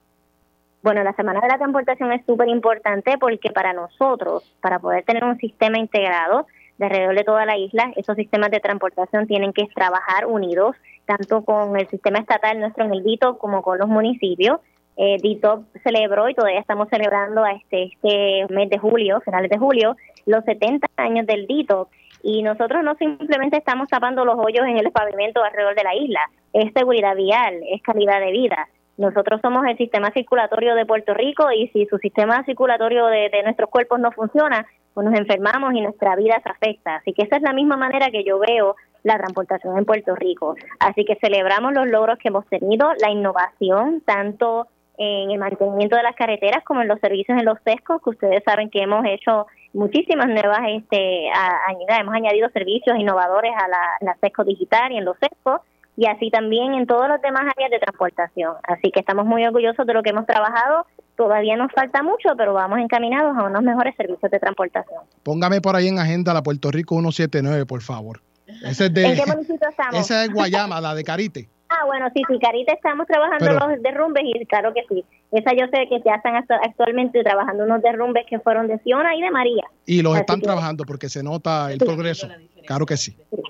Bueno, 0.84 1.04
la 1.04 1.14
Semana 1.14 1.42
de 1.42 1.48
la 1.48 1.58
Transportación 1.58 2.12
es 2.14 2.26
súper 2.26 2.48
importante 2.48 3.18
porque 3.18 3.52
para 3.52 3.74
nosotros, 3.74 4.44
para 4.62 4.80
poder 4.80 5.04
tener 5.04 5.24
un 5.24 5.38
sistema 5.38 5.80
integrado 5.80 6.46
de 6.78 6.86
alrededor 6.86 7.16
de 7.16 7.24
toda 7.24 7.46
la 7.46 7.58
isla, 7.58 7.92
esos 7.96 8.16
sistemas 8.16 8.52
de 8.52 8.60
transportación 8.60 9.28
tienen 9.28 9.54
que 9.54 9.68
trabajar 9.74 10.26
unidos, 10.26 10.76
tanto 11.06 11.44
con 11.44 11.78
el 11.78 11.88
sistema 11.88 12.20
estatal 12.20 12.60
nuestro 12.60 12.86
en 12.86 12.94
el 12.94 13.04
DITO 13.04 13.38
como 13.38 13.62
con 13.62 13.78
los 13.78 13.88
municipios 13.88 14.60
eh, 14.98 15.18
DITOP 15.22 15.66
celebró 15.84 16.28
y 16.28 16.34
todavía 16.34 16.60
estamos 16.60 16.90
celebrando 16.90 17.44
a 17.44 17.52
este, 17.52 17.84
este 17.84 18.48
mes 18.50 18.68
de 18.70 18.80
julio, 18.80 19.22
finales 19.22 19.50
de 19.52 19.58
julio, 19.60 19.96
los 20.26 20.44
70 20.44 20.88
años 20.98 21.28
del 21.28 21.46
DITOP. 21.46 21.90
Y 22.24 22.42
nosotros 22.42 22.84
no 22.84 22.96
simplemente 22.96 23.58
estamos 23.58 23.88
tapando 23.90 24.26
los 24.26 24.36
hoyos 24.40 24.66
en 24.66 24.78
el 24.78 24.92
pavimento 24.92 25.44
alrededor 25.44 25.76
de 25.76 25.84
la 25.84 25.96
isla, 25.96 26.22
es 26.52 26.74
seguridad 26.74 27.16
vial, 27.16 27.62
es 27.70 27.82
calidad 27.84 28.20
de 28.20 28.32
vida. 28.32 28.68
Nosotros 28.98 29.40
somos 29.42 29.66
el 29.66 29.78
sistema 29.78 30.12
circulatorio 30.12 30.76
de 30.76 30.86
Puerto 30.86 31.14
Rico 31.14 31.52
y 31.52 31.68
si 31.70 31.86
su 31.86 31.98
sistema 32.00 32.44
circulatorio 32.46 33.06
de, 33.08 33.30
de 33.30 33.44
nuestros 33.44 33.70
cuerpos 33.70 34.00
no 34.00 34.12
funciona, 34.12 34.66
pues 34.94 35.06
nos 35.06 35.18
enfermamos 35.18 35.74
y 35.76 35.82
nuestra 35.82 36.16
vida 36.16 36.42
se 36.42 36.50
afecta. 36.50 36.96
Así 36.96 37.14
que 37.14 37.24
esa 37.24 37.36
es 37.36 37.44
la 37.44 37.54
misma 37.54 37.78
manera 37.78 38.10
que 38.10 38.24
yo 38.24 38.40
veo 38.40 38.76
la 39.04 39.18
transportación 39.18 39.78
en 39.78 39.86
Puerto 39.86 40.16
Rico. 40.16 40.56
Así 40.80 41.06
que 41.06 41.16
celebramos 41.16 41.74
los 41.74 41.88
logros 41.88 42.18
que 42.18 42.30
hemos 42.30 42.46
tenido, 42.48 42.92
la 43.00 43.12
innovación, 43.12 44.02
tanto 44.02 44.68
en 44.98 45.30
el 45.30 45.38
mantenimiento 45.38 45.96
de 45.96 46.04
las 46.04 46.16
carreteras 46.16 46.64
como 46.64 46.82
en 46.82 46.88
los 46.88 47.00
servicios 47.00 47.38
en 47.38 47.46
los 47.46 47.60
sescos, 47.64 48.02
que 48.02 48.10
ustedes 48.10 48.44
saben 48.44 48.70
que 48.70 48.82
hemos 48.82 49.06
hecho 49.06 49.46
muchísimas 49.74 50.28
nuevas, 50.28 50.60
este, 50.70 51.28
hemos 51.28 52.16
añadido 52.16 52.50
servicios 52.50 52.98
innovadores 52.98 53.52
a 53.56 53.68
la, 53.68 53.92
la 54.02 54.16
sesco 54.16 54.44
digital 54.44 54.92
y 54.92 54.98
en 54.98 55.06
los 55.06 55.16
sescos, 55.20 55.62
y 55.98 56.06
así 56.06 56.30
también 56.30 56.76
en 56.76 56.86
todos 56.86 57.10
los 57.10 57.20
demás 57.22 57.42
áreas 57.56 57.72
de 57.72 57.80
transportación. 57.80 58.54
Así 58.64 58.92
que 58.92 59.00
estamos 59.00 59.26
muy 59.26 59.44
orgullosos 59.44 59.86
de 59.86 59.94
lo 59.94 60.04
que 60.04 60.12
hemos 60.12 60.28
trabajado. 60.28 60.86
Todavía 61.18 61.58
nos 61.58 61.72
falta 61.72 62.04
mucho, 62.04 62.30
pero 62.38 62.54
vamos 62.54 62.78
encaminados 62.78 63.36
a 63.36 63.44
unos 63.46 63.64
mejores 63.64 63.96
servicios 63.98 64.32
de 64.32 64.40
transportación. 64.40 65.02
Póngame 65.24 65.60
por 65.60 65.76
ahí 65.76 65.88
en 65.88 65.98
agenda 65.98 66.36
la 66.36 66.44
Puerto 66.44 66.70
Rico 66.70 66.96
179, 66.96 67.66
por 67.66 67.82
favor. 67.82 68.22
Ese 68.64 68.86
es 68.86 68.94
de, 68.94 69.06
¿En 69.08 69.16
qué 69.16 69.26
municipio 69.26 69.68
estamos? 69.68 70.00
Esa 70.00 70.24
es 70.24 70.32
Guayama, 70.32 70.80
la 70.80 70.94
de 70.94 71.04
Carite. 71.04 71.50
Ah, 71.70 71.86
bueno, 71.86 72.08
sí, 72.16 72.22
sí, 72.30 72.40
Carita, 72.40 72.72
estamos 72.72 73.06
trabajando 73.08 73.52
los 73.52 73.84
derrumbes 73.84 74.24
y 74.24 74.46
claro 74.46 74.74
que 74.74 74.86
sí. 74.88 75.04
Esa 75.34 75.52
yo 75.52 75.66
sé 75.66 75.86
que 75.90 76.02
ya 76.06 76.16
están 76.16 76.36
actualmente 76.38 77.22
trabajando 77.24 77.66
unos 77.66 77.82
derrumbes 77.82 78.26
que 78.30 78.40
fueron 78.40 78.68
de 78.68 78.80
Fiona 78.80 79.14
y 79.18 79.22
de 79.22 79.30
María. 79.30 79.66
Y 79.86 80.02
los 80.02 80.16
están 80.18 80.40
trabajando 80.40 80.86
porque 80.86 81.10
se 81.10 81.24
nota 81.24 81.70
el 81.70 81.78
progreso. 81.78 82.30
Claro 82.66 82.86
que 82.86 82.96
sí. 82.96 83.18
Sí, 83.32 83.42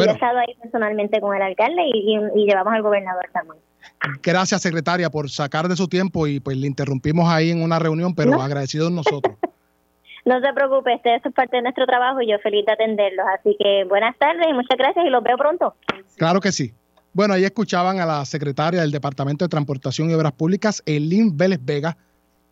he 0.00 0.10
estado 0.10 0.38
ahí 0.38 0.54
personalmente 0.60 1.20
con 1.20 1.34
el 1.34 1.42
alcalde 1.42 1.82
y, 1.92 2.46
llevamos 2.46 2.72
al 2.72 2.82
gobernador 2.82 3.24
también. 3.32 3.58
Gracias, 4.22 4.62
secretaria, 4.62 5.10
por 5.10 5.28
sacar 5.30 5.68
de 5.68 5.76
su 5.76 5.88
tiempo 5.88 6.26
y 6.26 6.40
pues 6.40 6.56
le 6.56 6.66
interrumpimos 6.66 7.28
ahí 7.28 7.50
en 7.50 7.62
una 7.62 7.78
reunión, 7.78 8.14
pero 8.14 8.40
agradecidos 8.40 8.90
nosotros. 8.90 9.36
no 10.24 10.40
se 10.40 10.52
preocupe, 10.52 10.94
este, 10.94 11.16
es 11.16 11.22
parte 11.34 11.56
de 11.56 11.62
nuestro 11.62 11.86
trabajo 11.86 12.20
y 12.20 12.30
yo 12.30 12.38
feliz 12.38 12.64
de 12.66 12.72
atenderlos. 12.72 13.26
Así 13.38 13.56
que 13.58 13.84
buenas 13.88 14.16
tardes 14.18 14.46
y 14.48 14.52
muchas 14.52 14.78
gracias 14.78 15.04
y 15.04 15.10
los 15.10 15.22
veo 15.22 15.36
pronto. 15.36 15.74
Claro 16.16 16.40
que 16.40 16.52
sí. 16.52 16.72
Bueno, 17.12 17.34
ahí 17.34 17.44
escuchaban 17.44 18.00
a 18.00 18.06
la 18.06 18.24
secretaria 18.24 18.80
del 18.80 18.90
Departamento 18.90 19.44
de 19.44 19.50
Transportación 19.50 20.10
y 20.10 20.14
Obras 20.14 20.32
Públicas, 20.32 20.82
Elin 20.86 21.36
Vélez 21.36 21.60
Vega, 21.62 21.96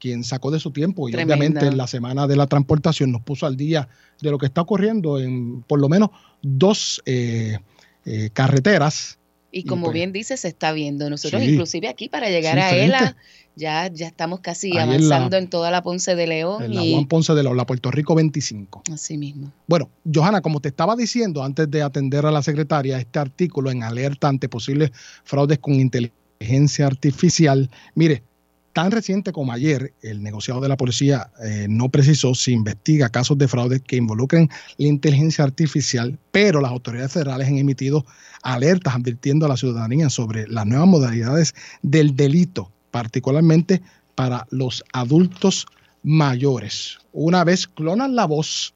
quien 0.01 0.25
sacó 0.25 0.51
de 0.51 0.59
su 0.59 0.73
tiempo 0.73 1.09
y 1.09 1.15
obviamente 1.15 1.67
en 1.67 1.77
la 1.77 1.87
semana 1.87 2.27
de 2.27 2.37
la 2.37 2.47
transportación 2.47 3.13
nos 3.13 3.23
puso 3.23 3.47
al 3.47 3.57
día 3.57 3.89
de 4.21 4.31
lo 4.31 4.39
que 4.39 4.47
está 4.47 4.63
ocurriendo 4.63 5.19
en 5.21 5.63
por 5.63 5.81
lo 5.81 5.89
menos 5.89 6.11
dos 6.43 7.01
eh, 7.07 7.59
eh, 8.05 8.31
carreteras. 8.33 9.19
Y 9.53 9.65
como 9.65 9.87
pues 9.87 9.95
bien 9.95 10.13
dice, 10.13 10.37
se 10.37 10.49
está 10.49 10.73
viendo. 10.73 11.11
Nosotros 11.11 11.43
inclusive 11.43 11.89
aquí 11.89 12.09
para 12.09 12.31
llegar 12.31 12.59
a 12.59 12.71
ELA 12.71 13.17
ya, 13.57 13.89
ya 13.89 14.07
estamos 14.07 14.41
casi 14.41 14.77
avanzando 14.79 15.37
en, 15.37 15.49
toda 15.49 15.71
la 15.71 15.83
Ponce 15.83 16.15
de 16.15 16.27
León. 16.27 16.63
En 16.63 16.75
la 16.75 16.83
Juan 16.83 17.07
Ponce 17.07 17.35
de 17.35 17.43
León, 17.43 17.57
la 17.57 17.67
Puerto 17.67 17.91
Rico 17.91 18.15
25. 18.15 18.85
Así 18.93 19.19
mismo. 19.19 19.53
Bueno, 19.67 19.91
Johanna, 20.13 20.41
como 20.41 20.61
te 20.61 20.69
estaba 20.69 20.97
diciendo 20.97 21.43
antes 21.43 21.71
de 21.71 21.83
atender 21.83 22.27
a 22.27 22.31
la 22.31 22.43
secretaria, 22.43 22.99
este 22.99 23.19
artículo 23.19 23.71
en 23.71 23.83
alerta 23.83 24.29
ante 24.29 24.49
posibles 24.49 24.93
fraudes 25.25 25.59
con 25.59 25.75
inteligencia 25.75 26.87
artificial, 26.87 27.71
mire, 27.95 28.23
tan 28.73 28.91
reciente 28.91 29.33
como 29.33 29.53
ayer, 29.53 29.95
el 30.03 30.23
negociado 30.23 30.61
de 30.61 30.68
la 30.68 30.77
policía 30.77 31.31
eh, 31.45 31.66
no 31.68 31.89
precisó 31.89 32.35
si 32.35 32.53
investiga 32.53 33.09
casos 33.09 33.39
de 33.39 33.49
fraude 33.49 33.81
que 33.81 33.97
involucren 33.97 34.49
la 34.77 34.87
inteligencia 34.87 35.45
artificial, 35.45 36.18
pero 36.31 36.61
las 36.61 36.71
autoridades 36.71 37.12
federales 37.12 37.49
han 37.49 37.59
emitido 37.59 38.05
alertas 38.43 38.95
advirtiendo 38.95 39.47
a 39.47 39.49
la 39.49 39.57
ciudadanía 39.57 40.11
sobre 40.11 40.47
las 40.49 40.66
nuevas 40.66 40.89
modalidades 40.89 41.55
del 41.83 42.14
delito 42.16 42.71
particularmente 42.91 43.83
para 44.14 44.47
los 44.51 44.85
adultos 44.93 45.66
mayores. 46.03 46.99
Una 47.12 47.45
vez 47.45 47.66
clonan 47.66 48.14
la 48.14 48.27
voz 48.27 48.75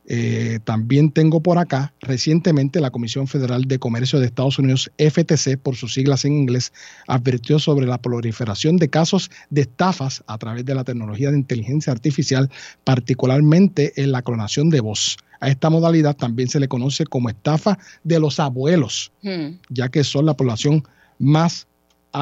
Eh, 0.08 0.60
también 0.64 1.10
tengo 1.10 1.42
por 1.42 1.58
acá, 1.58 1.92
recientemente 2.00 2.80
la 2.80 2.90
Comisión 2.90 3.26
Federal 3.26 3.64
de 3.64 3.80
Comercio 3.80 4.20
de 4.20 4.26
Estados 4.26 4.58
Unidos, 4.58 4.90
FTC, 4.98 5.58
por 5.58 5.74
sus 5.74 5.94
siglas 5.94 6.24
en 6.24 6.34
inglés, 6.34 6.72
advirtió 7.08 7.58
sobre 7.58 7.86
la 7.86 7.98
proliferación 7.98 8.76
de 8.76 8.88
casos 8.88 9.30
de 9.50 9.62
estafas 9.62 10.22
a 10.28 10.38
través 10.38 10.64
de 10.64 10.74
la 10.76 10.84
tecnología 10.84 11.30
de 11.30 11.38
inteligencia 11.38 11.92
artificial, 11.92 12.50
particularmente 12.84 14.00
en 14.00 14.12
la 14.12 14.22
clonación 14.22 14.70
de 14.70 14.80
voz. 14.80 15.16
A 15.40 15.48
esta 15.48 15.70
modalidad 15.70 16.16
también 16.16 16.48
se 16.48 16.60
le 16.60 16.68
conoce 16.68 17.04
como 17.04 17.28
estafa 17.28 17.78
de 18.04 18.20
los 18.20 18.38
abuelos, 18.40 19.12
Hmm. 19.22 19.58
ya 19.68 19.88
que 19.88 20.04
son 20.04 20.26
la 20.26 20.34
población 20.34 20.84
más 21.18 21.66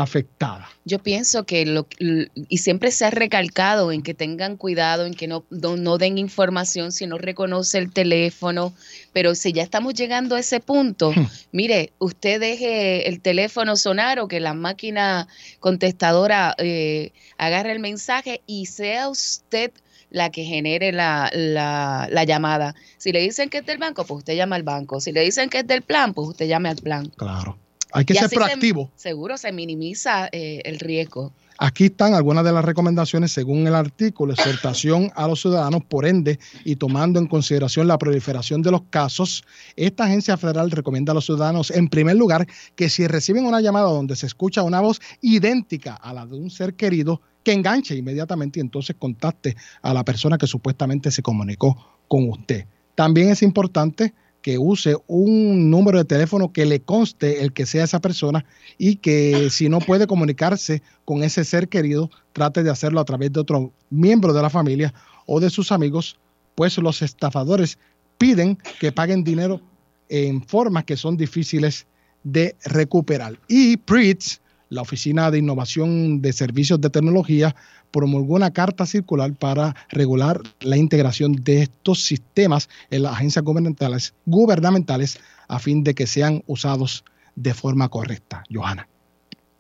afectada. 0.03 0.69
Yo 0.85 0.99
pienso 0.99 1.45
que 1.45 1.65
lo 1.67 1.87
y 1.99 2.59
siempre 2.59 2.91
se 2.91 3.05
ha 3.05 3.11
recalcado 3.11 3.93
en 3.93 4.03
que 4.03 4.15
tengan 4.15 4.57
cuidado, 4.57 5.07
en 5.07 5.15
que 5.15 5.27
no, 5.27 5.45
no, 5.51 5.77
no 5.77 5.99
den 5.99 6.19
información 6.19 6.93
si 6.93 7.07
no 7.07 7.19
reconoce 7.19 7.79
el 7.79 7.93
teléfono, 7.93 8.73
pero 9.13 9.35
si 9.35 9.53
ya 9.53 9.63
estamos 9.63 9.95
llegando 9.95 10.37
a 10.37 10.41
ese 10.41 10.61
punto, 10.61 11.13
mire, 11.53 11.93
usted 11.99 12.41
deje 12.41 13.09
el 13.09 13.21
teléfono 13.21 13.77
sonar 13.77 14.19
o 14.19 14.29
que 14.29 14.41
la 14.41 14.55
máquina 14.55 15.29
contestadora 15.61 16.55
eh, 16.59 17.13
agarre 17.39 17.73
el 17.73 17.81
mensaje 17.81 18.43
y 18.47 18.67
sea 18.67 19.09
usted 19.09 19.73
la 20.11 20.31
que 20.31 20.45
genere 20.45 20.93
la, 20.93 21.31
la, 21.33 22.09
la 22.11 22.25
llamada. 22.25 22.75
Si 22.99 23.11
le 23.11 23.21
dicen 23.21 23.51
que 23.51 23.59
es 23.59 23.67
del 23.67 23.79
banco, 23.79 24.05
pues 24.05 24.19
usted 24.19 24.37
llama 24.37 24.57
al 24.57 24.63
banco. 24.63 25.01
Si 25.01 25.11
le 25.11 25.23
dicen 25.23 25.51
que 25.51 25.59
es 25.59 25.67
del 25.67 25.83
plan, 25.83 26.15
pues 26.15 26.29
usted 26.29 26.47
llame 26.47 26.69
al 26.69 26.77
plan. 26.77 27.11
Claro. 27.17 27.59
Hay 27.95 28.05
que 28.05 28.13
Y 28.13 28.17
ser 28.17 28.29
se- 28.29 28.37
proactivo. 28.37 28.91
seguro 28.97 29.37
se 29.39 29.53
minimiza 29.53 30.29
eh, 30.33 30.61
el 30.65 30.81
riesgo. 30.81 31.33
Aquí 31.57 31.85
están 31.85 32.15
algunas 32.15 32.45
de 32.45 32.51
las 32.51 32.65
recomendaciones 32.65 33.31
según 33.31 33.65
el 33.69 33.77
artículo, 33.77 34.33
exhortación 34.33 35.13
a 35.15 35.29
los 35.29 35.41
ciudadanos, 35.41 35.85
por 35.85 36.05
ende, 36.05 36.41
y 36.65 36.75
tomando 36.75 37.21
en 37.21 37.29
consideración 37.29 37.87
la 37.87 37.97
proliferación 37.97 38.61
de 38.61 38.73
los 38.73 38.83
casos, 38.91 39.45
esta 39.77 40.05
agencia 40.07 40.37
federal 40.37 40.73
recomienda 40.73 41.13
a 41.13 41.15
los 41.15 41.27
ciudadanos, 41.27 41.71
en 41.71 41.89
primer 41.89 42.17
lugar, 42.17 42.49
que 42.75 42.89
si 42.89 43.07
reciben 43.07 43.47
una 43.47 43.61
llamada 43.61 43.87
donde 43.87 44.17
se 44.17 44.27
escucha 44.27 44.65
una 44.65 44.81
voz 44.81 45.01
idéntica 45.23 45.95
a 45.95 46.13
la 46.13 46.27
de 46.27 46.35
un 46.37 46.51
ser 46.51 46.75
querido, 46.75 47.21
que 47.45 47.53
enganche 47.53 47.95
inmediatamente 47.95 48.59
y 48.59 48.63
entonces 48.63 48.97
contacte 48.99 49.55
a 49.81 49.95
la 49.95 50.05
persona 50.05 50.37
que 50.39 50.49
supuestamente 50.49 51.13
se 51.13 51.23
comunicó 51.23 51.77
con 52.09 52.29
usted. 52.31 52.67
También 52.97 53.29
es 53.31 53.43
importante 53.43 54.13
que 54.45 54.59
use 54.59 54.95
un 55.07 55.71
número 55.71 55.97
de 55.97 56.05
teléfono 56.05 56.53
que 56.53 56.67
le 56.67 56.79
conste 56.83 57.41
el 57.41 57.55
que 57.55 57.65
sea 57.65 57.85
esa 57.85 58.01
persona 58.01 58.45
y 58.77 58.97
que 58.97 59.49
si 59.51 59.71
no 59.71 59.79
puede 59.79 60.07
comunicarse 60.07 60.83
con 61.07 61.23
ese 61.23 61.45
ser 61.45 61.71
querido, 61.71 62.11
trate 62.35 62.63
de 62.63 62.69
hacerlo 62.69 63.01
a 63.01 63.07
través 63.07 63.33
de 63.33 63.41
otro 63.41 63.73
miembro 63.89 64.35
de 64.35 64.43
la 64.43 64.51
familia 64.51 64.93
o 65.25 65.41
de 65.41 65.49
sus 65.49 65.73
amigos, 65.73 66.19
pues 66.57 66.77
los 66.77 67.01
estafadores 67.01 67.79
piden 68.19 68.59
que 68.81 68.93
paguen 68.93 69.25
dinero 69.25 69.63
en 70.11 70.43
formas 70.43 70.85
que 70.85 70.99
son 70.99 71.17
difíciles 71.17 71.87
de 72.23 72.55
recuperar. 72.67 73.41
Y 73.49 73.79
PRITS, 73.79 74.43
la 74.69 74.83
Oficina 74.83 75.31
de 75.31 75.39
Innovación 75.39 76.21
de 76.21 76.35
Servicios 76.35 76.83
de 76.83 76.91
Tecnología, 76.91 77.57
promulgó 77.95 78.35
una 78.35 78.51
carta 78.51 78.85
circular 78.87 79.33
para 79.35 79.77
regular 79.89 80.41
la 80.61 80.77
integración 80.77 81.33
de 81.33 81.63
estos 81.63 82.03
sistemas 82.03 82.69
en 82.91 83.05
las 83.05 83.13
agencias 83.13 83.45
gubernamentales, 83.45 84.15
gubernamentales 84.27 85.21
a 85.47 85.61
fin 85.61 85.85
de 85.85 85.95
que 85.95 86.09
sean 86.09 86.43
usados 86.49 87.05
de 87.37 87.55
forma 87.55 87.89
correcta. 87.89 88.43
Johanna, 88.53 88.89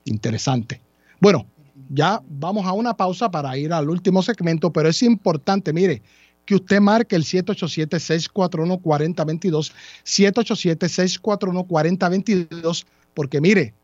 interesante. 0.04 0.80
Bueno, 1.20 1.46
ya 1.88 2.20
vamos 2.28 2.66
a 2.66 2.72
una 2.72 2.96
pausa 2.96 3.30
para 3.30 3.56
ir 3.56 3.72
al 3.72 3.88
último 3.88 4.20
segmento, 4.20 4.72
pero 4.72 4.88
es 4.88 5.00
importante, 5.04 5.72
mire, 5.72 6.02
que 6.44 6.56
usted 6.56 6.80
marque 6.80 7.14
el 7.14 7.22
787-641-4022, 7.22 9.70
787-641-4022, 10.04 12.84
porque 13.14 13.40
mire, 13.40 13.74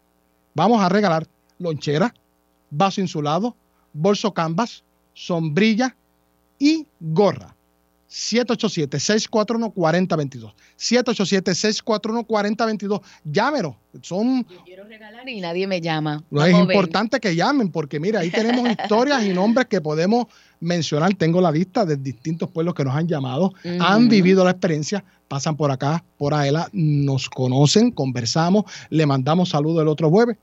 vamos 0.55 0.82
a 0.82 0.88
regalar 0.88 1.28
lonchera, 1.61 2.12
vaso 2.68 3.01
insulado, 3.01 3.55
bolso 3.93 4.32
canvas, 4.32 4.84
sombrilla 5.14 5.97
y 6.59 6.86
gorra. 7.01 7.55
787-641-4022. 8.11 10.53
787-641-4022. 10.78 13.01
Llámelo. 13.24 13.76
Son, 14.03 14.45
Quiero 14.64 14.84
regalar 14.84 15.28
y 15.28 15.41
nadie 15.41 15.66
me 15.68 15.80
llama. 15.80 16.22
no 16.30 16.45
es 16.45 16.53
importante 16.53 17.20
que 17.20 17.36
llamen 17.36 17.70
porque 17.70 18.01
mira, 18.01 18.18
ahí 18.20 18.30
tenemos 18.30 18.68
historias 18.70 19.24
y 19.24 19.32
nombres 19.32 19.68
que 19.68 19.80
podemos 19.80 20.26
mencionar. 20.59 21.14
Tengo 21.14 21.41
la 21.41 21.53
lista 21.53 21.86
de 21.86 21.97
distintos 21.97 22.51
pueblos 22.51 22.74
que 22.74 22.84
nos 22.84 22.97
han 22.97 23.07
llamado, 23.07 23.55
han 23.78 24.09
vivido 24.09 24.43
la 24.45 24.51
experiencia, 24.51 25.05
pasan 25.28 25.57
por 25.57 25.70
acá, 25.70 26.03
por 26.18 26.34
Aela, 26.34 26.68
nos 26.72 27.30
conocen, 27.30 27.93
conversamos, 27.93 28.64
le 28.91 29.07
mandamos 29.07 29.51
saludos 29.51 29.82
el 29.82 29.88
otro 29.88 30.11
jueves. 30.11 30.36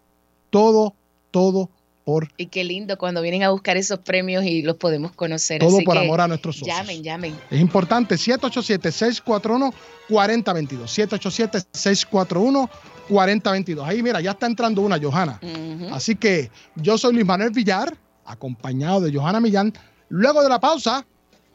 Todo, 0.49 0.93
todo 1.31 1.69
por 2.07 2.29
Y 2.37 2.45
qué 2.45 2.63
lindo 2.63 2.97
cuando 2.97 3.21
vienen 3.21 3.43
a 3.43 3.49
buscar 3.49 3.75
esos 3.75 3.99
premios 3.99 4.45
y 4.45 4.61
los 4.61 4.77
podemos 4.77 5.11
conocer. 5.11 5.59
Todo 5.59 5.75
Así 5.75 5.85
por 5.85 5.97
que 5.97 6.05
amor 6.05 6.21
a 6.21 6.29
nuestros 6.29 6.55
socios. 6.55 6.77
Llamen, 6.77 7.03
llamen. 7.03 7.35
Es 7.51 7.59
importante, 7.59 8.15
787-641-4022. 8.15 9.75
787-641-4022. 13.09 13.83
Ahí, 13.83 14.01
mira, 14.01 14.21
ya 14.21 14.31
está 14.31 14.45
entrando 14.45 14.83
una, 14.83 14.97
Johanna. 14.97 15.37
Así 15.91 16.15
que 16.15 16.49
yo 16.77 16.97
soy 16.97 17.13
Luis 17.13 17.25
Manuel 17.25 17.51
Villar, 17.51 17.93
acompañado 18.23 19.01
de 19.01 19.11
Johanna 19.11 19.41
Millán. 19.41 19.73
Luego 20.07 20.41
de 20.41 20.47
la 20.47 20.61
pausa, 20.61 21.05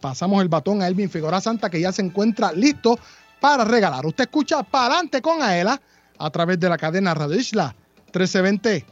pasamos 0.03 0.43
el 0.43 0.51
batón 0.51 0.83
a 0.83 0.87
Elvin 0.87 1.09
Figueroa 1.09 1.41
Santa, 1.41 1.71
que 1.71 1.81
ya 1.81 1.93
se 1.93 2.03
encuentra 2.03 2.53
listo 2.53 2.99
para 3.41 3.65
regalar. 3.65 4.05
Usted 4.05 4.25
escucha 4.25 4.63
para 4.63 4.97
adelante 4.97 5.23
con 5.23 5.41
Aela 5.41 5.81
a 6.19 6.29
través 6.29 6.61
de 6.61 6.69
la 6.69 6.77
cadena 6.77 7.15
Radio 7.15 7.41
Isla 7.41 7.75
1320. 8.13 8.92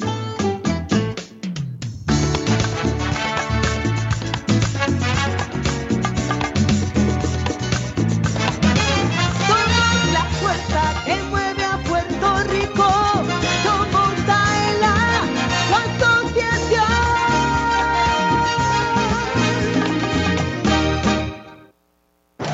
Asociación. 0.00 0.30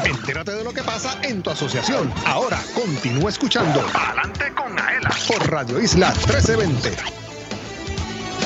Entérate 0.05 0.53
de 0.53 0.65
lo 0.65 0.73
que 0.73 0.83
pasa 0.83 1.19
en 1.23 1.43
tu 1.43 1.51
asociación. 1.51 2.13
Ahora 2.27 2.59
continúa 2.75 3.31
escuchando 3.31 3.81
Adelante 3.95 4.53
con 4.55 4.79
Aela 4.79 5.11
por 5.29 5.51
Radio 5.51 5.81
Isla 5.81 6.09
1320. 6.11 7.26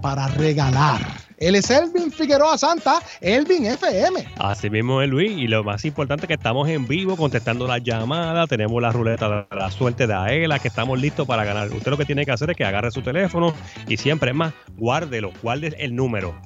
para 0.00 0.28
regalar. 0.28 1.27
Él 1.38 1.54
es 1.54 1.70
Elvin 1.70 2.10
Figueroa 2.10 2.58
Santa, 2.58 3.00
Elvin 3.20 3.66
FM. 3.66 4.24
Así 4.38 4.70
mismo 4.70 5.00
es 5.02 5.08
Luis, 5.08 5.30
y 5.30 5.46
lo 5.46 5.62
más 5.62 5.84
importante 5.84 6.24
es 6.24 6.28
que 6.28 6.34
estamos 6.34 6.68
en 6.68 6.86
vivo 6.86 7.16
contestando 7.16 7.66
las 7.66 7.82
llamadas, 7.82 8.48
tenemos 8.48 8.82
la 8.82 8.90
ruleta 8.90 9.46
de 9.50 9.56
la 9.56 9.70
suerte 9.70 10.06
de 10.06 10.14
Aela, 10.14 10.58
que 10.58 10.68
estamos 10.68 11.00
listos 11.00 11.26
para 11.26 11.44
ganar. 11.44 11.68
Usted 11.70 11.90
lo 11.90 11.96
que 11.96 12.04
tiene 12.04 12.24
que 12.24 12.32
hacer 12.32 12.50
es 12.50 12.56
que 12.56 12.64
agarre 12.64 12.90
su 12.90 13.02
teléfono 13.02 13.54
y 13.86 13.96
siempre 13.96 14.30
es 14.30 14.36
más, 14.36 14.52
guárdelo, 14.76 15.32
guarde 15.42 15.74
el 15.78 15.94
número 15.94 16.38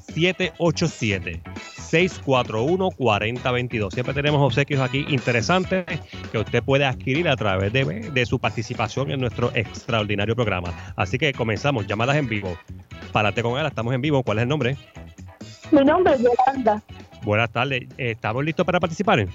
787-641-4022. 1.93 3.93
Siempre 3.93 4.15
tenemos 4.15 4.41
obsequios 4.41 4.81
aquí 4.81 5.05
interesantes 5.09 5.85
que 6.31 6.39
usted 6.39 6.63
puede 6.63 6.85
adquirir 6.85 7.29
a 7.29 7.37
través 7.37 7.73
de, 7.73 7.85
de 7.85 8.27
su 8.27 8.39
participación 8.39 9.11
en 9.11 9.21
nuestro 9.21 9.51
extraordinario 9.55 10.35
programa. 10.35 10.73
Así 10.97 11.19
que 11.19 11.33
comenzamos, 11.33 11.87
llamadas 11.87 12.17
en 12.17 12.29
vivo. 12.29 12.57
Párate 13.13 13.43
con 13.43 13.59
él, 13.59 13.67
estamos 13.67 13.95
en 13.95 14.01
vivo. 14.01 14.23
¿Cuál 14.23 14.39
es 14.39 14.43
el 14.43 14.49
nombre? 14.49 14.77
Mi 15.71 15.85
nombre 15.85 16.15
es 16.15 16.23
Yolanda. 16.23 16.83
Buenas 17.23 17.51
tardes. 17.51 17.85
¿Estamos 17.97 18.45
listos 18.45 18.67
para 18.67 18.81
participar? 18.81 19.27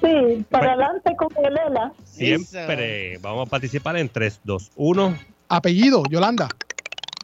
Sí, 0.00 0.44
para 0.50 0.72
adelante 0.72 1.14
con 1.16 1.28
Elela. 1.44 1.92
Siempre. 2.04 3.18
Vamos 3.18 3.46
a 3.46 3.50
participar 3.50 3.96
en 3.96 4.08
3, 4.08 4.40
2, 4.44 4.72
1. 4.76 5.18
Apellido, 5.48 6.02
Yolanda. 6.10 6.48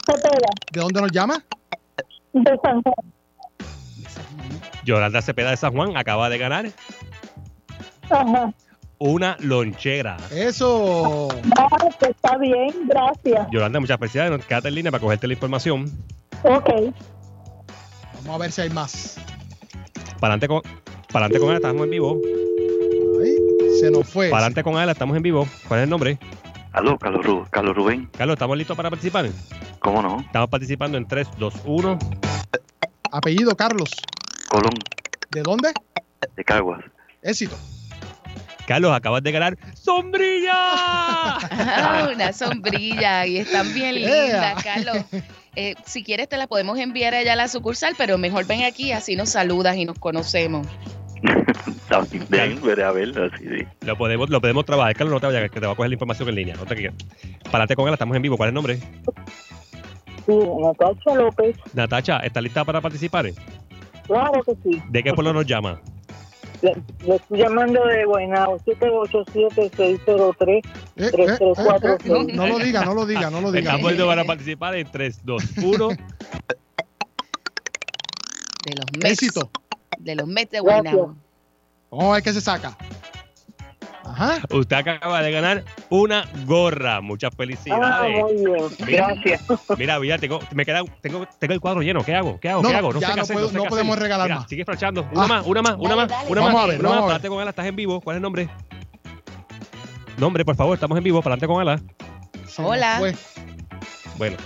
Cepeda. 0.06 0.48
¿De 0.72 0.80
dónde 0.80 1.00
nos 1.00 1.12
llama? 1.12 1.44
De 2.32 2.58
San 2.62 2.82
Juan. 2.82 2.94
Yolanda 4.84 5.22
Cepeda 5.22 5.50
de 5.50 5.56
San 5.56 5.72
Juan 5.72 5.96
acaba 5.96 6.28
de 6.28 6.38
ganar 6.38 6.66
Ajá. 8.10 8.52
una 8.98 9.36
lonchera. 9.40 10.16
Eso. 10.30 11.28
Ah, 11.58 11.68
pues 11.98 12.10
está 12.10 12.36
bien, 12.38 12.72
gracias. 12.88 13.46
Yolanda, 13.50 13.80
muchas 13.80 13.98
felicidades. 13.98 14.44
Quédate 14.46 14.68
en 14.68 14.74
línea 14.74 14.90
para 14.92 15.00
cogerte 15.00 15.26
la 15.26 15.32
información. 15.34 15.90
Ok. 16.42 16.70
Vamos 18.24 18.34
a 18.34 18.38
ver 18.38 18.52
si 18.52 18.60
hay 18.62 18.70
más. 18.70 19.16
Para 20.20 20.34
adelante 20.34 20.48
con, 20.48 20.62
para 21.12 21.26
adelante 21.26 21.38
con 21.40 21.50
él, 21.50 21.56
estamos 21.56 21.84
en 21.84 21.90
vivo. 21.90 22.20
Se 23.80 23.90
nos 23.90 24.08
fue. 24.08 24.30
Para 24.30 24.44
adelante 24.44 24.62
con 24.62 24.76
él, 24.80 24.88
estamos 24.88 25.16
en 25.16 25.22
vivo. 25.22 25.46
¿Cuál 25.68 25.80
es 25.80 25.84
el 25.84 25.90
nombre? 25.90 26.18
Aló, 26.72 26.98
Carlos, 26.98 27.24
Ru- 27.24 27.46
Carlos 27.50 27.76
Rubén. 27.76 28.08
Carlos, 28.16 28.34
¿estamos 28.34 28.56
listos 28.56 28.76
para 28.76 28.90
participar? 28.90 29.26
¿Cómo 29.80 30.02
no? 30.02 30.20
Estamos 30.20 30.48
participando 30.48 30.96
en 30.98 31.06
3, 31.06 31.28
2, 31.38 31.54
1. 31.64 31.98
Apellido, 33.12 33.54
Carlos. 33.56 33.90
Colón, 34.54 34.74
¿De 35.30 35.42
dónde? 35.42 35.72
de 36.36 36.44
Caguas. 36.44 36.84
Éxito. 37.22 37.56
Carlos, 38.68 38.92
acabas 38.92 39.20
de 39.24 39.32
ganar 39.32 39.58
¡Sombrilla! 39.74 40.52
Ah, 40.54 42.08
una 42.14 42.32
sombrilla 42.32 43.26
y 43.26 43.38
están 43.38 43.74
bien 43.74 43.96
lindas, 43.96 44.62
Carlos. 44.62 44.98
Eh, 45.56 45.74
si 45.84 46.04
quieres 46.04 46.28
te 46.28 46.36
la 46.36 46.46
podemos 46.46 46.78
enviar 46.78 47.16
allá 47.16 47.32
a 47.32 47.36
la 47.36 47.48
sucursal, 47.48 47.96
pero 47.98 48.16
mejor 48.16 48.46
ven 48.46 48.62
aquí, 48.62 48.92
así 48.92 49.16
nos 49.16 49.30
saludas 49.30 49.74
y 49.76 49.86
nos 49.86 49.98
conocemos. 49.98 50.68
También 51.88 52.62
veré 52.62 52.84
a 52.84 52.92
verlo, 52.92 53.28
sí. 53.36 53.66
Lo 53.80 53.98
podemos, 53.98 54.30
lo 54.30 54.40
podemos 54.40 54.64
trabajar. 54.64 54.94
Carlos, 54.94 55.14
no 55.14 55.20
te 55.20 55.26
vayas, 55.26 55.50
que 55.50 55.58
te 55.58 55.66
va 55.66 55.72
a 55.72 55.74
coger 55.74 55.88
la 55.90 55.94
información 55.94 56.28
en 56.28 56.34
línea. 56.36 56.54
No 56.54 56.64
te 56.64 56.92
adelante 57.48 57.74
con 57.74 57.88
él, 57.88 57.94
estamos 57.94 58.14
en 58.14 58.22
vivo. 58.22 58.36
¿Cuál 58.36 58.48
es 58.48 58.50
el 58.50 58.54
nombre? 58.54 58.78
Sí, 60.26 60.38
Natacha 60.60 61.14
López. 61.16 61.56
Natacha, 61.72 62.18
¿estás 62.18 62.42
lista 62.42 62.64
para 62.64 62.80
participar? 62.80 63.26
Claro 64.06 64.42
que 64.42 64.54
sí. 64.62 64.82
¿De 64.90 65.02
qué 65.02 65.14
pueblo 65.14 65.32
nos 65.32 65.46
llama? 65.46 65.80
Le, 66.62 66.74
le 67.06 67.16
estoy 67.16 67.38
llamando 67.38 67.84
de 67.86 68.04
Guaynabo, 68.04 68.58
787-603-3346. 68.60 70.62
Eh, 70.96 71.10
No, 72.06 72.22
no 72.24 72.46
lo 72.46 72.58
diga, 72.58 72.84
no 72.84 72.94
lo 72.94 73.06
diga, 73.06 73.30
no 73.30 73.40
lo 73.40 73.50
diga. 73.52 73.70
Estamos 73.72 73.92
listos 73.92 74.06
para 74.08 74.24
participar 74.24 74.74
en 74.76 74.90
3, 74.90 75.20
2, 75.24 75.42
1. 75.62 75.88
De 78.66 78.74
los 78.76 78.86
Mets. 78.94 79.22
Éxito. 79.22 79.50
De 79.98 80.14
los 80.14 80.26
Mets 80.26 80.52
de 80.52 80.60
Guaynabo. 80.60 81.14
Vamos 81.90 82.06
a 82.06 82.12
ver 82.14 82.22
qué 82.22 82.32
se 82.32 82.40
saca. 82.40 82.74
Ajá. 84.14 84.38
Usted 84.50 84.76
acaba 84.76 85.22
de 85.22 85.30
ganar 85.32 85.64
una 85.90 86.24
gorra. 86.46 87.00
Muchas 87.00 87.32
Ah, 87.32 87.36
felicidades. 87.36 88.22
muy 88.22 88.34
bien. 88.34 88.64
Mira, 88.86 89.06
Gracias. 89.14 89.42
Mira, 89.78 89.98
mira, 89.98 90.18
tengo, 90.18 90.40
me 90.52 90.64
queda, 90.64 90.82
tengo, 91.00 91.26
tengo 91.38 91.54
el 91.54 91.60
cuadro 91.60 91.82
lleno. 91.82 92.04
¿Qué 92.04 92.14
hago? 92.14 92.38
¿Qué 92.40 92.48
hago? 92.48 92.62
No, 92.62 92.68
¿Qué 92.68 92.74
hago? 92.76 92.92
ya 92.92 93.00
sé 93.00 93.06
qué 93.06 93.16
no 93.16 93.22
hacer, 93.22 93.34
puedo- 93.34 93.48
sé 93.48 93.56
no 93.56 93.62
qué 93.64 93.68
podemos 93.68 93.92
hacer. 93.92 94.02
regalar 94.04 94.26
Mira, 94.28 94.40
más. 94.40 94.48
Sigue 94.48 94.64
flashando. 94.64 95.08
Una 95.12 95.24
Ah. 95.24 95.28
más, 95.28 95.46
una 95.46 95.62
más, 95.62 95.76
una 95.78 95.96
más, 95.96 96.10
una 96.28 96.40
Vamos 96.40 96.54
más. 96.54 96.64
a 96.64 96.66
ver, 96.68 96.80
una 96.80 96.88
vamos 96.88 97.02
más. 97.04 97.04
a 97.04 97.06
ver. 97.06 97.06
Párate 97.08 97.28
con 97.28 97.40
ella, 97.40 97.50
estás 97.50 97.66
en 97.66 97.76
vivo. 97.76 98.00
¿Cuál 98.00 98.14
es 98.14 98.18
el 98.18 98.22
nombre? 98.22 98.48
Nombre, 100.16 100.44
por 100.44 100.54
favor, 100.56 100.74
estamos 100.74 100.96
en 100.96 101.04
vivo. 101.04 101.20
Para 101.22 101.34
adelante 101.34 101.46
con 101.52 101.62
ella. 101.62 101.80
Hola. 102.58 102.98
Bueno, 104.16 104.36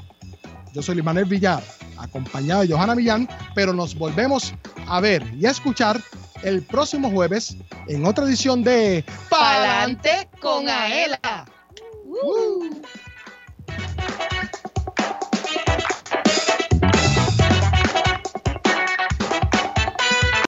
Yo 0.73 0.83
soy 0.83 0.97
Luis 0.97 1.29
Villar, 1.29 1.63
acompañado 1.99 2.63
de 2.63 2.69
Johanna 2.69 2.95
Millán, 2.95 3.29
pero 3.55 3.73
nos 3.73 3.95
volvemos 3.95 4.55
a 4.87 5.01
ver 5.01 5.23
y 5.35 5.47
a 5.47 5.51
escuchar 5.51 6.01
el 6.43 6.63
próximo 6.63 7.11
jueves 7.11 7.57
en 7.89 8.07
otra 8.07 8.25
edición 8.25 8.63
de 8.63 9.05
Palante 9.29 10.29
con 10.41 10.69
Aela. 10.69 11.47
Uh. 12.05 12.83